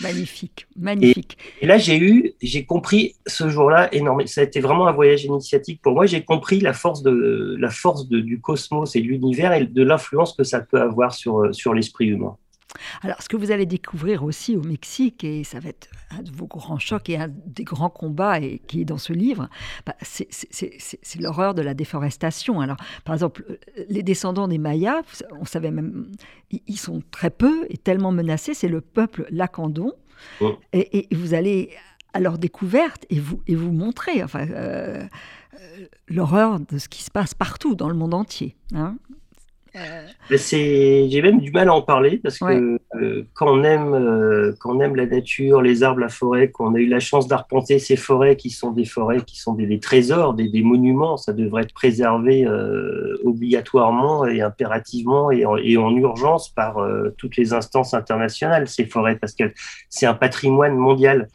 Magnifique, 0.00 0.68
magnifique. 0.76 1.36
Et, 1.60 1.66
là, 1.66 1.78
j'ai 1.78 1.98
eu, 1.98 2.34
j'ai 2.40 2.64
compris 2.64 3.16
ce 3.26 3.48
jour-là 3.48 3.92
énormément. 3.92 4.28
Ça 4.28 4.42
a 4.42 4.44
été 4.44 4.60
vraiment 4.60 4.86
un 4.86 4.92
voyage 4.92 5.24
initiatique 5.24 5.82
pour 5.82 5.94
moi. 5.94 6.06
J'ai 6.06 6.22
compris 6.22 6.60
la 6.60 6.72
force 6.72 7.02
de 7.02 7.56
la 7.58 7.70
force 7.70 8.08
de, 8.08 8.20
du 8.20 8.40
cosmos 8.40 8.94
et 8.94 9.00
de 9.00 9.06
l'univers 9.06 9.52
et 9.52 9.64
de 9.64 9.82
l'influence 9.82 10.34
que 10.34 10.44
ça 10.44 10.60
peut 10.60 10.80
avoir 10.80 11.12
sur 11.12 11.52
sur 11.52 11.74
l'esprit 11.74 12.06
humain. 12.06 12.36
Alors, 13.02 13.22
ce 13.22 13.28
que 13.28 13.36
vous 13.36 13.50
allez 13.50 13.66
découvrir 13.66 14.24
aussi 14.24 14.56
au 14.56 14.62
Mexique, 14.62 15.24
et 15.24 15.44
ça 15.44 15.60
va 15.60 15.70
être 15.70 15.88
un 16.10 16.22
de 16.22 16.30
vos 16.30 16.46
grands 16.46 16.78
chocs 16.78 17.08
et 17.08 17.16
un 17.16 17.28
des 17.28 17.64
grands 17.64 17.90
combats 17.90 18.40
et, 18.40 18.60
qui 18.66 18.80
est 18.80 18.84
dans 18.84 18.98
ce 18.98 19.12
livre, 19.12 19.48
bah, 19.86 19.94
c'est 20.02 21.20
l'horreur 21.20 21.54
de 21.54 21.62
la 21.62 21.74
déforestation. 21.74 22.60
Alors, 22.60 22.76
par 23.04 23.14
exemple, 23.14 23.58
les 23.88 24.02
descendants 24.02 24.48
des 24.48 24.58
Mayas, 24.58 25.02
on 25.40 25.44
savait 25.44 25.70
même, 25.70 26.10
ils 26.50 26.78
sont 26.78 27.02
très 27.10 27.30
peu 27.30 27.66
et 27.68 27.76
tellement 27.76 28.12
menacés, 28.12 28.54
c'est 28.54 28.68
le 28.68 28.80
peuple 28.80 29.26
Lacandon. 29.30 29.92
Oh. 30.40 30.56
Et, 30.72 31.08
vous 31.12 31.34
allez 31.34 31.70
à 32.12 32.20
leur 32.20 32.38
découverte 32.38 33.04
et 33.10 33.18
vous, 33.18 33.42
et 33.46 33.56
vous 33.56 33.72
montrer 33.72 34.22
enfin, 34.22 34.46
euh, 34.48 35.04
euh, 35.54 35.86
l'horreur 36.08 36.60
de 36.60 36.78
ce 36.78 36.88
qui 36.88 37.02
se 37.02 37.10
passe 37.10 37.34
partout 37.34 37.74
dans 37.74 37.88
le 37.88 37.94
monde 37.94 38.14
entier. 38.14 38.56
Hein 38.74 38.96
euh. 39.76 40.06
J'ai 40.30 41.22
même 41.22 41.40
du 41.40 41.50
mal 41.50 41.68
à 41.68 41.74
en 41.74 41.82
parler 41.82 42.18
parce 42.18 42.38
que 42.38 42.78
euh, 42.94 43.26
quand, 43.34 43.48
on 43.48 43.64
aime, 43.64 43.94
euh, 43.94 44.54
quand 44.60 44.76
on 44.76 44.80
aime 44.80 44.94
la 44.94 45.06
nature, 45.06 45.62
les 45.62 45.82
arbres, 45.82 46.00
la 46.00 46.08
forêt, 46.08 46.50
qu'on 46.50 46.74
a 46.74 46.78
eu 46.78 46.86
la 46.86 47.00
chance 47.00 47.26
d'arpenter 47.26 47.78
ces 47.78 47.96
forêts 47.96 48.36
qui 48.36 48.50
sont 48.50 48.70
des 48.70 48.84
forêts 48.84 49.20
qui 49.22 49.38
sont 49.38 49.54
des, 49.54 49.80
trésors, 49.80 50.34
des, 50.34 50.48
des, 50.48 50.62
monuments, 50.62 51.16
ça 51.16 51.32
devrait 51.32 51.62
être 51.62 51.74
préservé 51.74 52.46
obligatoirement 53.24 54.26
et 54.26 54.40
impérativement 54.40 55.30
et 55.30 55.44
en, 55.44 55.56
et 55.56 55.76
en 55.76 55.90
urgence 55.96 56.48
par 56.48 56.76
toutes 57.18 57.36
les 57.36 57.52
instances 57.52 57.94
internationales, 57.94 58.68
ces 58.68 58.86
forêts, 58.86 59.16
parce 59.16 59.34
que 59.34 59.52
c'est 59.88 60.06
un 60.06 60.14
patrimoine 60.14 60.76
mondial. 60.76 61.28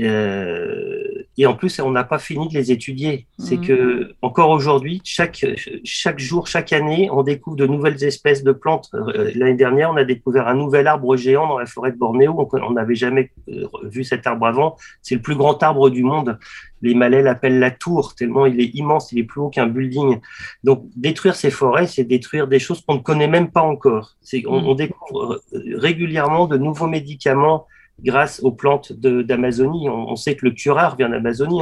Euh, 0.00 1.04
et 1.36 1.46
en 1.46 1.54
plus, 1.54 1.80
on 1.80 1.90
n'a 1.90 2.04
pas 2.04 2.18
fini 2.18 2.48
de 2.48 2.54
les 2.54 2.72
étudier. 2.72 3.26
C'est 3.38 3.56
mmh. 3.56 3.66
que 3.66 4.14
encore 4.22 4.50
aujourd'hui, 4.50 5.00
chaque 5.04 5.44
chaque 5.84 6.18
jour, 6.18 6.46
chaque 6.46 6.72
année, 6.72 7.08
on 7.12 7.22
découvre 7.22 7.56
de 7.56 7.66
nouvelles 7.66 8.02
espèces 8.04 8.42
de 8.42 8.52
plantes. 8.52 8.90
Euh, 8.94 9.30
l'année 9.34 9.54
dernière, 9.54 9.90
on 9.90 9.96
a 9.96 10.04
découvert 10.04 10.48
un 10.48 10.54
nouvel 10.54 10.86
arbre 10.86 11.16
géant 11.16 11.48
dans 11.48 11.58
la 11.58 11.66
forêt 11.66 11.92
de 11.92 11.96
Bornéo. 11.96 12.48
On 12.52 12.72
n'avait 12.72 12.94
jamais 12.94 13.30
euh, 13.48 13.66
vu 13.84 14.04
cet 14.04 14.26
arbre 14.26 14.46
avant. 14.46 14.76
C'est 15.02 15.16
le 15.16 15.22
plus 15.22 15.36
grand 15.36 15.60
arbre 15.62 15.90
du 15.90 16.02
monde. 16.02 16.38
Les 16.82 16.94
Malais 16.94 17.22
l'appellent 17.22 17.60
la 17.60 17.70
tour, 17.70 18.14
tellement 18.14 18.44
il 18.46 18.60
est 18.60 18.74
immense, 18.74 19.10
il 19.10 19.18
est 19.18 19.24
plus 19.24 19.40
haut 19.40 19.48
qu'un 19.48 19.66
building. 19.66 20.20
Donc, 20.64 20.84
détruire 20.96 21.34
ces 21.34 21.50
forêts, 21.50 21.86
c'est 21.86 22.04
détruire 22.04 22.46
des 22.46 22.58
choses 22.58 22.82
qu'on 22.82 22.96
ne 22.96 23.00
connaît 23.00 23.28
même 23.28 23.50
pas 23.50 23.62
encore. 23.62 24.16
On, 24.46 24.60
mmh. 24.60 24.66
on 24.66 24.74
découvre 24.74 25.40
régulièrement 25.76 26.46
de 26.46 26.58
nouveaux 26.58 26.88
médicaments 26.88 27.66
grâce 28.02 28.40
aux 28.42 28.52
plantes 28.52 28.92
d'Amazonie. 28.92 29.88
On, 29.88 30.16
sait 30.16 30.34
que 30.34 30.44
le 30.44 30.52
curare 30.52 30.96
vient 30.96 31.08
d'Amazonie. 31.08 31.60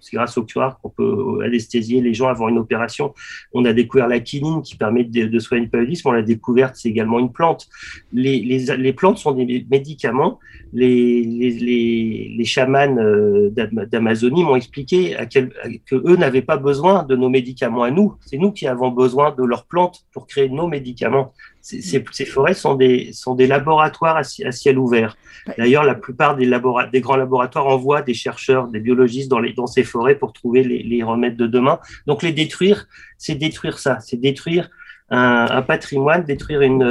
C'est 0.00 0.16
grâce 0.16 0.38
au 0.38 0.44
curare 0.44 0.78
qu'on 0.78 0.90
peut 0.90 1.40
anesthésier 1.44 2.00
les 2.00 2.14
gens 2.14 2.28
avant 2.28 2.48
une 2.48 2.58
opération. 2.58 3.14
On 3.52 3.64
a 3.64 3.72
découvert 3.72 4.08
la 4.08 4.20
quinine 4.20 4.62
qui 4.62 4.76
permet 4.76 5.04
de, 5.04 5.26
de 5.26 5.38
soigner 5.38 5.64
le 5.64 5.70
paludisme. 5.70 6.08
On 6.08 6.12
l'a 6.12 6.22
découverte, 6.22 6.76
c'est 6.76 6.88
également 6.88 7.18
une 7.18 7.32
plante. 7.32 7.68
Les, 8.12 8.40
les, 8.40 8.76
les, 8.76 8.92
plantes 8.92 9.18
sont 9.18 9.32
des 9.32 9.66
médicaments. 9.70 10.38
Les, 10.76 11.22
les, 11.22 12.34
les 12.36 12.44
chamans 12.44 12.96
euh, 12.98 13.48
d'Amazonie 13.50 14.42
m'ont 14.42 14.56
expliqué 14.56 15.16
à 15.16 15.24
quel, 15.24 15.50
que 15.86 15.94
eux 15.94 16.16
n'avaient 16.16 16.42
pas 16.42 16.56
besoin 16.56 17.04
de 17.04 17.14
nos 17.14 17.28
médicaments 17.28 17.84
à 17.84 17.92
nous. 17.92 18.16
C'est 18.26 18.38
nous 18.38 18.50
qui 18.50 18.66
avons 18.66 18.90
besoin 18.90 19.32
de 19.32 19.44
leurs 19.44 19.66
plantes 19.66 20.00
pour 20.12 20.26
créer 20.26 20.48
nos 20.48 20.66
médicaments. 20.66 21.32
Ces, 21.60 21.80
ces, 21.80 22.24
forêts 22.26 22.54
sont 22.54 22.74
des, 22.74 23.12
sont 23.12 23.36
des 23.36 23.46
laboratoires 23.46 24.16
à, 24.16 24.24
ciel 24.24 24.78
ouvert. 24.78 25.16
D'ailleurs, 25.56 25.84
la 25.84 25.94
plupart 25.94 26.36
des, 26.36 26.50
des, 26.92 27.00
grands 27.00 27.16
laboratoires 27.16 27.66
envoient 27.66 28.02
des 28.02 28.12
chercheurs, 28.12 28.66
des 28.66 28.80
biologistes 28.80 29.30
dans, 29.30 29.38
les, 29.38 29.52
dans 29.52 29.66
ces 29.66 29.84
forêts 29.84 30.16
pour 30.16 30.32
trouver 30.32 30.64
les, 30.64 30.82
les 30.82 31.02
remèdes 31.02 31.36
de 31.36 31.46
demain. 31.46 31.78
Donc, 32.06 32.22
les 32.22 32.32
détruire, 32.32 32.86
c'est 33.16 33.36
détruire 33.36 33.78
ça, 33.78 34.00
c'est 34.00 34.18
détruire 34.18 34.68
un, 35.10 35.62
patrimoine, 35.62 36.24
détruire 36.24 36.62
une, 36.62 36.82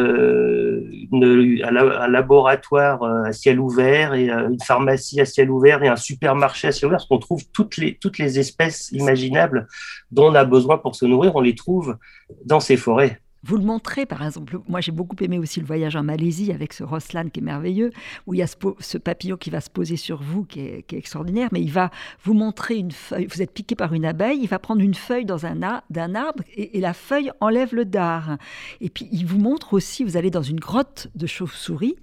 une, 1.12 1.64
un, 1.64 2.08
laboratoire 2.08 3.04
euh, 3.04 3.24
à 3.24 3.34
ciel 3.34 3.60
ouvert 3.60 4.14
et 4.14 4.30
euh, 4.30 4.50
une 4.50 4.62
pharmacie 4.62 5.20
à 5.20 5.26
ciel 5.26 5.50
ouvert 5.50 5.84
et 5.84 5.88
un 5.88 5.96
supermarché 5.96 6.68
à 6.68 6.72
ciel 6.72 6.88
ouvert, 6.88 7.00
parce 7.00 7.08
qu'on 7.08 7.18
trouve 7.18 7.44
toutes 7.52 7.78
les, 7.78 7.96
toutes 7.96 8.20
les 8.20 8.40
espèces 8.40 8.92
imaginables 8.92 9.68
dont 10.12 10.32
on 10.32 10.36
a 10.36 10.46
besoin 10.46 10.78
pour 10.78 10.96
se 10.96 11.06
nourrir, 11.06 11.36
on 11.36 11.42
les 11.42 11.56
trouve 11.56 11.98
dans 12.46 12.60
ces 12.60 12.78
forêts. 12.78 13.20
Vous 13.44 13.58
le 13.58 13.64
montrez, 13.64 14.06
par 14.06 14.24
exemple. 14.26 14.60
Moi, 14.68 14.80
j'ai 14.80 14.92
beaucoup 14.92 15.16
aimé 15.22 15.38
aussi 15.38 15.60
le 15.60 15.66
voyage 15.66 15.96
en 15.96 16.04
Malaisie 16.04 16.52
avec 16.52 16.74
ce 16.74 16.84
Roslan 16.84 17.30
qui 17.30 17.42
est 17.42 17.44
merveilleux, 17.44 17.92
où 18.26 18.34
il 18.34 18.38
y 18.38 18.42
a 18.42 18.48
ce, 18.48 18.98
papillon 18.98 19.36
qui 19.36 19.50
va 19.50 19.60
se 19.60 19.70
poser 19.70 19.98
sur 19.98 20.22
vous, 20.22 20.46
qui 20.46 20.62
est, 20.62 20.94
extraordinaire, 20.94 21.50
mais 21.52 21.62
il 21.62 21.72
va 21.72 21.92
vous 22.24 22.34
montrer 22.34 22.76
une 22.76 22.92
feuille. 22.92 23.28
Vous 23.28 23.42
êtes 23.42 23.52
piqué 23.52 23.76
par 23.76 23.94
une 23.94 24.06
abeille, 24.06 24.40
il 24.42 24.48
va 24.48 24.60
prendre 24.60 24.82
une 24.82 24.94
feuille 24.94 25.26
dans 25.26 25.46
un 25.46 25.54
d'un 25.90 26.16
arbre 26.16 26.44
et, 26.56 26.80
la 26.80 26.94
feuille 26.94 27.32
enlève 27.40 27.74
le 27.74 27.86
dard. 27.86 28.38
Et 28.82 28.90
puis, 28.90 29.08
il 29.12 29.26
vous 29.26 29.40
montre 29.40 29.74
aussi, 29.74 30.04
vous 30.04 30.18
allez 30.18 30.30
dans 30.30 30.42
une 30.42 30.60
grotte 30.60 31.08
de 31.16 31.28
chauves-souris, 31.28 31.96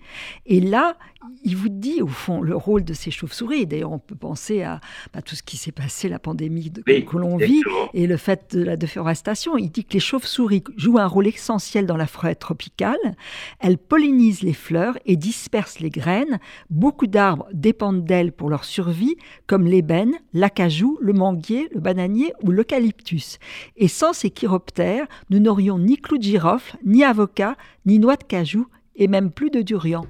et 0.47 0.61
là, 0.61 0.97
il 1.45 1.57
vous 1.57 1.69
dit, 1.69 2.01
au 2.01 2.07
fond, 2.07 2.41
le 2.41 2.57
rôle 2.57 2.85
de 2.85 2.95
ces 2.95 3.11
chauves-souris. 3.11 3.67
D'ailleurs, 3.67 3.93
on 3.93 3.99
peut 3.99 4.15
penser 4.15 4.63
à, 4.63 4.81
bah, 5.13 5.21
tout 5.21 5.35
ce 5.35 5.43
qui 5.43 5.59
s'est 5.59 5.73
passé, 5.73 6.09
la 6.09 6.19
pandémie 6.19 6.71
de, 6.71 6.81
que 6.83 7.17
l'on 7.17 7.37
vit, 7.37 7.63
et 7.93 8.07
le 8.07 8.17
fait 8.17 8.57
de 8.57 8.63
la 8.63 8.77
déforestation. 8.77 9.59
Il 9.59 9.71
dit 9.71 9.85
que 9.85 9.95
les 9.95 10.01
chauves-souris 10.01 10.65
jouent 10.77 10.99
un 10.99 11.07
rôle 11.07 11.27
essentielle 11.37 11.87
dans 11.87 11.97
la 11.97 12.07
forêt 12.07 12.35
tropicale. 12.35 13.17
Elles 13.59 13.79
pollinisent 13.79 14.43
les 14.43 14.53
fleurs 14.53 14.99
et 15.07 15.17
dispersent 15.17 15.81
les 15.81 15.91
graines. 15.91 16.39
Beaucoup 16.69 17.07
d'arbres 17.07 17.49
dépendent 17.53 18.05
d'elles 18.05 18.33
pour 18.33 18.51
leur 18.51 18.65
survie, 18.65 19.17
comme 19.47 19.67
l'ébène, 19.67 20.15
l'acajou, 20.33 20.99
le 21.01 21.13
manguier, 21.13 21.69
le 21.75 21.81
bananier 21.81 22.33
ou 22.43 22.51
l'eucalyptus. 22.51 23.39
Et 23.77 23.89
sans 23.89 24.13
ces 24.13 24.31
chiroptères, 24.31 25.07
nous 25.31 25.39
n'aurions 25.39 25.79
ni 25.79 25.97
clou 25.97 26.19
de 26.19 26.23
girofle, 26.23 26.77
ni 26.85 27.05
avocat, 27.05 27.57
ni 27.87 27.99
noix 27.99 28.17
de 28.17 28.25
cajou, 28.25 28.67
et 28.97 29.09
même 29.09 29.31
plus 29.31 29.51
de 29.51 29.63
durian. 29.63 30.07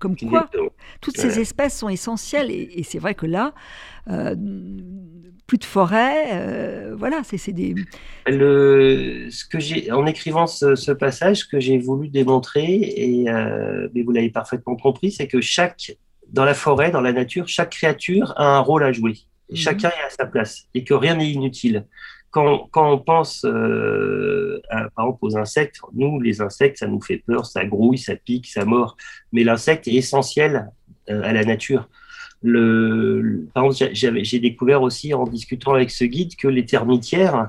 Comme 0.00 0.16
quoi, 0.16 0.48
toutes 1.02 1.18
ces 1.18 1.38
espèces 1.38 1.78
sont 1.78 1.90
essentielles. 1.90 2.50
Et, 2.50 2.82
c'est 2.82 2.98
vrai 2.98 3.14
que 3.14 3.26
là, 3.26 3.54
euh, 4.08 4.34
plus 5.46 5.58
de 5.58 5.64
forêt, 5.64 6.28
euh, 6.32 6.94
voilà, 6.96 7.20
c'est 7.22 7.52
des. 7.52 7.74
Le, 8.26 9.28
ce 9.30 9.44
que 9.44 9.60
j'ai, 9.60 9.92
en 9.92 10.06
écrivant 10.06 10.46
ce, 10.46 10.92
passage, 10.92 11.40
ce 11.40 11.44
que 11.44 11.60
j'ai 11.60 11.76
voulu 11.76 12.08
démontrer, 12.08 12.66
et 12.66 13.28
euh, 13.28 13.88
mais 13.94 14.02
vous 14.02 14.12
l'avez 14.12 14.30
parfaitement 14.30 14.74
compris, 14.74 15.12
c'est 15.12 15.28
que 15.28 15.42
chaque, 15.42 15.98
dans 16.28 16.46
la 16.46 16.54
forêt, 16.54 16.90
dans 16.90 17.02
la 17.02 17.12
nature, 17.12 17.46
chaque 17.46 17.70
créature 17.70 18.32
a 18.36 18.56
un 18.56 18.60
rôle 18.60 18.84
à 18.84 18.92
jouer. 18.92 19.18
Mhm. 19.50 19.56
Chacun 19.56 19.90
est 19.90 20.06
à 20.06 20.10
sa 20.10 20.24
place 20.24 20.66
et 20.72 20.82
que 20.82 20.94
rien 20.94 21.16
n'est 21.16 21.30
inutile 21.30 21.84
quand, 22.30 22.68
quand, 22.70 22.92
on 22.92 22.98
pense, 22.98 23.44
euh, 23.44 24.60
par 24.70 25.06
exemple, 25.06 25.18
aux 25.22 25.36
insectes, 25.36 25.80
nous, 25.92 26.20
les 26.20 26.40
insectes, 26.40 26.78
ça 26.78 26.86
nous 26.86 27.00
fait 27.00 27.18
peur, 27.18 27.46
ça 27.46 27.64
grouille, 27.64 27.98
ça 27.98 28.14
pique, 28.14 28.46
ça 28.46 28.64
mord. 28.64 28.96
Mais 29.32 29.44
l'insecte 29.44 29.88
est 29.88 29.94
essentiel 29.94 30.70
euh, 31.08 31.22
à 31.22 31.32
la 31.32 31.44
nature. 31.44 31.88
Par 32.42 33.64
exemple, 33.64 33.90
j'ai 33.92 34.38
découvert 34.38 34.82
aussi 34.82 35.12
en 35.12 35.24
discutant 35.24 35.74
avec 35.74 35.90
ce 35.90 36.04
guide 36.04 36.36
que 36.36 36.48
les 36.48 36.64
termitières, 36.64 37.48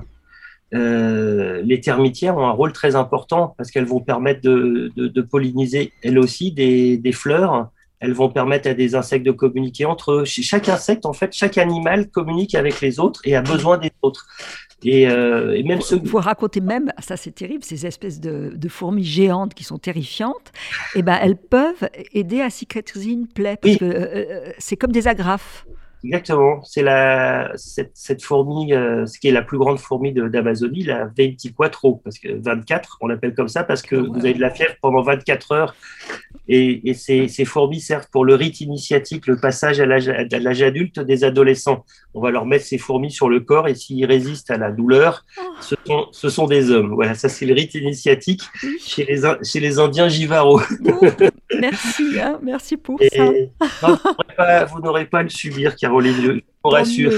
euh, 0.74 1.62
les 1.64 1.80
termitières 1.80 2.36
ont 2.36 2.46
un 2.46 2.50
rôle 2.50 2.72
très 2.72 2.94
important 2.94 3.54
parce 3.56 3.70
qu'elles 3.70 3.86
vont 3.86 4.00
permettre 4.00 4.42
de, 4.42 5.20
polliniser 5.22 5.92
elles 6.02 6.18
aussi 6.18 6.52
des 6.52 7.12
fleurs 7.12 7.70
elles 8.02 8.12
vont 8.12 8.28
permettre 8.28 8.68
à 8.68 8.74
des 8.74 8.96
insectes 8.96 9.24
de 9.24 9.30
communiquer 9.30 9.84
entre 9.84 10.10
eux. 10.10 10.24
Chaque 10.24 10.68
insecte, 10.68 11.06
en 11.06 11.12
fait, 11.12 11.32
chaque 11.32 11.56
animal 11.56 12.10
communique 12.10 12.56
avec 12.56 12.80
les 12.80 12.98
autres 12.98 13.20
et 13.24 13.36
a 13.36 13.42
besoin 13.42 13.78
des 13.78 13.92
autres. 14.02 14.26
Et, 14.84 15.08
euh, 15.08 15.56
et 15.56 15.62
même 15.62 15.80
ce... 15.80 15.94
Vous 15.94 16.18
racontez 16.18 16.60
même, 16.60 16.92
ça 16.98 17.16
c'est 17.16 17.30
terrible, 17.30 17.64
ces 17.64 17.86
espèces 17.86 18.20
de, 18.20 18.52
de, 18.54 18.68
fourmis 18.68 19.04
géantes 19.04 19.54
qui 19.54 19.64
sont 19.64 19.78
terrifiantes, 19.78 20.52
et 20.94 20.98
eh 20.98 21.02
ben 21.02 21.18
elles 21.20 21.36
peuvent 21.36 21.88
aider 22.12 22.40
à 22.40 22.50
cicatriser 22.50 23.10
une 23.10 23.28
plaie, 23.28 23.56
parce 23.56 23.76
que 23.76 23.84
euh, 23.84 23.90
euh, 24.14 24.52
c'est 24.58 24.76
comme 24.76 24.92
des 24.92 25.08
agrafes. 25.08 25.66
Exactement. 26.04 26.62
C'est 26.64 26.82
la 26.82 27.52
cette, 27.56 27.92
cette 27.94 28.22
fourmi, 28.22 28.72
euh, 28.72 29.06
ce 29.06 29.18
qui 29.18 29.28
est 29.28 29.32
la 29.32 29.42
plus 29.42 29.58
grande 29.58 29.78
fourmi 29.78 30.12
d'Amazonie, 30.12 30.82
la 30.82 31.10
24, 31.16 32.00
parce 32.02 32.18
que 32.18 32.28
24, 32.42 32.98
on 33.00 33.06
l'appelle 33.06 33.34
comme 33.34 33.48
ça 33.48 33.62
parce 33.62 33.82
que 33.82 33.96
vous 33.96 34.18
avez 34.18 34.34
de 34.34 34.40
la 34.40 34.50
fièvre 34.50 34.74
pendant 34.80 35.02
24 35.02 35.52
heures. 35.52 35.74
Et, 36.48 36.90
et 36.90 36.94
ces, 36.94 37.28
ces, 37.28 37.44
fourmis 37.44 37.80
servent 37.80 38.08
pour 38.10 38.24
le 38.24 38.34
rite 38.34 38.60
initiatique, 38.60 39.26
le 39.26 39.36
passage 39.36 39.80
à 39.80 39.86
l'âge 39.86 40.62
adulte 40.62 40.98
des 40.98 41.24
adolescents. 41.24 41.84
On 42.14 42.20
va 42.20 42.30
leur 42.30 42.46
mettre 42.46 42.64
ces 42.64 42.78
fourmis 42.78 43.12
sur 43.12 43.28
le 43.28 43.40
corps 43.40 43.68
et 43.68 43.74
s'ils 43.74 44.04
résistent 44.04 44.50
à 44.50 44.58
la 44.58 44.72
douleur, 44.72 45.24
oh. 45.38 45.42
ce, 45.60 45.76
sont, 45.86 46.06
ce 46.10 46.28
sont 46.28 46.46
des 46.46 46.70
hommes. 46.70 46.94
Voilà, 46.94 47.14
ça 47.14 47.28
c'est 47.28 47.46
le 47.46 47.54
rite 47.54 47.74
initiatique 47.74 48.42
chez 48.80 49.04
les, 49.04 49.22
chez 49.44 49.60
les 49.60 49.78
Indiens 49.78 50.08
Jivaro. 50.08 50.60
merci, 51.60 52.20
hein, 52.20 52.38
merci 52.42 52.76
pour 52.76 53.00
ça. 53.00 53.24
vous 54.66 54.80
n'aurez 54.80 55.04
pas, 55.04 55.10
pas, 55.10 55.18
à 55.20 55.22
le 55.22 55.28
subir, 55.28 55.76
car 55.76 55.91
je 56.00 56.40
vous 56.64 56.70
rassure. 56.70 57.12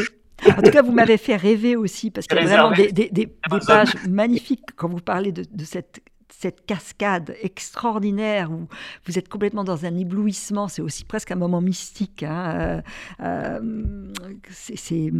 En 0.46 0.62
tout 0.62 0.70
cas, 0.70 0.82
vous 0.82 0.92
m'avez 0.92 1.16
fait 1.16 1.36
rêver 1.36 1.76
aussi, 1.76 2.10
parce 2.10 2.26
qu'il 2.26 2.36
y 2.36 2.40
a 2.40 2.44
vraiment 2.44 2.72
des, 2.72 2.92
des, 2.92 3.08
des, 3.08 3.26
pages 3.66 3.94
magnifiques 4.08 4.64
quand 4.76 4.88
vous 4.88 5.00
parlez 5.00 5.32
de, 5.32 5.44
de 5.50 5.64
cette 5.64 6.02
cette 6.36 6.66
cascade 6.66 7.36
extraordinaire 7.42 8.50
où 8.50 8.66
vous 9.06 9.18
êtes 9.18 9.28
complètement 9.28 9.64
dans 9.64 9.86
un 9.86 9.96
éblouissement, 9.96 10.68
c'est 10.68 10.82
aussi 10.82 11.04
presque 11.04 11.30
un 11.30 11.36
moment 11.36 11.60
mystique. 11.60 12.22
Hein, 12.22 12.54
euh, 12.58 12.82
euh, 13.20 14.12
c'est 14.50 15.10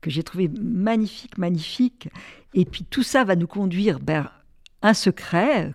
que 0.00 0.10
j'ai 0.10 0.22
trouvé 0.22 0.48
magnifique, 0.60 1.36
magnifique. 1.38 2.08
Et 2.54 2.64
puis 2.64 2.84
tout 2.84 3.02
ça 3.02 3.24
va 3.24 3.34
nous 3.34 3.46
conduire 3.46 3.98
vers 4.04 4.44
un 4.82 4.94
secret 4.94 5.72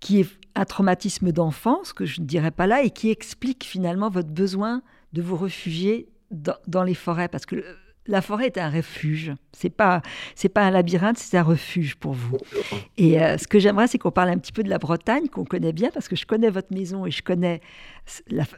qui 0.00 0.20
est 0.20 0.28
un 0.54 0.64
traumatisme 0.64 1.32
d'enfance 1.32 1.92
que 1.92 2.04
je 2.04 2.20
ne 2.20 2.26
dirais 2.26 2.50
pas 2.50 2.66
là 2.66 2.82
et 2.82 2.90
qui 2.90 3.10
explique 3.10 3.64
finalement 3.64 4.10
votre 4.10 4.30
besoin 4.30 4.82
de 5.12 5.22
vous 5.22 5.36
réfugier 5.36 6.08
dans, 6.30 6.82
les 6.82 6.94
forêts 6.94 7.28
parce 7.28 7.46
que 7.46 7.62
la 8.06 8.20
forêt 8.20 8.46
est 8.46 8.58
un 8.58 8.70
refuge. 8.70 9.32
C'est 9.52 9.70
pas 9.70 10.02
c'est 10.34 10.48
pas 10.48 10.62
un 10.62 10.70
labyrinthe, 10.70 11.18
c'est 11.18 11.36
un 11.36 11.42
refuge 11.42 11.94
pour 11.94 12.14
vous. 12.14 12.36
Et 12.96 13.22
euh, 13.22 13.38
ce 13.38 13.46
que 13.46 13.60
j'aimerais, 13.60 13.86
c'est 13.86 13.98
qu'on 13.98 14.10
parle 14.10 14.30
un 14.30 14.38
petit 14.38 14.52
peu 14.52 14.64
de 14.64 14.68
la 14.68 14.78
Bretagne 14.78 15.28
qu'on 15.28 15.44
connaît 15.44 15.72
bien 15.72 15.90
parce 15.92 16.08
que 16.08 16.16
je 16.16 16.26
connais 16.26 16.50
votre 16.50 16.72
maison 16.72 17.06
et 17.06 17.10
je 17.10 17.22
connais. 17.22 17.60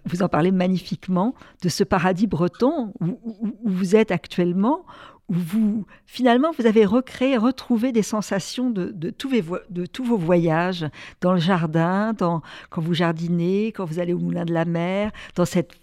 vous 0.06 0.22
en 0.22 0.28
parlez 0.28 0.50
magnifiquement 0.50 1.34
de 1.62 1.68
ce 1.68 1.84
paradis 1.84 2.26
breton 2.26 2.94
où, 3.00 3.18
vous 3.64 3.96
êtes 3.96 4.12
actuellement, 4.12 4.86
où 5.28 5.34
vous 5.34 5.86
finalement 6.06 6.50
vous 6.58 6.64
avez 6.64 6.86
recréé, 6.86 7.36
retrouvé 7.36 7.92
des 7.92 8.02
sensations 8.02 8.70
de, 8.70 8.92
de, 8.94 9.10
tous, 9.10 9.28
vos, 9.40 9.58
de 9.68 9.84
tous 9.84 10.04
vos 10.04 10.16
voyages 10.16 10.86
dans 11.20 11.34
le 11.34 11.40
jardin, 11.40 12.14
quand 12.18 12.80
vous 12.80 12.94
jardinez, 12.94 13.72
quand 13.72 13.84
vous 13.84 13.98
allez 13.98 14.14
au 14.14 14.18
moulin 14.18 14.46
de 14.46 14.54
la 14.54 14.64
mer, 14.64 15.12
dans 15.34 15.44
cette 15.44 15.74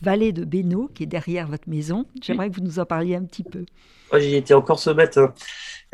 vallée 0.00 0.32
de 0.32 0.44
Bénaud, 0.44 0.90
qui 0.94 1.04
est 1.04 1.06
derrière 1.06 1.46
votre 1.46 1.68
maison. 1.68 2.06
J'aimerais 2.22 2.50
que 2.50 2.56
vous 2.56 2.62
nous 2.62 2.78
en 2.78 2.84
parliez 2.84 3.16
un 3.16 3.24
petit 3.24 3.44
peu. 3.44 3.64
J'y 4.18 4.36
étais 4.36 4.54
encore 4.54 4.78
ce 4.78 4.90
matin. 4.90 5.32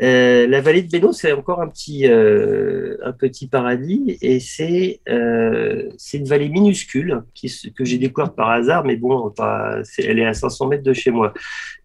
Euh, 0.01 0.47
la 0.47 0.61
vallée 0.61 0.81
de 0.81 0.89
Bénaud, 0.89 1.11
c'est 1.11 1.33
encore 1.33 1.61
un 1.61 1.67
petit, 1.67 2.07
euh, 2.07 2.95
un 3.03 3.11
petit 3.11 3.47
paradis 3.47 4.17
et 4.21 4.39
c'est 4.39 5.01
euh, 5.09 5.89
une 6.13 6.25
vallée 6.25 6.47
minuscule 6.47 7.23
qui, 7.33 7.53
que 7.75 7.83
j'ai 7.83 7.97
découverte 7.97 8.35
par 8.35 8.49
hasard, 8.49 8.85
mais 8.85 8.95
bon, 8.95 9.29
pas, 9.29 9.81
elle 9.97 10.19
est 10.19 10.25
à 10.25 10.33
500 10.33 10.67
mètres 10.67 10.83
de 10.83 10.93
chez 10.93 11.11
moi. 11.11 11.33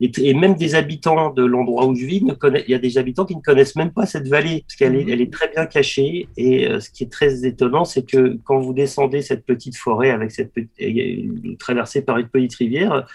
Et, 0.00 0.12
et 0.18 0.34
même 0.34 0.55
des 0.55 0.76
habitants 0.76 1.30
de 1.30 1.44
l'endroit 1.44 1.86
où 1.86 1.94
je 1.96 2.05
vis, 2.05 2.22
ne 2.22 2.34
il 2.66 2.70
y 2.70 2.74
a 2.74 2.78
des 2.78 2.98
habitants 2.98 3.24
qui 3.24 3.34
ne 3.34 3.40
connaissent 3.40 3.76
même 3.76 3.92
pas 3.92 4.07
cette 4.07 4.28
vallée 4.28 4.64
parce 4.66 4.76
qu'elle 4.76 4.94
est, 4.94 5.05
mhm. 5.05 5.11
elle 5.11 5.20
est 5.20 5.32
très 5.32 5.48
bien 5.48 5.66
cachée. 5.66 6.28
Et 6.36 6.68
euh, 6.68 6.78
ce 6.78 6.90
qui 6.90 7.05
est 7.05 7.11
très 7.11 7.44
étonnant, 7.44 7.84
c'est 7.84 8.09
que 8.09 8.38
quand 8.44 8.61
vous 8.61 8.74
descendez 8.74 9.22
cette 9.22 9.44
petite 9.44 9.76
forêt 9.76 10.11
avec 10.11 10.30
cette 10.30 10.52
petite, 10.52 11.59
traversée 11.59 11.93
par 12.03 12.18
une 12.18 12.28
petite 12.28 12.55
rivière, 12.55 13.07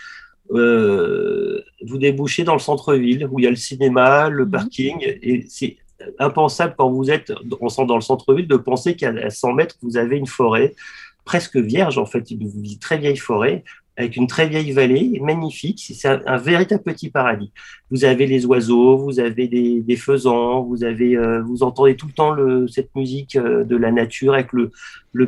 euh, 0.51 1.61
vous 1.85 1.97
débouchez 1.97 2.43
dans 2.43 2.53
le 2.53 2.59
centre-ville 2.59 3.27
où 3.31 3.39
il 3.39 3.43
y 3.43 3.47
a 3.47 3.51
le 3.51 3.55
cinéma, 3.55 4.29
le 4.29 4.45
mhm. 4.45 4.51
parking, 4.51 4.95
et 5.01 5.45
c'est 5.47 5.77
impensable 6.17 6.75
quand 6.77 6.89
vous 6.89 7.11
êtes 7.11 7.31
dans 7.31 7.95
le 7.95 8.01
centre-ville 8.01 8.47
de 8.47 8.55
penser 8.55 8.95
qu'à 8.95 9.29
100 9.29 9.53
mètres, 9.53 9.75
vous 9.81 9.97
avez 9.97 10.17
une 10.17 10.27
forêt 10.27 10.73
presque 11.25 11.57
vierge, 11.57 11.97
en 11.97 12.05
fait, 12.05 12.31
une 12.31 12.79
très 12.79 12.97
vieille 12.97 13.17
forêt, 13.17 13.63
avec 13.99 14.15
une 14.15 14.27
très 14.27 14.47
vieille 14.47 14.71
vallée, 14.71 15.19
magnifique. 15.21 15.91
C'est 15.93 16.07
un, 16.07 16.37
véritable 16.37 16.83
petit 16.83 17.09
paradis. 17.09 17.51
Vous 17.91 18.05
avez 18.05 18.27
les 18.27 18.45
oiseaux, 18.45 18.97
vous 18.97 19.19
avez 19.19 19.47
des, 19.47 19.95
faisans, 19.97 20.63
vous 20.63 20.85
avez, 20.85 21.17
euh, 21.17 21.41
vous 21.41 21.63
entendez 21.63 21.95
tout 21.97 22.07
le 22.07 22.13
temps 22.13 22.35
cette 22.67 22.95
musique 22.95 23.35
euh, 23.35 23.65
de 23.65 23.75
la 23.75 23.91
nature 23.91 24.35
avec 24.35 24.53
le, 24.53 24.71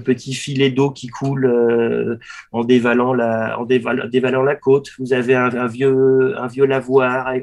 petit 0.05 0.33
filet 0.33 0.69
d'eau 0.69 0.91
qui 0.91 1.07
coule 1.07 1.45
euh, 1.45 2.17
en 2.53 2.63
dévalant 2.63 3.13
la, 3.13 3.59
en 3.59 3.65
dévalant, 3.65 4.43
la 4.43 4.55
côte. 4.55 4.89
Vous 4.99 5.11
avez 5.11 5.35
un, 5.35 5.67
vieux, 5.67 6.33
un 6.37 6.47
vieux 6.47 6.65
lavoir. 6.65 7.33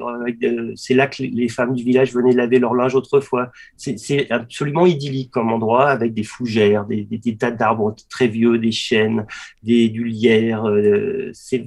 C'est 0.77 0.95
là 0.95 1.09
que 1.09 1.23
les 1.23 1.49
femmes 1.49 1.75
du 1.75 1.85
village 1.85 2.15
venaient 2.15 2.33
laver 2.33 2.59
leur 2.59 2.75
linge 2.75 2.95
autrefois. 2.95 3.51
C'est 3.77 4.31
absolument 4.31 4.87
idyllique 4.87 5.31
comme 5.31 5.53
endroit, 5.53 5.91
avec 5.91 6.15
des 6.15 6.23
fougères, 6.23 6.87
des, 6.87 7.03
des, 7.03 7.37
tas 7.37 7.51
d'arbres 7.51 7.95
très 8.09 8.29
vieux, 8.29 8.57
des 8.57 8.73
chênes, 8.73 9.27
des 9.63 9.91
du 9.91 10.05
lierre. 10.05 10.65
Euh, 11.19 11.31
c'est 11.33 11.67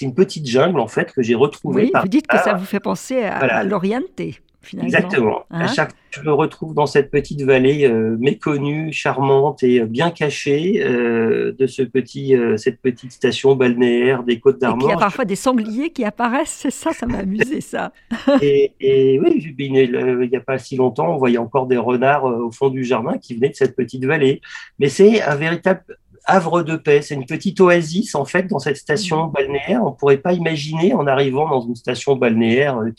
une 0.00 0.14
petite 0.14 0.46
jungle 0.46 0.80
en 0.80 0.88
fait 0.88 1.12
que 1.12 1.22
j'ai 1.22 1.34
retrouvée. 1.34 1.84
Oui, 1.84 2.00
vous 2.00 2.08
dites 2.08 2.26
que 2.26 2.38
ça 2.38 2.54
vous 2.54 2.64
fait 2.64 2.80
penser 2.80 3.22
à, 3.22 3.38
à 3.38 3.64
l'Orienté. 3.64 4.40
finalement. 4.62 4.88
Exactement. 4.88 5.44
à 5.50 5.64
hein 5.64 5.66
chaque 5.68 5.94
je 6.10 6.22
me 6.22 6.32
retrouve 6.32 6.74
dans 6.74 6.86
cette 6.86 7.10
petite 7.10 7.42
vallée 7.42 7.86
euh, 7.86 8.16
méconnue, 8.18 8.92
charmante 8.92 9.62
et 9.62 9.80
bien 9.80 10.10
cachée 10.10 10.82
euh, 10.82 11.52
de 11.52 11.66
ce 11.66 11.82
petit, 11.82 12.34
euh, 12.34 12.56
cette 12.56 12.80
petite 12.80 13.12
station 13.12 13.56
balnéaire 13.56 14.22
des 14.22 14.40
Côtes 14.40 14.58
d'Armor. 14.58 14.88
Il 14.88 14.92
y 14.92 14.94
a 14.94 14.98
parfois 14.98 15.24
des 15.26 15.36
sangliers 15.36 15.90
qui 15.90 16.04
apparaissent, 16.04 16.60
c'est 16.62 16.70
ça, 16.70 16.92
ça 16.92 17.06
m'a 17.06 17.18
amusé 17.18 17.60
ça. 17.60 17.92
et, 18.42 18.72
et, 18.80 19.20
oui, 19.20 19.54
il 19.58 20.28
n'y 20.30 20.36
a 20.36 20.40
pas 20.40 20.58
si 20.58 20.76
longtemps, 20.76 21.14
on 21.14 21.18
voyait 21.18 21.38
encore 21.38 21.66
des 21.66 21.76
renards 21.76 22.24
au 22.24 22.50
fond 22.50 22.70
du 22.70 22.84
jardin 22.84 23.18
qui 23.18 23.34
venaient 23.34 23.50
de 23.50 23.54
cette 23.54 23.76
petite 23.76 24.04
vallée. 24.04 24.40
Mais 24.78 24.88
c'est 24.88 25.20
un 25.22 25.34
véritable 25.34 25.82
havre 26.28 26.62
de 26.62 26.76
paix. 26.76 27.02
C'est 27.02 27.14
une 27.14 27.26
petite 27.26 27.58
oasis, 27.60 28.14
en 28.14 28.24
fait, 28.24 28.46
dans 28.46 28.58
cette 28.58 28.76
station 28.76 29.26
mmh. 29.26 29.32
balnéaire. 29.32 29.82
On 29.82 29.90
ne 29.90 29.96
pourrait 29.96 30.18
pas 30.18 30.34
imaginer, 30.34 30.94
en 30.94 31.06
arrivant 31.06 31.48
dans 31.48 31.66
une 31.66 31.74
station 31.74 32.14
balnéaire 32.14 32.78
euh, 32.78 32.92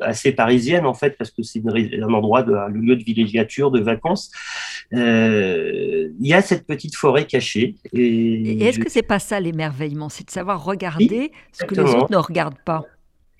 assez 0.00 0.32
parisienne, 0.32 0.86
en 0.86 0.94
fait, 0.94 1.16
parce 1.18 1.30
que 1.30 1.42
c'est 1.42 1.62
un 1.66 2.12
endroit, 2.12 2.42
de, 2.42 2.54
un 2.54 2.68
lieu 2.68 2.94
de 2.94 3.02
villégiature, 3.02 3.70
de 3.70 3.80
vacances. 3.80 4.30
Euh, 4.92 6.10
il 6.20 6.26
y 6.26 6.34
a 6.34 6.42
cette 6.42 6.66
petite 6.66 6.94
forêt 6.94 7.24
cachée. 7.24 7.74
Et, 7.92 8.66
est-ce 8.66 8.78
que 8.78 8.90
c'est 8.90 9.02
pas 9.02 9.18
ça 9.18 9.40
l'émerveillement? 9.40 10.08
C'est 10.08 10.26
de 10.26 10.30
savoir 10.30 10.62
regarder 10.64 11.32
ce 11.52 11.64
que 11.64 11.74
les 11.74 11.94
autres 11.94 12.12
ne 12.12 12.16
regardent 12.16 12.62
pas. 12.64 12.84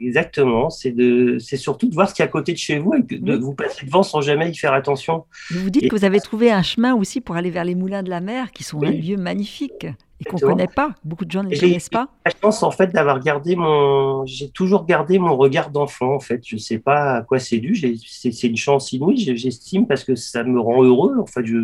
Exactement, 0.01 0.71
c'est 0.71 0.91
de, 0.91 1.39
c'est 1.39 1.57
surtout 1.57 1.89
de 1.89 1.95
voir 1.95 2.09
ce 2.09 2.15
qu'il 2.15 2.23
y 2.23 2.27
a 2.27 2.29
à 2.29 2.33
côté 2.33 2.53
de 2.53 2.59
chez 2.59 2.79
vous 2.79 2.95
et 2.95 3.03
de 3.03 3.37
vous 3.37 3.55
passer 3.55 3.87
devant 3.87 4.03
sans 4.03 4.21
jamais 4.21 4.51
y 4.51 4.55
faire 4.55 4.73
attention. 4.73 5.25
Vous 5.51 5.71
dites 5.71 5.89
que 5.89 5.97
vous 5.97 6.05
avez 6.05 6.21
trouvé 6.21 6.51
un 6.51 6.63
chemin 6.63 6.95
aussi 6.95 7.21
pour 7.21 7.37
aller 7.37 7.51
vers 7.51 7.65
les 7.65 7.75
moulins 7.75 8.03
de 8.03 8.11
la 8.11 8.21
mer, 8.21 8.51
qui 8.51 8.65
sont 8.65 8.83
un 8.83 8.91
lieu 8.91 9.17
magnifique 9.17 9.87
et 10.21 10.25
qu'on 10.25 10.37
ne 10.37 10.41
connaît 10.41 10.69
pas. 10.69 10.95
Beaucoup 11.05 11.25
de 11.25 11.31
gens 11.31 11.43
ne 11.43 11.49
les 11.49 11.59
connaissent 11.59 11.89
pas. 11.89 12.09
J'ai 12.27 12.33
la 12.33 12.41
chance 12.41 12.63
en 12.63 12.71
fait 12.71 12.93
d'avoir 12.93 13.21
gardé 13.21 13.57
mon, 13.57 14.25
j'ai 14.27 14.49
toujours 14.51 14.87
gardé 14.87 15.19
mon 15.19 15.37
regard 15.37 15.71
d'enfant 15.71 16.15
en 16.15 16.21
fait. 16.21 16.41
Je 16.47 16.57
sais 16.57 16.79
pas 16.79 17.17
à 17.17 17.23
quoi 17.23 17.39
c'est 17.39 17.59
dû. 17.59 17.75
C'est 17.75 18.47
une 18.47 18.57
chance 18.57 18.93
inouïe, 18.93 19.37
j'estime, 19.37 19.87
parce 19.87 20.05
que 20.05 20.15
ça 20.15 20.45
me 20.45 20.61
rend 20.61 20.83
heureux. 20.85 21.19
En 21.19 21.27
fait, 21.27 21.45
je, 21.45 21.57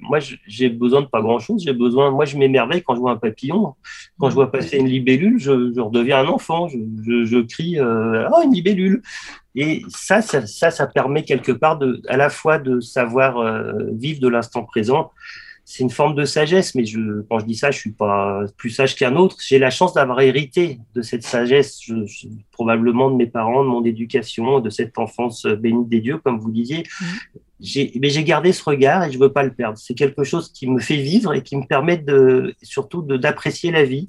moi, 0.00 0.18
j'ai 0.46 0.68
besoin 0.70 1.02
de 1.02 1.06
pas 1.06 1.20
grand 1.20 1.38
chose. 1.38 1.62
J'ai 1.64 1.74
besoin, 1.74 2.10
moi, 2.10 2.24
je 2.24 2.38
m'émerveille 2.38 2.82
quand 2.82 2.94
je 2.94 3.00
vois 3.00 3.12
un 3.12 3.16
papillon, 3.16 3.74
quand 4.18 4.30
je 4.30 4.34
vois 4.34 4.50
passer 4.50 4.78
une 4.78 4.88
libellule, 4.88 5.38
je, 5.38 5.78
redeviens 5.80 6.20
un 6.20 6.28
enfant. 6.28 6.68
Je, 6.68 7.24
je, 7.24 7.38
crie, 7.38 7.78
euh, 7.78 8.28
oh 8.32 8.42
une 8.44 8.52
libellule. 8.52 9.02
Et 9.54 9.82
ça, 9.88 10.22
ça, 10.22 10.46
ça, 10.46 10.86
permet 10.86 11.24
quelque 11.24 11.52
part 11.52 11.78
de, 11.78 12.00
à 12.08 12.16
la 12.16 12.30
fois 12.30 12.58
de 12.58 12.80
savoir 12.80 13.38
euh, 13.38 13.72
vivre 13.92 14.20
de 14.20 14.28
l'instant 14.28 14.62
présent 14.62 15.10
c'est 15.70 15.82
une 15.82 15.90
forme 15.90 16.14
de 16.14 16.24
sagesse, 16.24 16.74
mais 16.74 16.86
je, 16.86 17.20
quand 17.28 17.40
je 17.40 17.44
dis 17.44 17.54
ça, 17.54 17.70
je 17.70 17.78
suis 17.78 17.92
pas 17.92 18.40
plus 18.56 18.70
sage 18.70 18.96
qu'un 18.96 19.16
autre. 19.16 19.36
J'ai 19.46 19.58
la 19.58 19.68
chance 19.68 19.92
d'avoir 19.92 20.18
hérité 20.22 20.80
de 20.94 21.02
cette 21.02 21.24
sagesse, 21.24 21.82
probablement 22.52 23.10
de 23.10 23.16
mes 23.16 23.26
parents, 23.26 23.62
de 23.62 23.68
mon 23.68 23.84
éducation, 23.84 24.60
de 24.60 24.70
cette 24.70 24.96
enfance 24.96 25.44
bénie 25.44 25.84
des 25.84 26.00
dieux, 26.00 26.16
comme 26.24 26.38
vous 26.40 26.50
disiez. 26.50 26.84
Mmh. 27.02 27.04
Mais 28.00 28.08
j'ai 28.08 28.24
gardé 28.24 28.52
ce 28.52 28.64
regard 28.64 29.04
et 29.04 29.12
je 29.12 29.18
veux 29.18 29.30
pas 29.30 29.42
le 29.42 29.52
perdre. 29.52 29.76
C'est 29.76 29.92
quelque 29.92 30.24
chose 30.24 30.50
qui 30.50 30.66
me 30.70 30.80
fait 30.80 30.96
vivre 30.96 31.34
et 31.34 31.42
qui 31.42 31.54
me 31.54 31.66
permet 31.66 31.98
de, 31.98 32.54
surtout 32.62 33.02
d'apprécier 33.02 33.70
la 33.70 33.84
vie, 33.84 34.08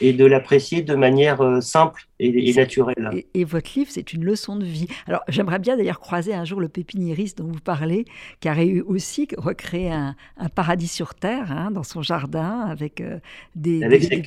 et 0.00 0.12
de 0.12 0.24
l'apprécier 0.24 0.82
de 0.82 0.94
manière 0.94 1.40
euh, 1.40 1.60
simple 1.60 2.06
et, 2.18 2.52
naturelle. 2.54 3.24
Et, 3.34 3.44
votre 3.44 3.70
livre, 3.76 3.90
c'est 3.90 4.12
une 4.12 4.24
leçon 4.24 4.56
de 4.56 4.64
vie. 4.64 4.88
Alors, 5.06 5.22
j'aimerais 5.28 5.58
bien 5.58 5.76
d'ailleurs 5.76 6.00
croiser 6.00 6.34
un 6.34 6.44
jour 6.44 6.60
le 6.60 6.68
pépiniériste 6.68 7.38
dont 7.38 7.46
vous 7.46 7.60
parlez, 7.60 8.04
qui 8.40 8.48
a 8.48 8.64
eu 8.64 8.80
aussi 8.82 9.28
recréé 9.36 9.92
un, 9.92 10.14
paradis 10.54 10.88
sur 10.88 11.14
Terre 11.14 11.52
hein, 11.52 11.70
dans 11.70 11.82
son 11.82 12.02
jardin 12.02 12.60
avec 12.60 13.00
euh, 13.00 13.18
des, 13.54 13.80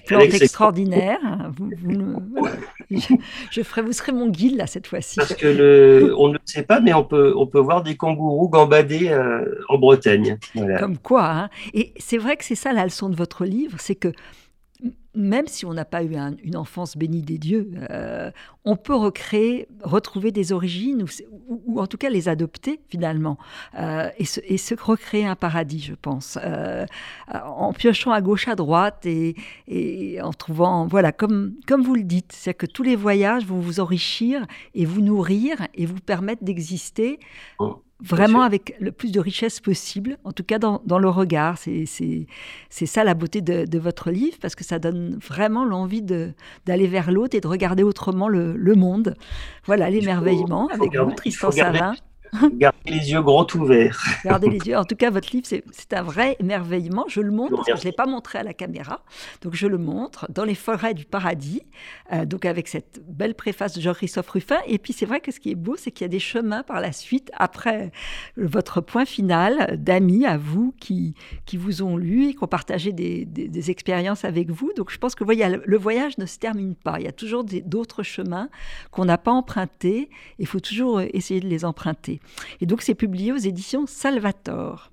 plantes 0.06 0.34
extraordinaires. 0.34 1.20
Vous, 1.58 1.72
je, 3.52 3.64
ferai, 3.64 3.82
vous 3.82 3.94
serez 3.94 4.12
mon 4.12 4.30
guide 4.30 4.58
là 4.58 4.68
cette 4.68 4.88
fois-ci. 4.88 5.16
Parce 5.18 5.36
que 5.36 5.48
le, 5.48 6.16
on 6.18 6.30
ne 6.30 6.34
le 6.34 6.40
sait 6.46 6.64
pas, 6.64 6.80
mais 6.80 6.94
on 6.94 7.04
peut, 7.04 7.34
on 7.36 7.48
peut 7.48 7.60
voir 7.60 7.84
des 7.84 7.96
kangourous 7.96 8.50
gambader 8.50 9.10
euh, 9.10 9.46
en 9.68 9.78
Bretagne. 9.78 10.38
Comme 10.80 10.98
quoi. 10.98 11.30
Hein. 11.30 11.50
Et 11.74 11.94
c'est 11.98 12.18
vrai 12.18 12.38
que 12.38 12.46
c'est 12.46 12.56
ça 12.56 12.72
la 12.72 12.84
leçon 12.84 13.10
de 13.10 13.16
votre 13.16 13.46
livre, 13.46 13.78
c'est 13.80 13.96
que 13.96 14.14
même 15.16 15.48
si 15.48 15.66
on 15.66 15.74
n'a 15.74 15.86
pas 15.86 16.04
eu 16.04 16.16
une 16.44 16.56
enfance 16.56 16.96
bénie 16.96 17.24
des 17.24 17.38
dieux, 17.38 17.72
euh, 17.90 18.32
on 18.64 18.76
peut 18.76 18.96
recréer, 18.96 19.68
retrouver 19.84 20.32
des 20.32 20.52
origines, 20.52 21.06
ou, 21.48 21.80
en 21.80 21.88
tout 21.88 21.98
cas 21.98 22.10
les 22.10 22.30
adopter 22.30 22.80
finalement, 22.90 23.38
euh, 23.78 24.10
et, 24.18 24.26
se, 24.26 24.76
recréer 24.80 25.26
un 25.26 25.36
paradis, 25.36 25.80
je 25.80 25.96
pense, 25.96 26.38
euh, 26.44 26.86
en 27.34 27.74
piochant 27.74 28.12
à 28.12 28.22
gauche, 28.22 28.48
à 28.48 28.56
droite, 28.56 29.06
et, 29.06 30.20
en 30.22 30.32
trouvant, 30.32 30.86
voilà, 30.86 31.12
comme, 31.12 31.56
vous 31.68 31.96
le 31.96 32.04
dites, 32.04 32.32
c'est 32.34 32.54
que 32.54 32.66
tous 32.66 32.84
les 32.84 32.96
voyages 32.96 33.46
vont 33.46 33.60
vous 33.60 33.80
enrichir 33.80 34.46
et 34.76 34.86
vous 34.86 35.02
nourrir 35.02 35.68
et 35.74 35.86
vous 35.86 36.00
permettre 36.00 36.44
d'exister. 36.44 37.20
Oh 37.58 37.82
vraiment 38.02 38.42
avec 38.42 38.76
le 38.80 38.92
plus 38.92 39.12
de 39.12 39.20
richesse 39.20 39.60
possible, 39.60 40.18
en 40.24 40.32
tout 40.32 40.44
cas 40.44 40.60
dans, 40.60 40.82
dans 40.86 41.00
le 41.00 41.10
regard. 41.10 41.58
C'est 41.58 42.86
ça 42.86 43.04
la 43.04 43.14
beauté 43.14 43.42
de, 43.42 43.66
de, 43.66 43.80
votre 43.80 44.12
livre, 44.12 44.38
parce 44.42 44.56
que 44.56 44.64
ça 44.64 44.80
donne 44.80 45.18
vraiment 45.18 45.66
l'envie 45.66 46.02
d'aller 46.02 46.88
vers 46.88 47.12
l'autre 47.12 47.36
et 47.36 47.42
de 47.42 47.48
regarder 47.48 47.84
autrement 47.84 48.28
le, 48.28 48.56
le 48.56 48.76
monde. 48.76 49.16
Voilà 49.66 49.90
l'émerveillement 49.90 50.68
avec 50.68 50.96
vous, 50.96 51.12
Tristan 51.12 51.52
Savin. 51.52 51.94
Gardez 52.54 52.78
les 52.86 53.12
yeux 53.12 53.22
grands 53.22 53.48
ouverts. 53.56 54.02
Gardez 54.26 54.50
les 54.50 54.60
yeux. 54.60 54.78
En 54.78 54.86
tout 54.86 54.96
cas, 54.96 55.10
votre 55.10 55.30
livre, 55.32 55.48
c'est 55.48 55.94
un 55.94 56.02
vrai 56.02 56.36
émerveillement. 56.40 57.06
Je 57.08 57.22
le 57.22 57.32
montre, 57.32 57.56
parce 57.56 57.68
que 57.68 57.76
je 57.76 57.82
ne 57.82 57.86
l'ai 57.86 57.92
pas 57.92 58.06
montré 58.06 58.40
à 58.40 58.44
la 58.44 58.54
caméra. 58.54 59.04
Donc, 59.42 59.56
je 59.56 59.68
le 59.68 59.78
montre 59.78 60.28
dans 60.32 60.46
les 60.46 60.56
forêts 60.56 60.94
du 60.94 61.06
paradis, 61.06 61.64
euh, 62.14 62.26
donc 62.26 62.46
avec 62.46 62.68
cette 62.68 63.02
belle 63.08 63.36
préface 63.36 63.76
de 63.76 63.82
Jean-Christophe 63.82 64.30
Ruffin. 64.30 64.60
Et 64.68 64.78
puis, 64.78 64.94
c'est 64.94 65.06
vrai 65.06 65.20
que 65.20 65.32
ce 65.32 65.40
qui 65.40 65.52
est 65.52 65.56
beau, 65.56 65.76
c'est 65.78 65.92
qu'il 65.92 66.04
y 66.04 66.06
a 66.06 66.10
des 66.10 66.20
chemins 66.20 66.64
par 66.64 66.82
la 66.82 66.92
suite, 66.92 67.32
après 67.36 67.92
votre 68.38 68.82
point 68.82 69.06
final, 69.06 69.78
d'amis 69.78 70.26
à 70.26 70.38
vous 70.38 70.74
qui, 70.80 71.16
qui 71.46 71.58
vous 71.58 71.82
ont 71.82 71.98
lu 71.98 72.30
et 72.30 72.34
qui 72.34 72.44
ont 72.44 72.48
partagé 72.48 72.92
des, 72.92 73.26
des, 73.26 73.72
expériences 73.72 74.24
avec 74.24 74.50
vous. 74.50 74.72
Donc, 74.76 74.90
je 74.90 74.98
pense 74.98 75.16
que 75.16 75.24
voyez, 75.24 75.46
le 75.64 75.78
voyage 75.78 76.18
ne 76.18 76.26
se 76.26 76.40
termine 76.40 76.76
pas. 76.76 77.00
Il 77.00 77.06
y 77.06 77.08
a 77.08 77.12
toujours 77.12 77.44
d'autres 77.44 78.04
chemins 78.04 78.50
qu'on 78.92 79.06
n'a 79.06 79.18
pas 79.18 79.32
empruntés. 79.32 80.10
Il 80.40 80.48
faut 80.48 80.60
toujours 80.60 81.02
essayer 81.02 81.40
de 81.40 81.48
les 81.48 81.66
emprunter. 81.66 82.19
Et 82.62 82.66
donc, 82.66 82.82
c'est 82.82 82.96
publié 82.96 83.32
aux 83.32 83.38
éditions 83.38 83.86
Salvator. 83.88 84.92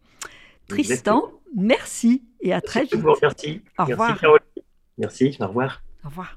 Tristan, 0.69 1.31
merci 1.55 2.23
et 2.41 2.53
à 2.53 2.61
très 2.61 2.83
vite. 2.85 2.97
Merci. 3.23 3.63
Au 3.79 3.85
revoir. 3.85 4.19
Merci, 4.99 5.37
au 5.41 5.47
revoir. 5.47 5.83
Au 6.05 6.09
revoir. 6.09 6.35